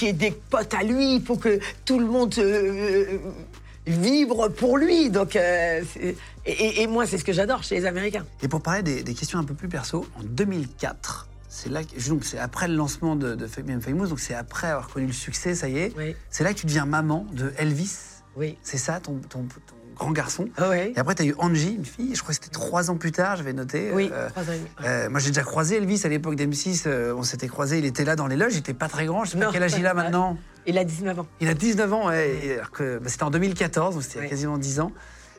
[0.06, 3.18] ait- des potes à lui, il faut que tout le monde euh,
[3.86, 5.10] vibre pour lui.
[5.10, 5.82] Donc, euh,
[6.46, 8.24] et moi, c'est ce que j'adore chez les Américains.
[8.42, 12.08] Et pour parler des, des questions un peu plus perso, en 2004, c'est là que,
[12.08, 15.54] donc c'est après le lancement de, de Famous, donc c'est après avoir connu le succès,
[15.56, 15.92] ça y est.
[15.98, 16.14] Oui.
[16.30, 17.96] C'est là que tu deviens maman de Elvis.
[18.36, 18.56] Oui.
[18.62, 20.48] C'est ça, ton, ton, ton grand garçon.
[20.56, 20.92] Ah ouais.
[20.94, 23.10] Et après, tu as eu Angie, une fille, je crois que c'était trois ans plus
[23.10, 23.90] tard, j'avais noté.
[23.92, 27.24] Oui, Euh, trois ans euh, moi, j'ai déjà croisé Elvis à l'époque d'M6, euh, on
[27.24, 29.38] s'était croisés, il était là dans les loges, il était pas très grand, je sais
[29.38, 29.52] pas Non.
[29.52, 30.38] quel âge il a maintenant.
[30.66, 31.26] Il a 19 ans.
[31.40, 34.26] Il a 19 ans, ouais, alors que bah, c'était en 2014, donc c'était il y
[34.26, 34.92] a quasiment 10 ans.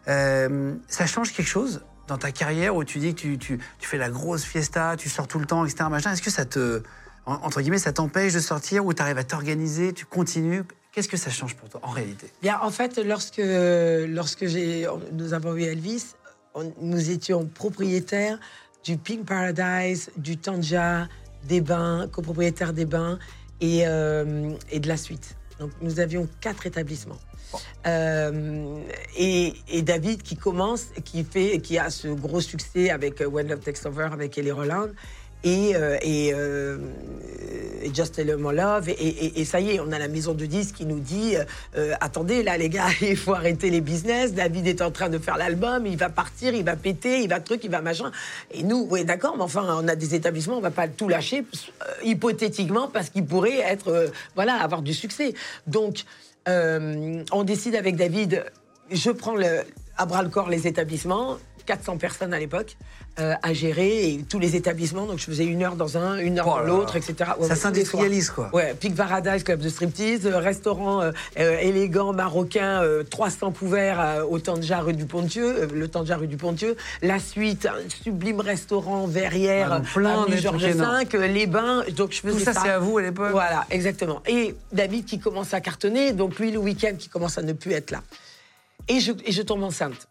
[0.08, 1.84] Ça change quelque chose?
[2.12, 5.28] Dans ta carrière où tu dis que tu, tu- fais la grosse fiesta, tu sors
[5.30, 5.86] tout le temps, etc.
[6.12, 6.84] Est-ce que ça te,
[7.26, 10.64] en- entre guillemets, ça t'empêche de sortir ou tu arrives à t'organiser, tu continues?
[10.92, 12.28] Qu'est-ce que ça change pour toi en réalité?
[12.42, 14.44] Bien, en fait, lorsque, lorsque
[15.14, 16.04] nous avons eu Elvis,
[16.82, 18.38] nous étions propriétaires
[18.84, 21.08] du Pink Paradise, du Tanja,
[21.48, 23.20] des bains, copropriétaires des bains
[23.62, 25.38] et, euh, et de la suite.
[25.62, 27.20] Donc, nous avions quatre établissements.
[27.86, 28.82] Euh,
[29.16, 29.54] et,
[29.84, 33.86] David qui commence, qui fait, qui a ce gros succès avec euh, When Love Takes
[33.86, 34.88] Over, avec Ellie Roland,
[35.44, 36.78] et, euh, et, euh,
[37.94, 38.90] Just Little More Love.
[38.90, 41.36] Et, et- et ça y est, on a la maison de disques qui nous dit
[41.76, 44.34] euh, attendez, là, les gars, il faut arrêter les business.
[44.34, 47.40] David est en train de faire l'album, il va partir, il va péter, il va
[47.40, 48.12] truc, il va machin.
[48.52, 51.40] Et nous, oui, d'accord, mais enfin, on a des établissements, on va pas tout lâcher,
[51.82, 55.34] euh, hypothétiquement, parce qu'il pourrait être, euh, voilà, avoir du succès.
[55.68, 56.04] Donc,
[56.48, 58.46] euh, on décide avec David,
[58.92, 59.62] je prends le,
[59.98, 62.78] à bras le corps les établissements, 400 personnes à l'époque,
[63.20, 66.40] euh, à gérer, et tous les établissements, donc je faisais une heure dans un, une
[66.40, 67.32] heure Oh dans l'autre, etc.
[67.40, 68.50] Ouais, Ça s'industrialise, quoi.
[68.54, 74.40] Ouais, Pink Paradise, club de striptease, euh, restaurant euh, élégant marocain, euh, 300 couverts au
[74.40, 76.76] Tanja rue du Pontieux, le Tanja rue du Pontieux.
[77.02, 81.84] La suite, un sublime restaurant verrière, Ah, plein de Georges V, les bains.
[81.96, 84.22] Donc je faisais Tout ça, c'est à vous à l'époque Voilà, exactement.
[84.28, 87.74] Et David qui commence à cartonner, donc lui le week-end qui commence à ne plus
[87.74, 88.02] être là.
[88.88, 90.08] Et je, et je tombe enceinte.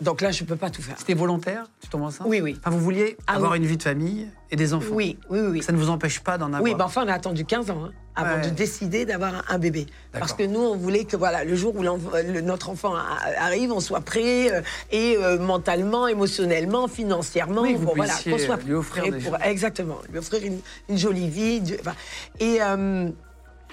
[0.00, 0.96] Donc là, je peux pas tout faire.
[0.98, 2.56] C'était volontaire Tu tombes enceinte Oui, oui.
[2.58, 3.58] Enfin, vous vouliez Ah avoir oui.
[3.58, 5.62] une vie de famille et des enfants Oui, oui, oui.
[5.62, 7.84] Ça ne vous empêche pas d'en avoir Oui, ben enfin, on a attendu 15 ans
[7.84, 8.40] hein, avant Ouais.
[8.42, 9.86] de décider d'avoir un, bébé.
[10.12, 12.94] Parce que nous, on voulait que voilà, le jour où le- notre enfant
[13.38, 18.38] arrive, on soit prêt euh, et euh, mentalement, émotionnellement, financièrement, Oui, vous bon, voilà, qu'on
[18.38, 21.60] soit lui offrir prêt des pour exactement, lui offrir une, une jolie vie.
[21.60, 21.94] du- enfin,
[22.40, 23.08] et euh,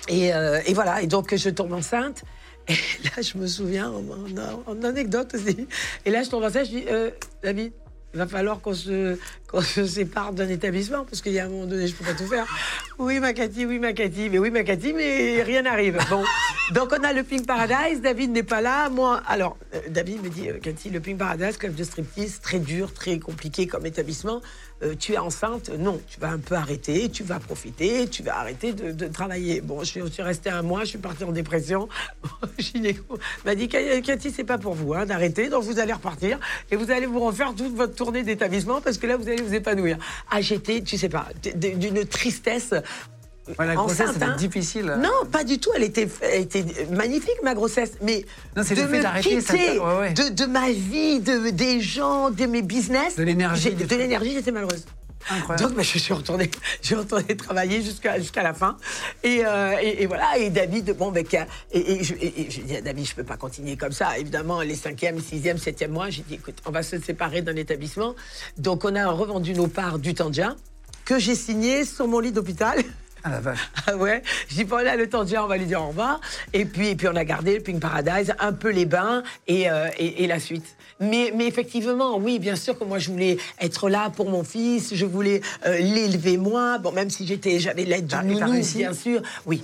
[0.08, 2.24] et, euh, et voilà, et donc je tombe enceinte.
[2.68, 5.68] Et là, je me souviens, en, en- en anecdote aussi.
[6.06, 7.10] Et là, je tombe enceinte, je dis, euh,
[7.44, 7.72] David,
[8.14, 11.50] il va falloir qu'on se, qu'on se sépare d'un établissement, parce qu'il y a un
[11.50, 12.46] moment donné, je ne peux pas tout faire.
[13.00, 15.98] Oui, ma Cathy, oui, ma Cathy, mais oui, ma Cathy, mais rien n'arrive.
[16.10, 16.22] Bon,
[16.74, 19.22] donc on a le Pink Paradise, David n'est pas là, moi...
[19.28, 22.94] Alors, euh, David me dit, euh, Cathy, le Pink Paradise, club de striptease, très dur,
[22.94, 24.42] très compliqué comme établissement.
[24.84, 28.40] Euh, tu es enceinte Non, tu vas un peu arrêter, tu vas profiter, tu vas
[28.40, 29.62] arrêter de, travailler.
[29.62, 31.88] Bon, je suis, restée un mois, je suis partie en dépression.
[32.58, 36.40] Gynéco m'a dit, Cathy, c'est pas pour vous hein, d'arrêter, donc vous allez repartir
[36.72, 39.54] et vous allez vous refaire toute votre tournée d'établissement parce que là, vous allez vous
[39.54, 39.98] épanouir.
[40.30, 42.74] Ah, j'étais, tu sais pas, d'une tristesse.
[43.48, 44.96] Ouais, la grossesse, c'était difficile.
[45.00, 45.72] Non, pas du tout.
[45.76, 47.94] Elle était, elle était magnifique, ma grossesse.
[48.02, 48.26] Mais
[48.56, 50.14] Non, de le fait me d'arrêter, ça- quitter ouais, ouais.
[50.14, 53.16] De, de ma vie, de, des gens, de mes business.
[53.16, 54.86] De l'énergie, De l'énergie, j'étais malheureuse.
[55.30, 55.68] Incroyable.
[55.70, 56.50] Donc, bah, je suis retournée,
[56.82, 58.78] je suis retournée travailler jusqu'à jusqu'à la fin.
[59.24, 60.38] Et, euh, et, et voilà.
[60.38, 61.24] Et David, bon, ben,
[61.72, 62.16] et, et, je,
[62.50, 64.18] j'ai dit à David, je peux pas continuer comme ça.
[64.18, 68.16] Évidemment, les cinquième, sixième, septième mois, j'ai dit, écoute, on va se séparer d'un établissement.
[68.58, 70.56] Donc, on a revendu nos parts du Tandja
[71.06, 72.80] que j'ai signé sur mon lit d'hôpital.
[73.24, 73.72] Ah la vache.
[73.88, 76.22] Ah ouais, je dis, bon, là, le temps de on va lui dire au revoir.
[76.54, 79.70] Et puis, et puis on a gardé le Pink Paradise, un peu les bains et,
[79.70, 80.66] euh, et, et la suite.
[81.00, 84.94] Mais, mais effectivement, oui, bien sûr que moi, je voulais être là pour mon fils,
[84.94, 86.78] je voulais euh, l'élever moi.
[86.78, 89.22] Bon, même si j'étais, j'avais l'aide du nounou, réussi bien sûr.
[89.48, 89.64] Oui.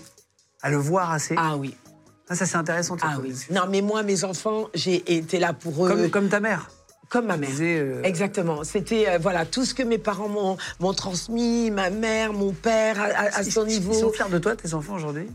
[0.63, 1.35] À le voir assez.
[1.37, 1.75] Ah oui.
[2.29, 2.97] Ah, ça, c'est intéressant.
[3.01, 3.33] Ah oui.
[3.51, 5.89] Non, mais moi, mes enfants, j'ai été là pour eux.
[5.89, 6.69] Comme, comme ta mère.
[7.09, 7.49] Comme ma mère.
[7.49, 8.63] disais, euh, Exactement.
[8.63, 13.37] C'était euh, voilà tout ce que mes parents m'ont transmis, ma mère, mon père à,
[13.37, 13.93] à- son niveau.
[13.93, 15.27] Ils sont fiers de toi, tes enfants, aujourd'hui?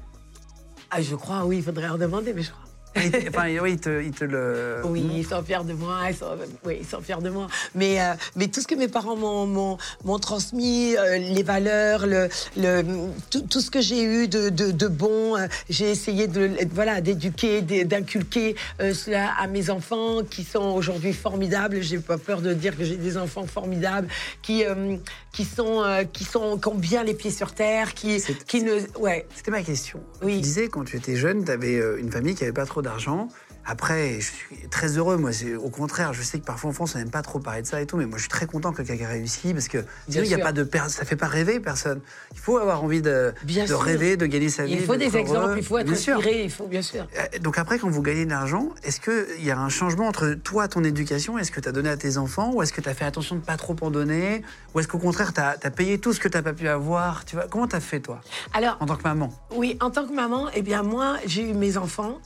[0.90, 2.61] Ah, je crois, oui, il faudrait leur demander, mais je crois.
[2.94, 4.82] Enfin, oui, ils te, ils te le.
[4.84, 6.00] Oui, ils sont fiers de moi.
[6.10, 6.26] Ils sont,
[6.64, 7.46] oui, ils sont fiers de moi.
[7.74, 12.06] Mais, euh, mais tout ce que mes parents m'ont, m'ont, m'ont transmis, euh, les valeurs,
[12.06, 12.82] le, le,
[13.30, 17.00] tout, tout ce que j'ai eu de, de, de bon, euh, j'ai essayé de, voilà,
[17.00, 21.80] d'éduquer, d'é- d'inculquer euh, cela à mes enfants qui sont aujourd'hui formidables.
[21.80, 24.08] J'ai pas peur de dire que j'ai des enfants formidables
[24.42, 24.96] qui, euh,
[25.32, 28.80] qui, sont, euh, qui, sont, qui ont bien les pieds sur terre, qui, qui ne.
[28.98, 29.26] Ouais.
[29.34, 30.00] C'était ma question.
[30.22, 30.36] Oui.
[30.36, 33.28] Tu disais, quand tu étais jeune, tu avais une famille qui avait pas trop d'argent.
[33.64, 35.16] Après, je suis très heureux.
[35.16, 35.30] Moi,
[35.62, 36.12] au contraire.
[36.12, 37.96] Je sais que parfois en France, on n'aime pas trop parler de ça et tout,
[37.96, 40.52] mais moi, je suis très content que quelqu'un réussi parce que sinon, il a pas
[40.52, 42.00] de ça fait pas rêver personne.
[42.32, 43.80] Il faut avoir envie de, Bien de sûr.
[43.80, 44.72] rêver, de gagner sa vie.
[44.72, 45.54] Il faut des exemples, heureux.
[45.58, 46.16] il faut être Bien sûr.
[46.16, 47.06] inspiré, il faut bien sûr.
[47.18, 50.34] Euh, Donc après, quand vous gagnez de l'argent, est-ce qu'il y a un changement entre
[50.34, 52.88] toi, ton éducation, est-ce que tu as donné à tes enfants, ou est-ce que tu
[52.88, 54.42] as fait attention de pas trop en donner,
[54.74, 57.24] ou est-ce qu'au contraire, tu as, payé tout ce que tu n'as pas pu avoir
[57.24, 57.46] tu vois?
[57.50, 58.20] Comment tu as fait, toi,
[58.54, 61.52] Alors, en tant que maman Oui, en tant que maman, eh bien moi, j'ai eu
[61.54, 62.18] mes enfants.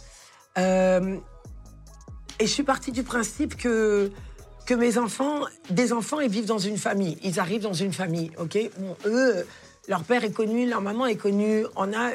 [0.58, 1.16] Euh,
[2.38, 4.10] et je suis partie du principe que,
[4.66, 5.40] que mes enfants,
[5.70, 7.18] des enfants, ils vivent dans une famille.
[7.22, 8.58] Ils arrivent dans une famille, ok?
[9.06, 9.46] Eux,
[9.88, 11.64] leur père est connu, leur maman est connue.
[11.76, 12.10] On a,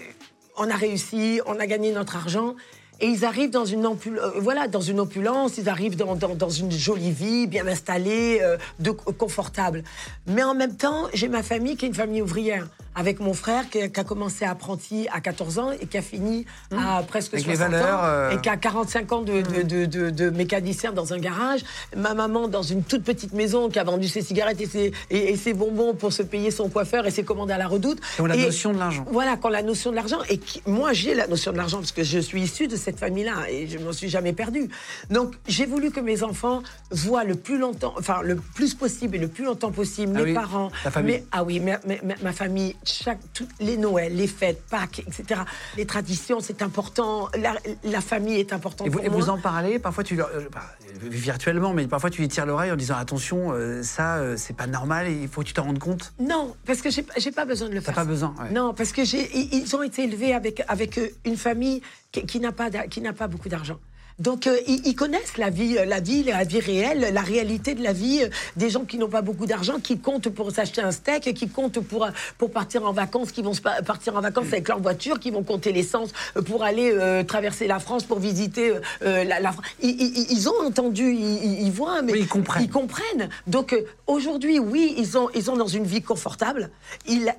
[0.58, 2.56] on a réussi, on a gagné notre argent.
[3.02, 6.36] Et ils arrivent dans une, ampul- euh, voilà, dans une opulence, ils arrivent dans, dans-
[6.36, 9.84] dans une jolie vie, bien installée, euh, de, confortable.
[10.28, 13.70] Mais en même temps, j'ai ma famille qui est une famille ouvrière, avec mon frère
[13.70, 17.34] qui, a- qui a commencé apprenti à 14 ans et qui a fini à presque
[17.34, 17.36] Mmh.
[17.38, 20.10] Avec les 60 valeurs, ans, euh, et qui a 45 ans de, de, de- de-
[20.10, 21.62] de mécanicien dans un garage.
[21.96, 25.32] Ma maman dans une toute petite maison qui a vendu ses cigarettes et ses, et,
[25.32, 28.00] et ses bonbons pour se payer son coiffeur et ses commandes à la redoute.
[28.16, 29.06] Qui ont la Et- notion de l'argent.
[29.10, 31.92] voilà, quand la notion de l'argent, et qui- moi j'ai la notion de l'argent parce
[31.94, 34.70] que je suis issue de cette famille-là et je m'en suis jamais perdue.
[35.10, 36.62] Donc j'ai voulu que mes enfants
[36.92, 40.24] voient le plus longtemps, enfin le plus possible et le plus longtemps possible Ah mes
[40.26, 41.18] oui, parents, ta famille.
[41.18, 41.80] mes- ah oui, ma,
[42.24, 45.42] ma- famille, chaque, toutes les Noëls, les fêtes, Pâques, etc.
[45.78, 47.30] Les traditions, c'est important.
[47.38, 49.20] La, la famille est importante Et vous, pour et moi.
[49.20, 50.62] vous en parlez Parfois, tu leur, euh, bah,
[51.00, 54.68] virtuellement, mais parfois, tu lui tires l'oreille en disant attention, euh, ça, euh, c'est pas
[54.68, 56.14] normal, il faut que tu t'en rendes compte.
[56.20, 57.94] Non, parce que j'ai pas besoin de le faire.
[57.94, 58.52] pas besoin, ouais.
[58.52, 61.82] Non, parce que ils ont été élevés avec avec euh, une famille
[62.12, 63.80] qui, qui n'a pas qui n'a pas beaucoup d'argent.
[64.22, 67.74] Donc euh, ils, ils connaissent la vie, euh, la vie, la vie réelle, la réalité
[67.76, 70.82] de la vie euh, des gens qui n'ont pas beaucoup d'argent, qui comptent pour s'acheter
[70.82, 72.08] un steak, qui comptent pour
[72.38, 73.54] pour partir en vacances, qui vont
[73.86, 76.10] partir en vacances avec leur voiture, qui vont compter l'essence
[76.46, 79.66] pour aller euh, traverser la France pour visiter la, la France.
[79.82, 82.64] Ils, ils- ils ont entendu, ils, voient, mais Oui, ils comprennent.
[82.64, 83.30] ils comprennent.
[83.48, 83.76] Donc
[84.08, 86.70] aujourd'hui, oui, ils ont, ils sont dans une vie confortable.
[87.08, 87.34] Ils,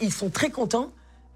[0.00, 0.90] ils sont très contents.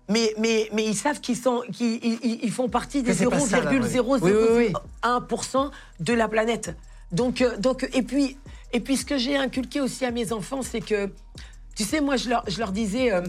[0.08, 3.40] Mais, mais, mais ils savent qu'ils sont, qu'ils ils, font partie des Mais c'est pas
[3.40, 3.98] ça, la vraie vie.
[4.00, 4.72] Oui, oui, oui.
[5.02, 6.76] 0,001% de la planète.
[7.12, 8.36] Donc, euh, donc et puis,
[8.72, 11.10] et puis ce que j'ai inculqué aussi à mes enfants, c'est que,
[11.74, 13.22] tu sais, moi je leur, je leur disais, euh,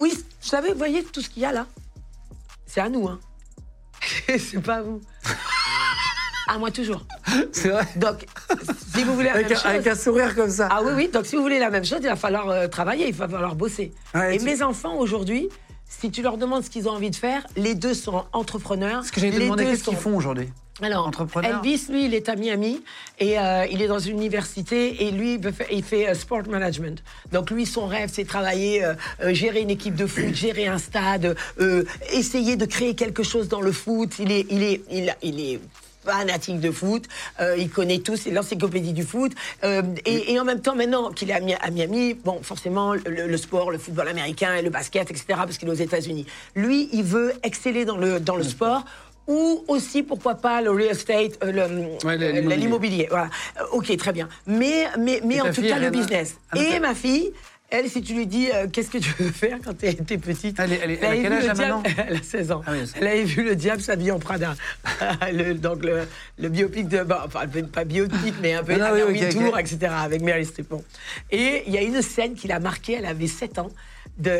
[0.00, 1.66] oui, vous savez, vous voyez tout ce qu'il y a là,
[2.66, 3.18] c'est à nous, hein.
[4.38, 5.00] c'est pas à vous.
[6.48, 7.04] À moi toujours.
[7.52, 8.24] C'est vrai Donc,
[8.94, 9.70] si vous voulez la avec, même un, chose...
[9.70, 10.68] avec un sourire comme ça.
[10.70, 13.08] Ah oui, oui, donc si vous voulez la même chose, il va falloir euh, travailler,
[13.08, 13.92] il va falloir bosser.
[14.14, 15.48] Ouais, et tu- mes enfants, aujourd'hui,
[16.00, 19.04] si tu leur demandes ce qu'ils ont envie de faire, les deux sont entrepreneurs.
[19.04, 20.48] Ce que j'ai les demandé, deux qu'est-ce qu'ils sont- font aujourd'hui
[20.82, 21.10] alors.
[21.42, 22.82] Elvis, lui, il est à Miami
[23.18, 25.40] et euh, il est dans une université et lui,
[25.72, 27.02] il, fait euh, sport management.
[27.32, 28.94] Donc lui, son rêve, c'est travailler, euh,
[29.32, 31.34] gérer une équipe de foot, gérer un stade,
[32.12, 34.18] essayer de créer quelque chose dans le foot.
[34.18, 35.60] Il est, il est, il, il est
[36.16, 37.04] fanatique de foot,
[37.40, 39.32] euh, il connaît tout, c'est l'encyclopédie du foot.
[39.64, 42.94] Euh, et, et en même temps, maintenant qu'il est à, Mi- à Miami, bon, forcément,
[42.94, 46.26] le, le sport, le football américain, et le basket, etc., parce qu'il est aux États-Unis.
[46.54, 48.84] Lui, il veut exceller dans le, dans le sport.
[49.28, 52.16] Ou aussi, pourquoi pas, le real estate, euh, Ouais,
[52.56, 53.08] l'immobilier.
[53.10, 53.28] Voilà.
[53.72, 54.28] Ok, très bien.
[54.46, 56.36] Mais, mais, mais en tout cas, le business.
[56.52, 57.32] Ah, Et ma fille,
[57.70, 60.58] elle, si tu lui dis euh, qu'est-ce que tu veux faire quand t'es es petite,
[60.60, 62.62] Elle a quel âge, maintenant Elle a 16 ans.
[62.66, 64.54] Ah oui, elle avait vu le diable s'habiller en Prada.
[65.32, 66.06] le, donc le,
[66.38, 69.92] le biopic de, bon, enfin pas biopic, mais un peu Ah non, oui, etc.
[69.98, 70.68] avec Mary Streep.
[70.68, 70.84] Bon.
[71.30, 72.94] Et il y a une scène qui l'a marquée.
[72.94, 73.70] Elle avait 7 ans.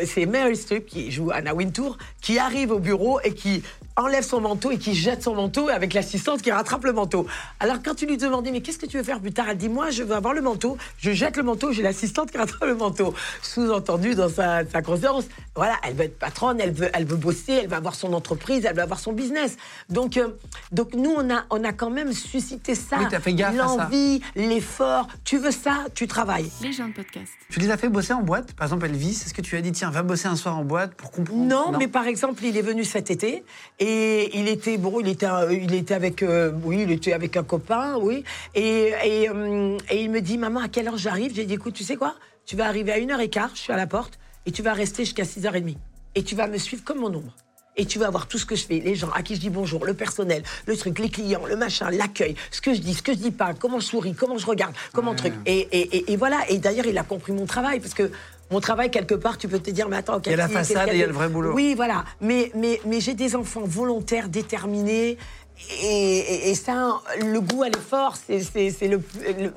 [0.05, 3.63] c'est Meryl Streep qui joue Anna Wintour qui arrive au bureau et qui
[3.97, 7.27] enlève son manteau et qui jette son manteau avec l'assistante qui rattrape le manteau.
[7.61, 9.69] Alors quand tu lui demandais mais qu'est-ce que tu veux faire plus tard, elle dit
[9.69, 12.75] moi je veux avoir le manteau, je jette le manteau, j'ai l'assistante qui rattrape le
[12.75, 13.15] manteau.
[13.43, 15.25] Sous-entendu dans sa, sa conscience,
[15.55, 18.65] voilà, elle veut être patronne, elle veut, elle veut bosser, elle va avoir son entreprise,
[18.69, 19.57] elle veut avoir son business.
[19.89, 20.29] Donc, euh,
[20.73, 23.69] donc nous on a, on a quand même suscité ça, Oui, t'as fait gaffe à
[23.69, 23.77] ça.
[23.77, 25.09] l'envie, l'effort.
[25.25, 26.51] Tu veux ça, tu travailles.
[26.63, 27.33] Les gens de podcast.
[27.51, 28.53] Tu les as fait bosser en boîte?
[28.55, 30.95] Par exemple, Elvis, est-ce que tu as dit, tiens, va bosser un soir en boîte
[30.95, 31.45] pour comprendre?
[31.45, 33.45] Non, mais par exemple, il est venu cet été
[33.79, 37.37] et il était bon, il était, euh, il était avec, euh, oui, il était avec
[37.37, 41.35] un copain, oui, et, et, euh, et il me dit, maman, à quelle heure j'arrive?
[41.35, 42.15] J'ai dit, écoute, tu sais quoi?
[42.45, 45.25] Tu vas arriver à 1h15, je suis à la porte, et tu vas rester jusqu'à
[45.25, 45.77] 6h30.
[46.15, 47.35] Et tu vas me suivre comme mon ombre.
[47.79, 49.51] Et tu vas voir tout ce que je fais, les gens à qui je dis
[49.51, 53.03] bonjour, le personnel, le truc, les clients, le machin, l'accueil, ce que je dis, ce
[53.03, 55.35] que je dis pas, comment je souris, comment je regarde, comment truc.
[55.45, 56.39] Et, et, et, et voilà.
[56.49, 58.11] Et d'ailleurs, il a compris mon travail parce que
[58.51, 60.89] mon travail quelque part, tu peux te dire, mais attends, Il y a la façade
[60.89, 61.53] et il y a le vrai boulot.
[61.55, 62.05] Oui, voilà.
[62.21, 65.19] Mais, mais, mais j'ai des enfants volontaires, déterminés.
[65.83, 69.01] Et, et- et ça, le goût à l'effort, c'est c'est- c'est le,
[69.39, 69.55] le-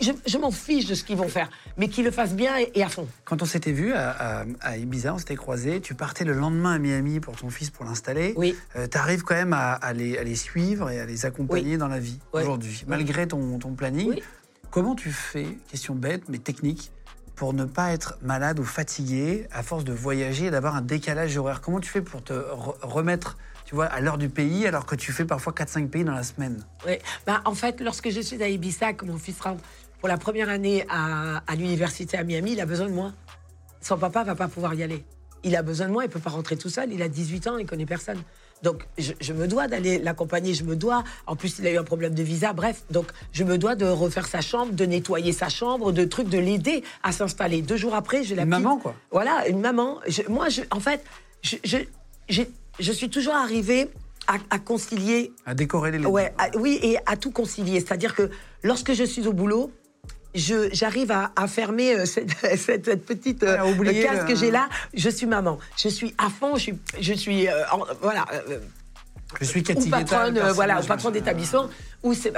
[0.00, 2.70] Je, je m'en fiche de ce qu'ils vont faire, mais qu'ils le fassent bien et,
[2.74, 3.06] et à fond.
[3.26, 4.10] Quand on s'était vu à,
[4.40, 7.68] à- à Ibiza, on s'était croisés, tu partais le lendemain à Miami pour ton fils
[7.68, 8.32] pour l'installer.
[8.38, 8.56] Oui.
[8.90, 11.76] tu arrives quand même à, à les, à les suivre et à les accompagner Oui.
[11.78, 14.08] dans la vie aujourd'hui, malgré ton, ton planning.
[14.08, 14.22] Oui.
[14.70, 16.92] Comment tu fais, question bête mais technique,
[17.36, 21.36] pour ne pas être malade ou fatigué à force de voyager et d'avoir un décalage
[21.36, 24.84] horaire Comment tu fais pour te re- remettre tu vois, à l'heure du pays alors
[24.86, 26.64] que tu fais parfois 4-5 pays dans la semaine?
[26.86, 26.98] Oui.
[27.26, 29.62] Ben, en fait, lorsque je suis à Ibiza, que mon fils rentre
[29.98, 33.12] pour la première année à, à l'université à Miami, il a besoin de moi.
[33.80, 35.04] Son papa va pas pouvoir y aller.
[35.44, 36.92] Il a besoin de moi, il peut pas rentrer tout seul.
[36.92, 38.20] Il a 18 ans, il connaît personne.
[38.62, 41.02] Donc, je, je me dois d'aller l'accompagner, je me dois.
[41.26, 42.82] En plus, il a eu un problème de visa, bref.
[42.90, 46.38] Donc, je me dois de refaire sa chambre, de nettoyer sa chambre, de trucs, de
[46.38, 47.62] l'aider à s'installer.
[47.62, 48.94] Deux jours après, j'ai la Une petite- maman, quoi.
[49.10, 49.98] Voilà, une maman.
[50.06, 51.02] Je- moi, je, en fait,
[51.42, 51.78] je, je,
[52.28, 53.90] j'ai- je suis toujours arrivée
[54.28, 57.80] à, à concilier À décorer les Ouais, à- oui, et à tout concilier.
[57.80, 58.30] C'est-à-dire que
[58.62, 59.72] lorsque je suis au boulot,
[60.34, 64.26] j'arrive à, à fermer euh, cette, cette- cette petite euh, Ouais, à oublier case le-
[64.28, 64.68] que j'ai là.
[64.94, 65.58] Je suis maman.
[65.76, 66.56] Je suis à fond.
[66.56, 68.24] Je suis, je suis euh, en- voilà.
[68.48, 68.58] euh,
[69.40, 71.68] Je suis ou Cathy patronne, euh, voilà, personnage, patron d'établissement,
[72.02, 72.32] où c'est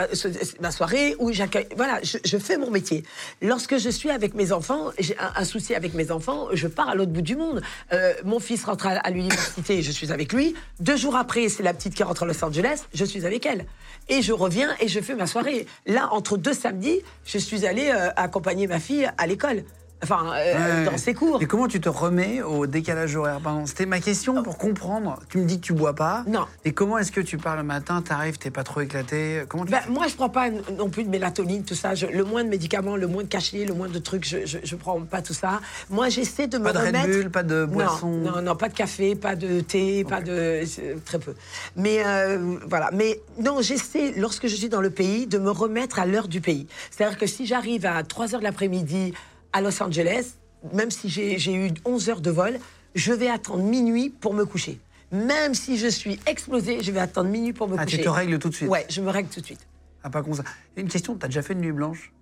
[0.60, 1.68] ma, soirée, où j'accueille.
[1.76, 3.04] Voilà, je, je fais mon métier.
[3.42, 6.88] Lorsque je suis avec mes enfants, j'ai un, un souci avec mes enfants, je pars
[6.88, 7.62] à l'autre bout du monde.
[7.92, 10.54] Euh, mon fils rentre à, à l'université, je suis avec lui.
[10.80, 13.66] Deux jours après, c'est la petite qui rentre à Los Angeles, je suis avec elle.
[14.08, 15.66] Et je reviens et je fais ma soirée.
[15.86, 19.64] Là, entre deux samedis, je suis allée euh, accompagner ma fille à l'école.
[20.02, 20.84] Enfin, euh, Ouais.
[20.90, 21.40] dans ses cours.
[21.42, 23.40] Et comment tu te remets au décalage horaire?
[23.64, 25.18] C'était ma question pour comprendre.
[25.30, 26.24] Tu me dis que tu bois pas.
[26.26, 26.44] Non.
[26.66, 29.70] Et comment est-ce que tu pars le matin, t'arrives, t'es pas trop éclaté Comment tu
[29.72, 31.94] Ben, moi, je prends pas non plus de mélatonine, tout ça.
[31.94, 34.58] Je- le moins de médicaments, le moins de cachets, le moins de trucs, je, je,
[34.62, 35.60] je prends pas tout ça.
[35.88, 37.06] Moi, j'essaie de me Pas de Red remettre.
[37.08, 40.62] Bull, pas de boisson Non, non, pas de café, pas de thé, pas de.
[41.06, 41.34] Très peu.
[41.76, 42.90] Mais euh, voilà.
[42.92, 46.40] Mais non, j'essaie, lorsque je suis dans le pays, de me remettre à l'heure du
[46.42, 46.66] pays.
[46.90, 49.14] C'est-à-dire que si j'arrive à 3 heures de l'après-midi
[49.55, 50.35] à Los Angeles,
[50.74, 52.59] même si j'ai eu 11 heures de vol,
[52.94, 54.78] je vais attendre minuit pour me coucher.
[55.12, 58.05] Même si je suis explosée, je vais attendre minuit pour me Ah, tu coucher.
[58.05, 59.66] te règles tout de suite Ouais, je me règle tout de suite.
[60.02, 60.43] Ah, pas comme ça.
[60.76, 62.12] Une question, t'as déjà fait une nuit blanche?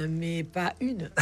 [0.00, 1.10] Euh, Mais pas une.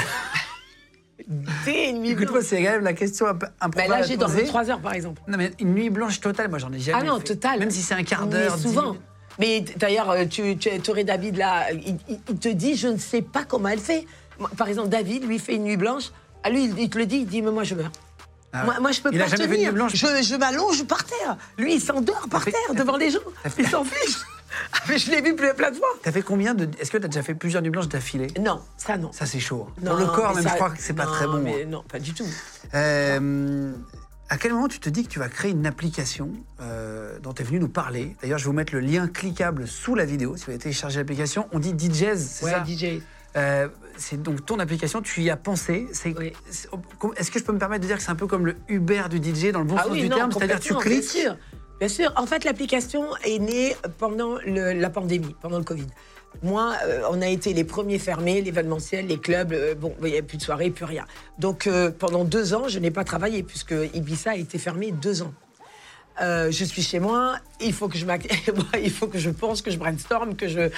[1.64, 4.34] Des nuits Écoute-moi, c'est quand même la question un peu improbable là, à j'ai dormi
[4.36, 4.46] poser.
[4.48, 5.22] 3 heures, par exemple.
[5.28, 7.24] Non, mais une nuit blanche totale, moi j'en ai jamais Ah non, fait.
[7.24, 7.58] total.
[7.60, 8.58] Même si c'est un quart d'heure.
[8.58, 8.96] souvent.
[9.38, 10.70] Mais d'ailleurs, euh, tu, tu
[11.04, 14.06] David là, il te dit, je ne sais pas comment elle fait.
[14.56, 16.10] Par exemple, David, lui, fait une nuit blanche.
[16.42, 17.92] À lui, il, te le dit, il dit, mais moi, je meurs.
[18.52, 19.60] Ah moi, je peux Il pas a jamais fait tenir.
[19.60, 21.36] une nuit blanche Je, je m'allonge par terre.
[21.58, 23.18] Lui, il s'endort par terre devant les gens.
[23.58, 24.16] Il s'en fiche.
[24.72, 25.88] Ah, mais je l'ai vu plein, de fois.
[26.00, 26.68] T'as fait combien de.
[26.78, 28.28] Est-ce que t'as déjà fait plusieurs nuits blanches d'affilée?
[28.40, 29.10] Non, ça non.
[29.10, 29.66] Ça, c'est chaud.
[29.82, 31.38] Non, Pour le corps, même, ça- je crois que c'est pas non, très bon.
[31.42, 31.66] mais hein.
[31.68, 32.24] non, pas du tout.
[32.72, 33.72] Euh,
[34.28, 36.30] à quel moment tu te dis que tu vas créer une application
[36.60, 38.16] euh, dont tu es venu nous parler?
[38.22, 40.98] D'ailleurs, je vais vous mettre le lien cliquable sous la vidéo si vous voulez télécharger
[41.00, 41.48] l'application.
[41.52, 42.64] On dit DJs, c'est Ouais, ça?
[42.64, 43.00] DJ.
[43.36, 45.86] Euh, C'est donc ton application, tu y as pensé.
[45.92, 46.32] C'est- Oui.
[46.50, 46.68] c'est-
[47.16, 49.04] Est-ce que je peux me permettre de dire que c'est un peu comme le Uber
[49.10, 51.00] du DJ dans le bon Ah sens oui, du non, terme C'est-à-dire tu cliques.
[51.00, 51.36] Bien sûr,
[51.80, 52.12] bien sûr.
[52.16, 55.86] En fait, l'application est née pendant le- la pandémie, pendant le Covid.
[56.42, 60.12] Moi, euh, on a été les premiers fermés, l'événementiel, les clubs, euh, bon, il n'y
[60.14, 61.04] avait plus de soirée, plus rien.
[61.38, 65.22] Donc, euh, pendant deux ans, je n'ai pas travaillé, puisque Ibiza a été fermé deux
[65.22, 65.32] ans.
[66.22, 68.06] Euh, je suis chez moi, il faut que je
[68.82, 70.70] il faut que je pense, que je brainstorm, que je-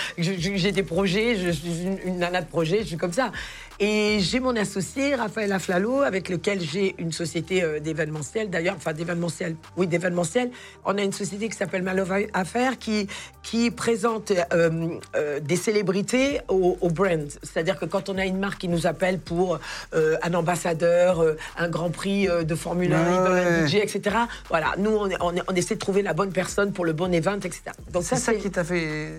[0.56, 3.32] j'ai des projets, je suis une, une nana de projet, je suis comme ça.
[3.78, 8.92] Et j'ai mon associé Raphaël Aflalo avec lequel j'ai une société euh, d'événementiel d'ailleurs, enfin
[8.92, 10.50] d'événementiel, oui d'événementiel.
[10.84, 13.08] On a une société qui s'appelle Malove Affaires qui
[13.46, 17.28] qui présente euh, euh, des célébrités au, au brand.
[17.44, 19.60] C'est-à-dire que quand on a une marque qui nous appelle pour
[19.94, 21.24] euh, un ambassadeur,
[21.56, 23.66] un Grand Prix de Formule 1, Ouais, un.
[23.66, 24.16] DJ, etc.
[24.48, 27.62] Voilà, nous on, essaie de trouver la bonne personne pour le bon event, etc.
[27.92, 29.12] Donc C'est ça, ça qui t'a fait.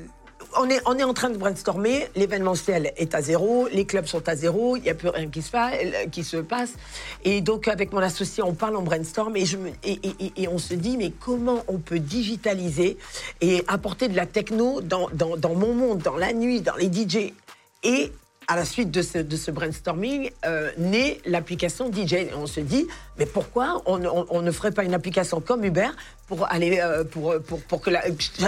[0.60, 2.08] On est, en train de brainstormer.
[2.16, 5.42] L'événementiel est à zéro, les clubs sont à zéro, il n'y a plus rien qui
[5.42, 6.74] se, fa- euh, qui se passe.
[7.24, 11.64] Et donc, avec mon associé, on parle, on brainstorm et, on se dit, mais comment
[11.68, 12.98] on peut digitaliser
[13.42, 16.92] et apporter de la techno dans, dans, dans mon monde, dans la nuit, dans les
[16.92, 17.34] DJ
[17.84, 18.12] Et
[18.50, 22.14] à la suite de ce, de ce brainstorming, euh, naît l'application DJ.
[22.14, 22.88] Et on se dit,
[23.20, 25.90] mais pourquoi on, on- on ne ferait pas une application comme Uber
[26.28, 28.04] pour, aller, euh, pour, pour, pour que la-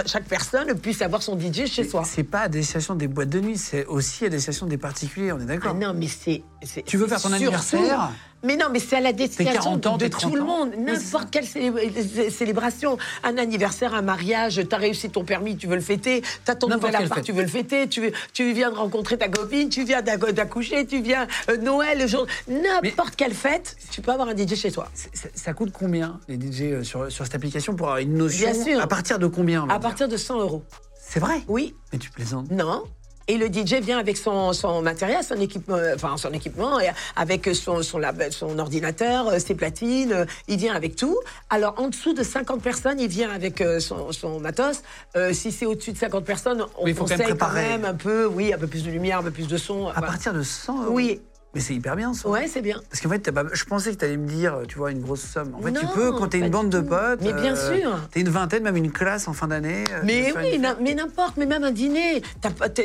[0.06, 2.04] chaque personne puisse avoir son DJ chez soi?
[2.06, 5.38] C'est pas à destination des boîtes de nuit, c'est aussi à destination des particuliers, on
[5.38, 6.42] est Ah d'accord non, mais c'est.
[6.86, 8.10] Tu veux faire ton anniversaire?
[8.42, 10.70] Mais non, mais c'est à la destination 40 ans, de tout 30 le monde.
[10.76, 10.82] Oui.
[10.84, 12.96] N'importe quelle célé- célébration.
[13.22, 16.22] Un anniversaire, un mariage, t'as réussi ton permis, tu veux le fêter.
[16.44, 17.24] T'as ton nouvel appart, fête.
[17.24, 17.88] tu veux le fêter.
[17.88, 21.98] Tu, tu viens de rencontrer ta copine, tu viens d'ac- d'accoucher, tu viens euh, Noël,
[21.98, 22.26] le jour.
[22.48, 24.88] N'importe quelle fête, tu peux avoir un DJ chez toi.
[25.34, 28.64] Ça coûte combien les DJ euh, sur, sur cette application pour avoir une notion Bien
[28.64, 28.80] sûr.
[28.80, 30.62] À partir de combien on va À dire partir de 100 euros.
[30.98, 31.42] C'est vrai?
[31.48, 32.50] Oui, Mais tu plaisantes.
[32.50, 32.84] Non.
[33.30, 36.78] Et le DJ vient avec son, son matériel, son équipement, euh, enfin son équipement,
[37.14, 41.16] avec son, son, lab- son ordinateur, euh, ses platines, euh, il vient avec tout.
[41.48, 44.82] Alors en dessous de 50 personnes, il vient avec son, son matos.
[45.16, 48.26] Euh, si c'est au-dessus de 50 personnes, on quand même conseille quand même un peu,
[48.26, 49.86] oui, un peu plus de lumière, un peu plus de son.
[49.86, 50.08] À voilà.
[50.08, 51.20] partir de 100 euros Oui.
[51.54, 52.28] Mais c'est hyper bien ça.
[52.28, 52.80] Ouais, c'est bien.
[52.88, 55.22] Parce qu'en fait, pas- je pensais que tu allais me dire, tu vois, une grosse
[55.22, 55.52] somme.
[55.56, 57.20] En fait, tu Non, peux, quand t'es pas une bande de potes.
[57.22, 57.98] Mais bien sûr.
[58.12, 59.84] T'es une vingtaine, même une classe en fin d'année.
[59.90, 62.22] euh, Mais tu oui, une mais n'importe, mais même un dîner.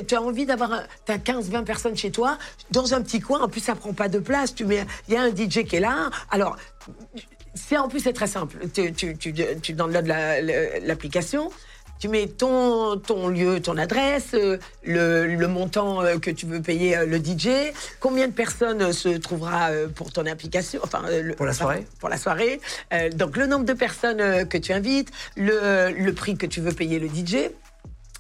[0.08, 0.74] Tu as envie d'avoir.
[0.74, 2.40] un- T'as 15-20 personnes chez toi,
[2.72, 3.42] dans un petit coin.
[3.42, 4.56] En plus, ça prend pas de place.
[4.56, 6.10] Tu mets, il y a un DJ qui est là.
[6.32, 6.58] Alors,
[7.54, 8.58] c'est en plus c'est très simple.
[8.74, 11.52] Tu, tu, tu, tu downloads la- la- l'application.
[12.00, 16.62] Tu mets ton, ton lieu, ton adresse, euh, le, le montant euh, que tu veux
[16.62, 21.46] payer euh, le DJ, combien de personnes se trouvera pour ton application, enfin le- Pour
[21.46, 21.86] la soirée.
[22.00, 22.60] pour la soirée.
[23.14, 27.00] Donc le nombre de personnes que tu invites, le, le prix que tu veux payer
[27.00, 27.50] le DJ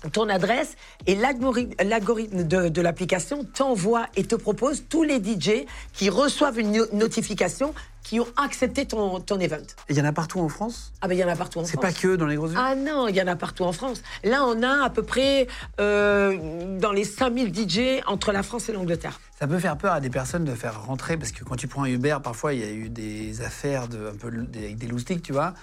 [0.09, 0.75] ton adresse
[1.07, 6.71] et l'algorithme de, de l'application t'envoie et te propose tous les DJ qui reçoivent une
[6.71, 7.73] no- notification
[8.03, 9.57] qui ont accepté ton, ton event.
[9.89, 10.93] Il y en a partout en France?
[11.01, 11.85] Ah ben il y en a partout en C'est France.
[11.85, 14.03] pas que dans les grosses villes Ah non, il y en a partout en France.
[14.23, 15.47] Là, on a à peu près
[15.79, 19.19] euh, dans les 5000 DJ entre la France et l'Angleterre.
[19.39, 21.83] Ça peut faire peur à des personnes de faire rentrer, parce que quand tu prends
[21.83, 24.87] un Uber, parfois il y a eu des affaires de, un peu des, avec des
[24.87, 25.55] loustiques, tu vois.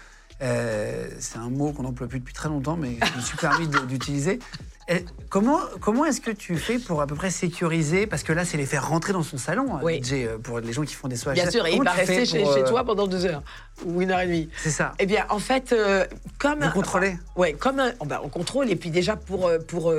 [0.43, 3.69] Euh, c'est un mot qu'on n'emploie plus depuis très longtemps, mais je me suis permis
[3.87, 4.39] d'utiliser.
[4.89, 8.07] Et Comment, comment est-ce que tu fais pour à peu près sécuriser?
[8.07, 10.03] Parce que là, c'est les faire rentrer dans son salon, Oui.
[10.03, 11.41] DJ, euh, pour les gens qui font des soirées.
[11.41, 13.43] Bien sûr, et il va rester chez, euh, toi pendant deux heures
[13.87, 14.51] ou une heure et demie.
[14.63, 14.93] C'est ça.
[14.99, 16.05] Eh bien, en fait, euh,
[16.39, 19.95] comme Vous contrôlez Ouais, comme un- oh, bah, on contrôle et puis déjà pour pour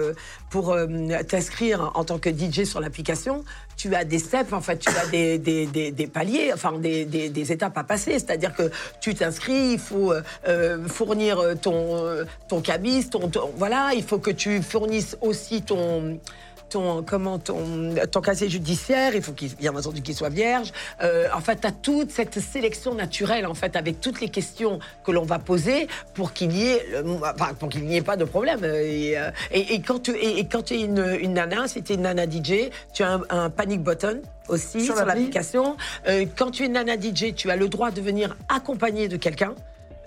[0.52, 0.76] pour
[1.28, 3.44] t'inscrire en tant que DJ sur l'application,
[3.76, 7.06] tu as des steps, en fait, tu as des, des, des, des paliers, enfin des,
[7.06, 8.12] des, étapes à passer.
[8.14, 8.70] C'est-à-dire que
[9.02, 10.14] tu t'inscris, il faut
[10.48, 12.04] euh, fournir ton
[12.48, 16.20] ton cabis, ton, ton- voilà, il faut que tu fournisses aussi ton
[16.70, 20.72] ton, comment, ton, ton casier judiciaire, il faut qu'il, bien entendu qu'il soit vierge.
[21.04, 24.80] Euh, en fait, tu as toute cette sélection naturelle, en fait, avec toutes les questions
[25.04, 26.84] que l'on va poser pour qu'il y ait,
[27.22, 28.64] enfin, pour qu'il n'y ait pas de problème.
[28.64, 31.92] Et, euh, et, et quand tu et, et quand es une, une nana, si tu
[31.92, 35.26] es une nana DJ, tu as un, un panic button aussi Sur sur, l'appli?
[35.26, 35.78] l'application.
[36.08, 39.18] Euh, quand tu es une nana DJ, tu as le droit de venir accompagner de
[39.18, 39.54] quelqu'un.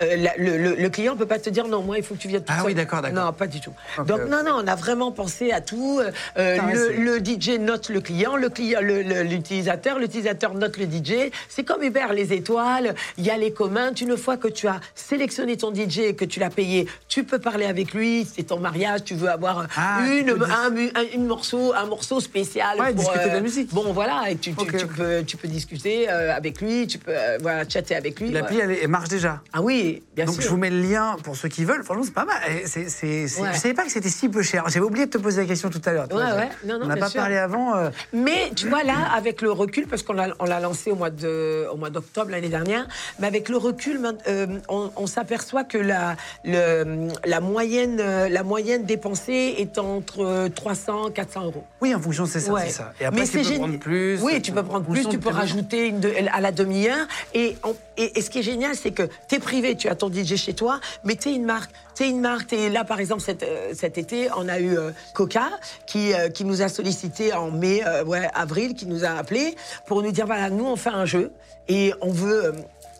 [0.01, 2.19] Euh, la- le, le- le client peut pas te dire non, moi il faut que
[2.19, 2.67] tu viennes tout Ah seul.
[2.67, 3.25] oui, d'accord, d'accord.
[3.25, 3.73] Non, pas du tout.
[4.05, 5.99] Donc non, non, on a vraiment pensé à tout.
[6.37, 11.31] Euh, Putain, le, DJ note le client, le client, l'utilisateur, l'utilisateur note le DJ.
[11.49, 12.95] C'est comme Uber, les étoiles.
[13.17, 13.91] Il y a les communs.
[13.99, 17.39] Une fois que tu as sélectionné ton DJ et que tu l'as payé, tu peux
[17.39, 18.25] parler avec lui.
[18.31, 22.79] C'est ton mariage, tu veux avoir Ah, une, un, une morceau, un morceau spécial.
[22.79, 23.73] Ouais, pour, discuter de la musique.
[23.73, 27.67] Bon, voilà, et tu, peux, tu peux discuter euh, avec lui, tu peux euh, voilà,
[27.67, 28.29] chatter avec lui.
[28.31, 28.73] L'appli, voilà.
[28.81, 29.41] elle marche déjà.
[29.53, 30.43] Ah oui, bien Donc sûr.
[30.43, 31.83] je vous mets le lien pour ceux qui veulent.
[31.83, 32.37] Franchement, c'est pas mal.
[32.51, 33.49] Et c'est- c'est- c'est- Ouais.
[33.53, 34.63] Je savais pas que c'était si peu cher.
[34.67, 36.07] J'avais oublié de te poser la question tout à l'heure.
[36.07, 36.35] tu Ouais, vois.
[36.35, 36.49] ouais.
[36.65, 37.19] Non, non, On n'a pas sûr.
[37.21, 37.75] parlé avant.
[37.75, 40.95] euh, Mais tu vois là, avec le recul, parce qu'on l'a on l'a lancé au
[40.95, 42.87] mois de au mois d'octobre l'année dernière,
[43.19, 48.43] mais avec le recul, euh, on, on s'aperçoit que la le, la moyenne euh, la
[48.43, 51.63] moyenne dépensée est entre euh, 300 400 euros.
[51.81, 52.61] Oui, en fonction, c'est ça, Ouais.
[52.65, 52.93] c'est ça.
[52.99, 53.59] Et après, Mais tu c'est peux génial.
[53.59, 54.19] prendre plus.
[54.21, 57.07] Oui, tu peux prendre en plus, tu de peux rajouter une de- à la demi-heure.
[57.33, 59.95] Et, on- et, et ce qui est génial, c'est que tu es privé, tu as
[59.95, 61.71] ton DJ chez toi, mais t'es une marque.
[61.95, 62.47] T'es une marque.
[62.47, 65.49] T'es là, par exemple, cet, euh, cet été, on a eu euh, Coca
[65.85, 69.55] qui, euh, qui nous a sollicité en mai, ouais, avril, qui nous a appelé
[69.85, 71.31] pour nous dire voilà, nous, on fait un jeu
[71.67, 72.53] et on veut.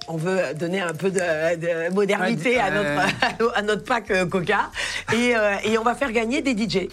[0.08, 4.70] on veut donner un peu de, de modernité Ouais, à, notre, à notre pack Coca
[5.14, 6.88] et, euh, et on va faire gagner des DJ.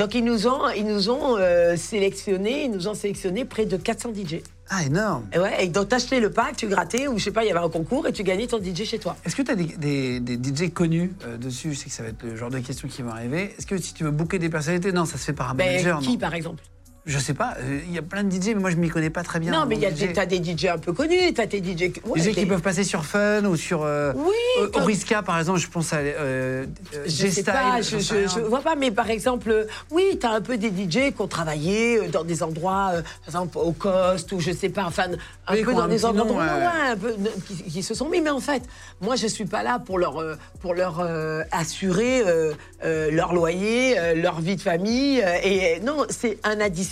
[0.00, 3.76] Donc ils nous ont, ils nous ont euh, sélectionné, ils nous ont sélectionné près de
[3.76, 4.36] 400 DJ.
[4.70, 5.26] Ah, énorme.
[5.34, 7.50] Et ouais, et donc t'achetais le pack, tu grattais, ou je sais pas, il y
[7.50, 9.14] avait un concours et tu gagnais ton DJ chez toi.
[9.26, 10.36] Est-ce que tu as des, des- des
[10.66, 11.74] DJ connus euh, dessus?
[11.74, 13.54] Je sais que ça va être le genre de questions qui vont arriver.
[13.58, 15.66] Est-ce que si tu veux booker des personnalités, non, ça se fait par un Ben,
[15.66, 16.18] manager qui non?
[16.18, 16.62] par exemple?
[17.06, 17.54] Je sais pas.
[17.60, 19.52] euh, Il y a plein de DJ, mais moi je m'y connais pas très bien.
[19.52, 21.58] Non, mais il y a des- DJ t'as des DJ un peu connus, t'as tes
[21.62, 21.92] DJ.
[22.04, 25.38] ouais, DJ qui des- peuvent passer sur Fun ou sur euh, Oui, euh, Oriska, par
[25.38, 28.74] exemple, je pense à euh, euh, Je sais G-Style, pas, je, sais je, vois pas,
[28.76, 32.22] mais par exemple, euh, oui, t'as un peu des DJ qui ont travaillé euh, dans
[32.22, 35.04] des endroits, euh, par exemple au Cost ou je sais pas, enfin,
[35.48, 36.50] un Oui, peu dans un des endroits nom, ouais, ouais.
[36.66, 38.20] ouais, un peu, de- qui, qui se sont mis.
[38.20, 38.62] Mais en fait,
[39.00, 42.52] moi, je suis pas là pour leur, euh, pour leur euh, assurer euh,
[42.84, 45.22] euh, leur loyer, euh, leur vie de famille.
[45.22, 46.89] euh, et euh, non, c'est un additionnel.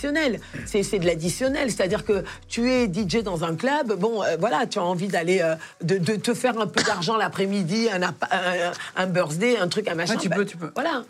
[0.65, 1.71] C'est c'est de l'additionnel.
[1.71, 5.39] C'est-à-dire que tu es DJ dans un club, bon, euh, voilà, tu as envie d'aller,
[5.41, 8.71] euh, de, de te faire un peu d'argent l'après-midi, un, appa- un,
[9.03, 10.15] un birthday, un truc, un machin.
[10.17, 10.71] tu peux, tu peux.
[10.75, 11.03] Voilà.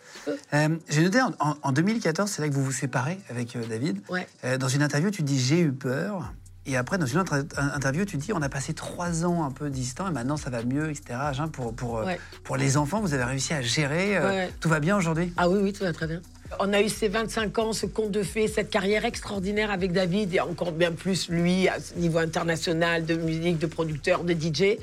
[0.53, 3.99] Euh, J'ai noté en, en- en 2014, c'est là que vous vous séparez avec David.
[4.09, 4.27] Ouais.
[4.57, 6.33] Dans une interview, tu dis j'ai eu peur.
[6.65, 9.49] Et après, dans une autre in- interview, tu dis on a passé trois ans un
[9.51, 11.17] peu distants et maintenant ça va mieux, etc.
[11.51, 12.19] Pour, pour, Ouais.
[12.43, 14.19] pour les enfants, vous avez réussi à gérer.
[14.19, 14.49] Ouais.
[14.59, 15.33] Tout va bien aujourd'hui?
[15.37, 16.21] Ah oui, oui, tout va très bien.
[16.57, 20.33] On a eu ces 25 ans, ce conte de fées, cette carrière extraordinaire avec David
[20.33, 24.77] et encore bien plus lui, à ce niveau international de musique, de producteur, de DJ.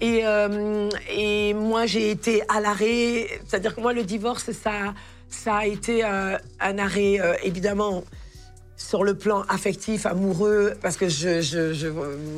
[0.00, 3.28] Et, euh, et moi, j'ai été à l'arrêt.
[3.46, 4.94] C'est-à-dire que moi, le divorce, ça,
[5.28, 8.02] ça a été euh, un arrêt, euh, évidemment,
[8.76, 11.88] sur le plan affectif, amoureux, parce que je,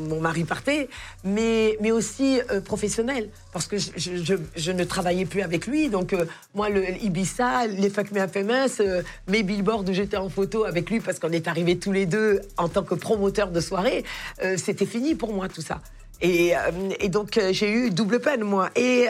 [0.09, 0.89] mon mari partait,
[1.25, 5.89] mais, mais aussi euh, professionnel, parce que je, ne travaillais plus avec lui.
[5.89, 10.29] Donc, euh, moi, le Ibiza, les Fuck Me Famous, euh, mes billboards où j'étais en
[10.29, 13.61] photo avec lui, parce qu'on est arrivés tous les deux en tant que promoteurs de
[13.61, 14.05] soirée,
[14.43, 15.81] euh, c'était fini pour moi, tout ça.
[16.23, 16.55] Et,
[16.99, 18.71] et donc, j'ai eu double peine, moi.
[18.75, 19.07] Et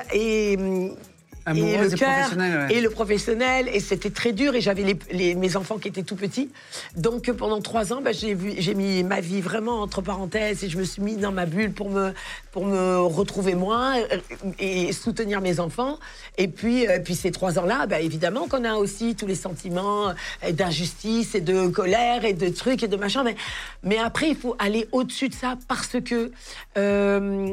[1.55, 2.75] et le et cœur ouais.
[2.75, 6.03] et le professionnel et c'était très dur et j'avais les, les- mes enfants qui étaient
[6.03, 6.51] tout petits
[6.97, 8.35] donc euh, pendant trois ans bah, j'ai
[8.75, 11.91] mis ma vie vraiment entre parenthèses et je me suis mis dans ma bulle pour
[11.91, 12.13] me
[12.53, 14.19] pour me retrouver moi euh,
[14.59, 15.99] et soutenir mes enfants
[16.39, 19.35] et puis euh, puis ces trois ans là bah, évidemment qu'on a aussi tous les
[19.37, 20.13] sentiments
[20.51, 23.37] d'injustice et de colère et de trucs et de machin mais
[23.83, 26.33] mais après il faut aller au-dessus de ça parce que
[26.77, 27.53] euh,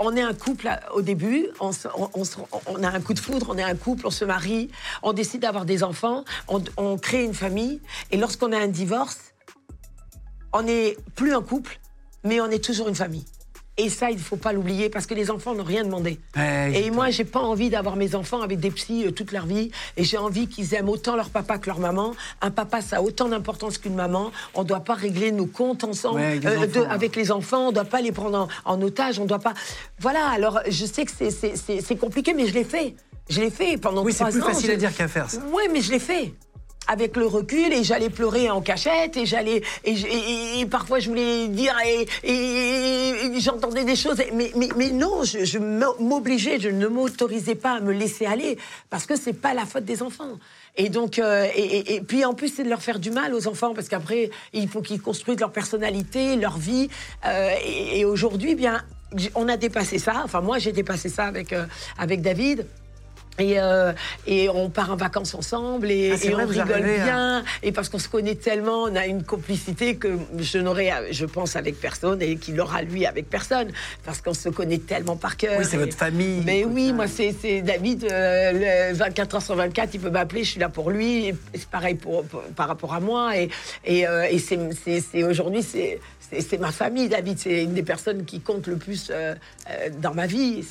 [0.00, 3.76] on est un couple au début, on, a un coup de foudre, on est un
[3.76, 4.70] couple, on se marie,
[5.02, 9.34] on décide d'avoir des enfants, on crée une famille, et lorsqu'on a un divorce,
[10.54, 11.78] on n'est plus un couple,
[12.24, 13.26] mais on est toujours une famille.
[13.82, 16.18] Et ça, il ne faut pas l'oublier parce que les enfants n'ont rien demandé.
[16.36, 19.46] Ouais, et moi, j'ai pas envie d'avoir mes enfants avec des psys euh, toute leur
[19.46, 19.70] vie.
[19.96, 22.12] Et j'ai envie qu'ils aiment autant leur papa que leur maman.
[22.42, 24.32] Un papa, ça a autant d'importance qu'une maman.
[24.54, 26.90] On ne doit pas régler nos comptes ensemble Ouais, avec les euh, de- enfants.
[26.90, 27.66] avec les enfants.
[27.66, 29.18] On ne doit pas les prendre en, en otage.
[29.18, 29.54] On doit pas.
[29.98, 30.26] Voilà.
[30.28, 32.94] Alors, je sais que c'est- c'est c'est- c'est compliqué, mais je l'ai fait.
[33.30, 34.46] Je l'ai fait pendant Oui, c'est trois plus ans.
[34.46, 36.34] facile Je- à dire qu'à faire, oui, mais je l'ai fait.
[36.92, 39.62] Avec le recul, et j'allais pleurer en cachette, et j'allais.
[39.84, 41.72] Et, parfois, je voulais dire,
[42.24, 44.20] et, j'entendais des choses.
[44.34, 45.58] Mais, non, je,
[46.02, 48.58] m'obligeais, je ne m'autorisais pas à me laisser aller,
[48.90, 50.38] parce que c'est pas la faute des enfants.
[50.76, 53.72] Et donc, euh, et, puis en plus, c'est de leur faire du mal aux enfants,
[53.72, 56.88] parce qu'après, il faut qu'ils construisent leur personnalité, leur vie.
[57.24, 58.82] Euh, et aujourd'hui, bien,
[59.34, 60.22] on a dépassé ça.
[60.24, 61.66] Enfin, moi, j'ai dépassé ça avec, euh,
[61.98, 62.66] avec David.
[63.40, 63.92] Et, euh,
[64.26, 67.04] et on part en vacances ensemble et, Ah, c'est et vrai, on rigole arrivez à-
[67.04, 67.44] bien.
[67.62, 70.08] Et parce qu'on se connaît tellement, on a une complicité que
[70.38, 73.68] je n'aurai, je pense, avec personne et qu'il aura lui avec personne.
[74.04, 75.58] Parce qu'on se connaît tellement par cœur.
[75.58, 76.42] Oui, c'est votre famille.
[76.44, 76.92] Mais oui, ouais.
[76.92, 80.68] moi, c'est David, euh, le 24 heures sur 24, il peut m'appeler, je suis là
[80.68, 81.32] pour lui.
[81.54, 83.36] C'est pareil pour, pour- par rapport à moi.
[83.38, 83.48] Et,
[83.84, 85.98] et, euh, c'est- aujourd'hui, c'est
[86.38, 87.38] c'est- ma famille, David.
[87.38, 89.34] C'est une des personnes qui compte le plus euh,
[89.70, 90.64] euh, dans ma vie.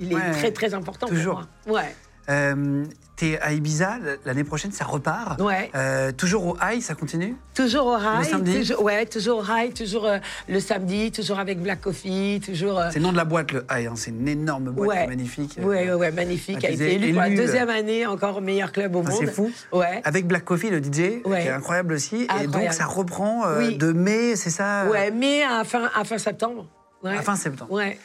[0.00, 1.46] Il est Ouais, très, très important toujours.
[1.64, 1.82] pour moi.
[1.82, 1.94] Ouais.
[2.28, 2.84] Euh,
[3.16, 3.94] T'es à Ibiza,
[4.26, 5.40] l'année prochaine, ça repart.
[5.40, 5.70] Ouais.
[5.74, 7.34] Euh, toujours au high, ça continue?
[7.54, 8.26] Toujours au rail.
[8.26, 8.58] samedi?
[8.58, 10.18] toujours, ouais, toujours au rail, toujours euh,
[10.50, 12.78] le samedi, toujours avec Black Coffee, toujours.
[12.78, 13.86] euh, C'est le nom de la boîte, le high.
[13.86, 15.56] hein, C'est une énorme boîte ouais, magnifique.
[15.62, 16.56] Ouais, ouais, ouais, magnifique.
[16.62, 19.18] A été disais élu pour la deuxième année, encore meilleur club au Ah, monde.
[19.18, 19.50] c'est fou.
[19.72, 20.02] Ouais.
[20.04, 21.40] Avec Black Coffee, le DJ, Ouais.
[21.40, 22.26] qui est incroyable aussi.
[22.42, 23.78] Et donc, ça reprend Oui.
[23.78, 24.84] de mai, c'est ça?
[24.90, 26.66] Ouais, mais à fin, à fin septembre.
[27.02, 27.72] À fin septembre.
[27.72, 27.98] Ouais.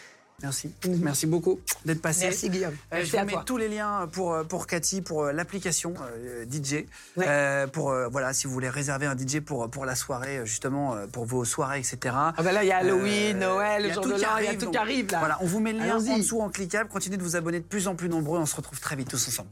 [0.44, 0.72] Merci.
[0.88, 2.26] Merci beaucoup d'être passé.
[2.26, 2.74] Merci Guillaume.
[2.74, 3.44] Euh, Merci je vous mets toi.
[3.46, 6.86] tous les liens pour, euh, pour Cathy, pour euh, l'application euh, DJ.
[7.16, 7.26] Ouais.
[7.28, 10.96] Euh, pour, euh, voilà, si vous voulez réserver un DJ pour, pour la soirée, justement,
[11.12, 11.98] pour vos soirées, etc.
[12.16, 14.10] Ah bah là, il y a Halloween, Euh, Noël, il y le a jour tout
[14.10, 15.20] de qui l'an, il y a arrive, tout donc, qui arrive là.
[15.20, 16.90] Voilà, on vous met le lien en dessous en cliquable.
[16.90, 18.40] Continuez de vous abonner de plus en plus nombreux.
[18.40, 19.50] On se retrouve très vite tous ensemble.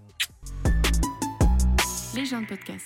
[2.15, 2.85] Les gens de podcast.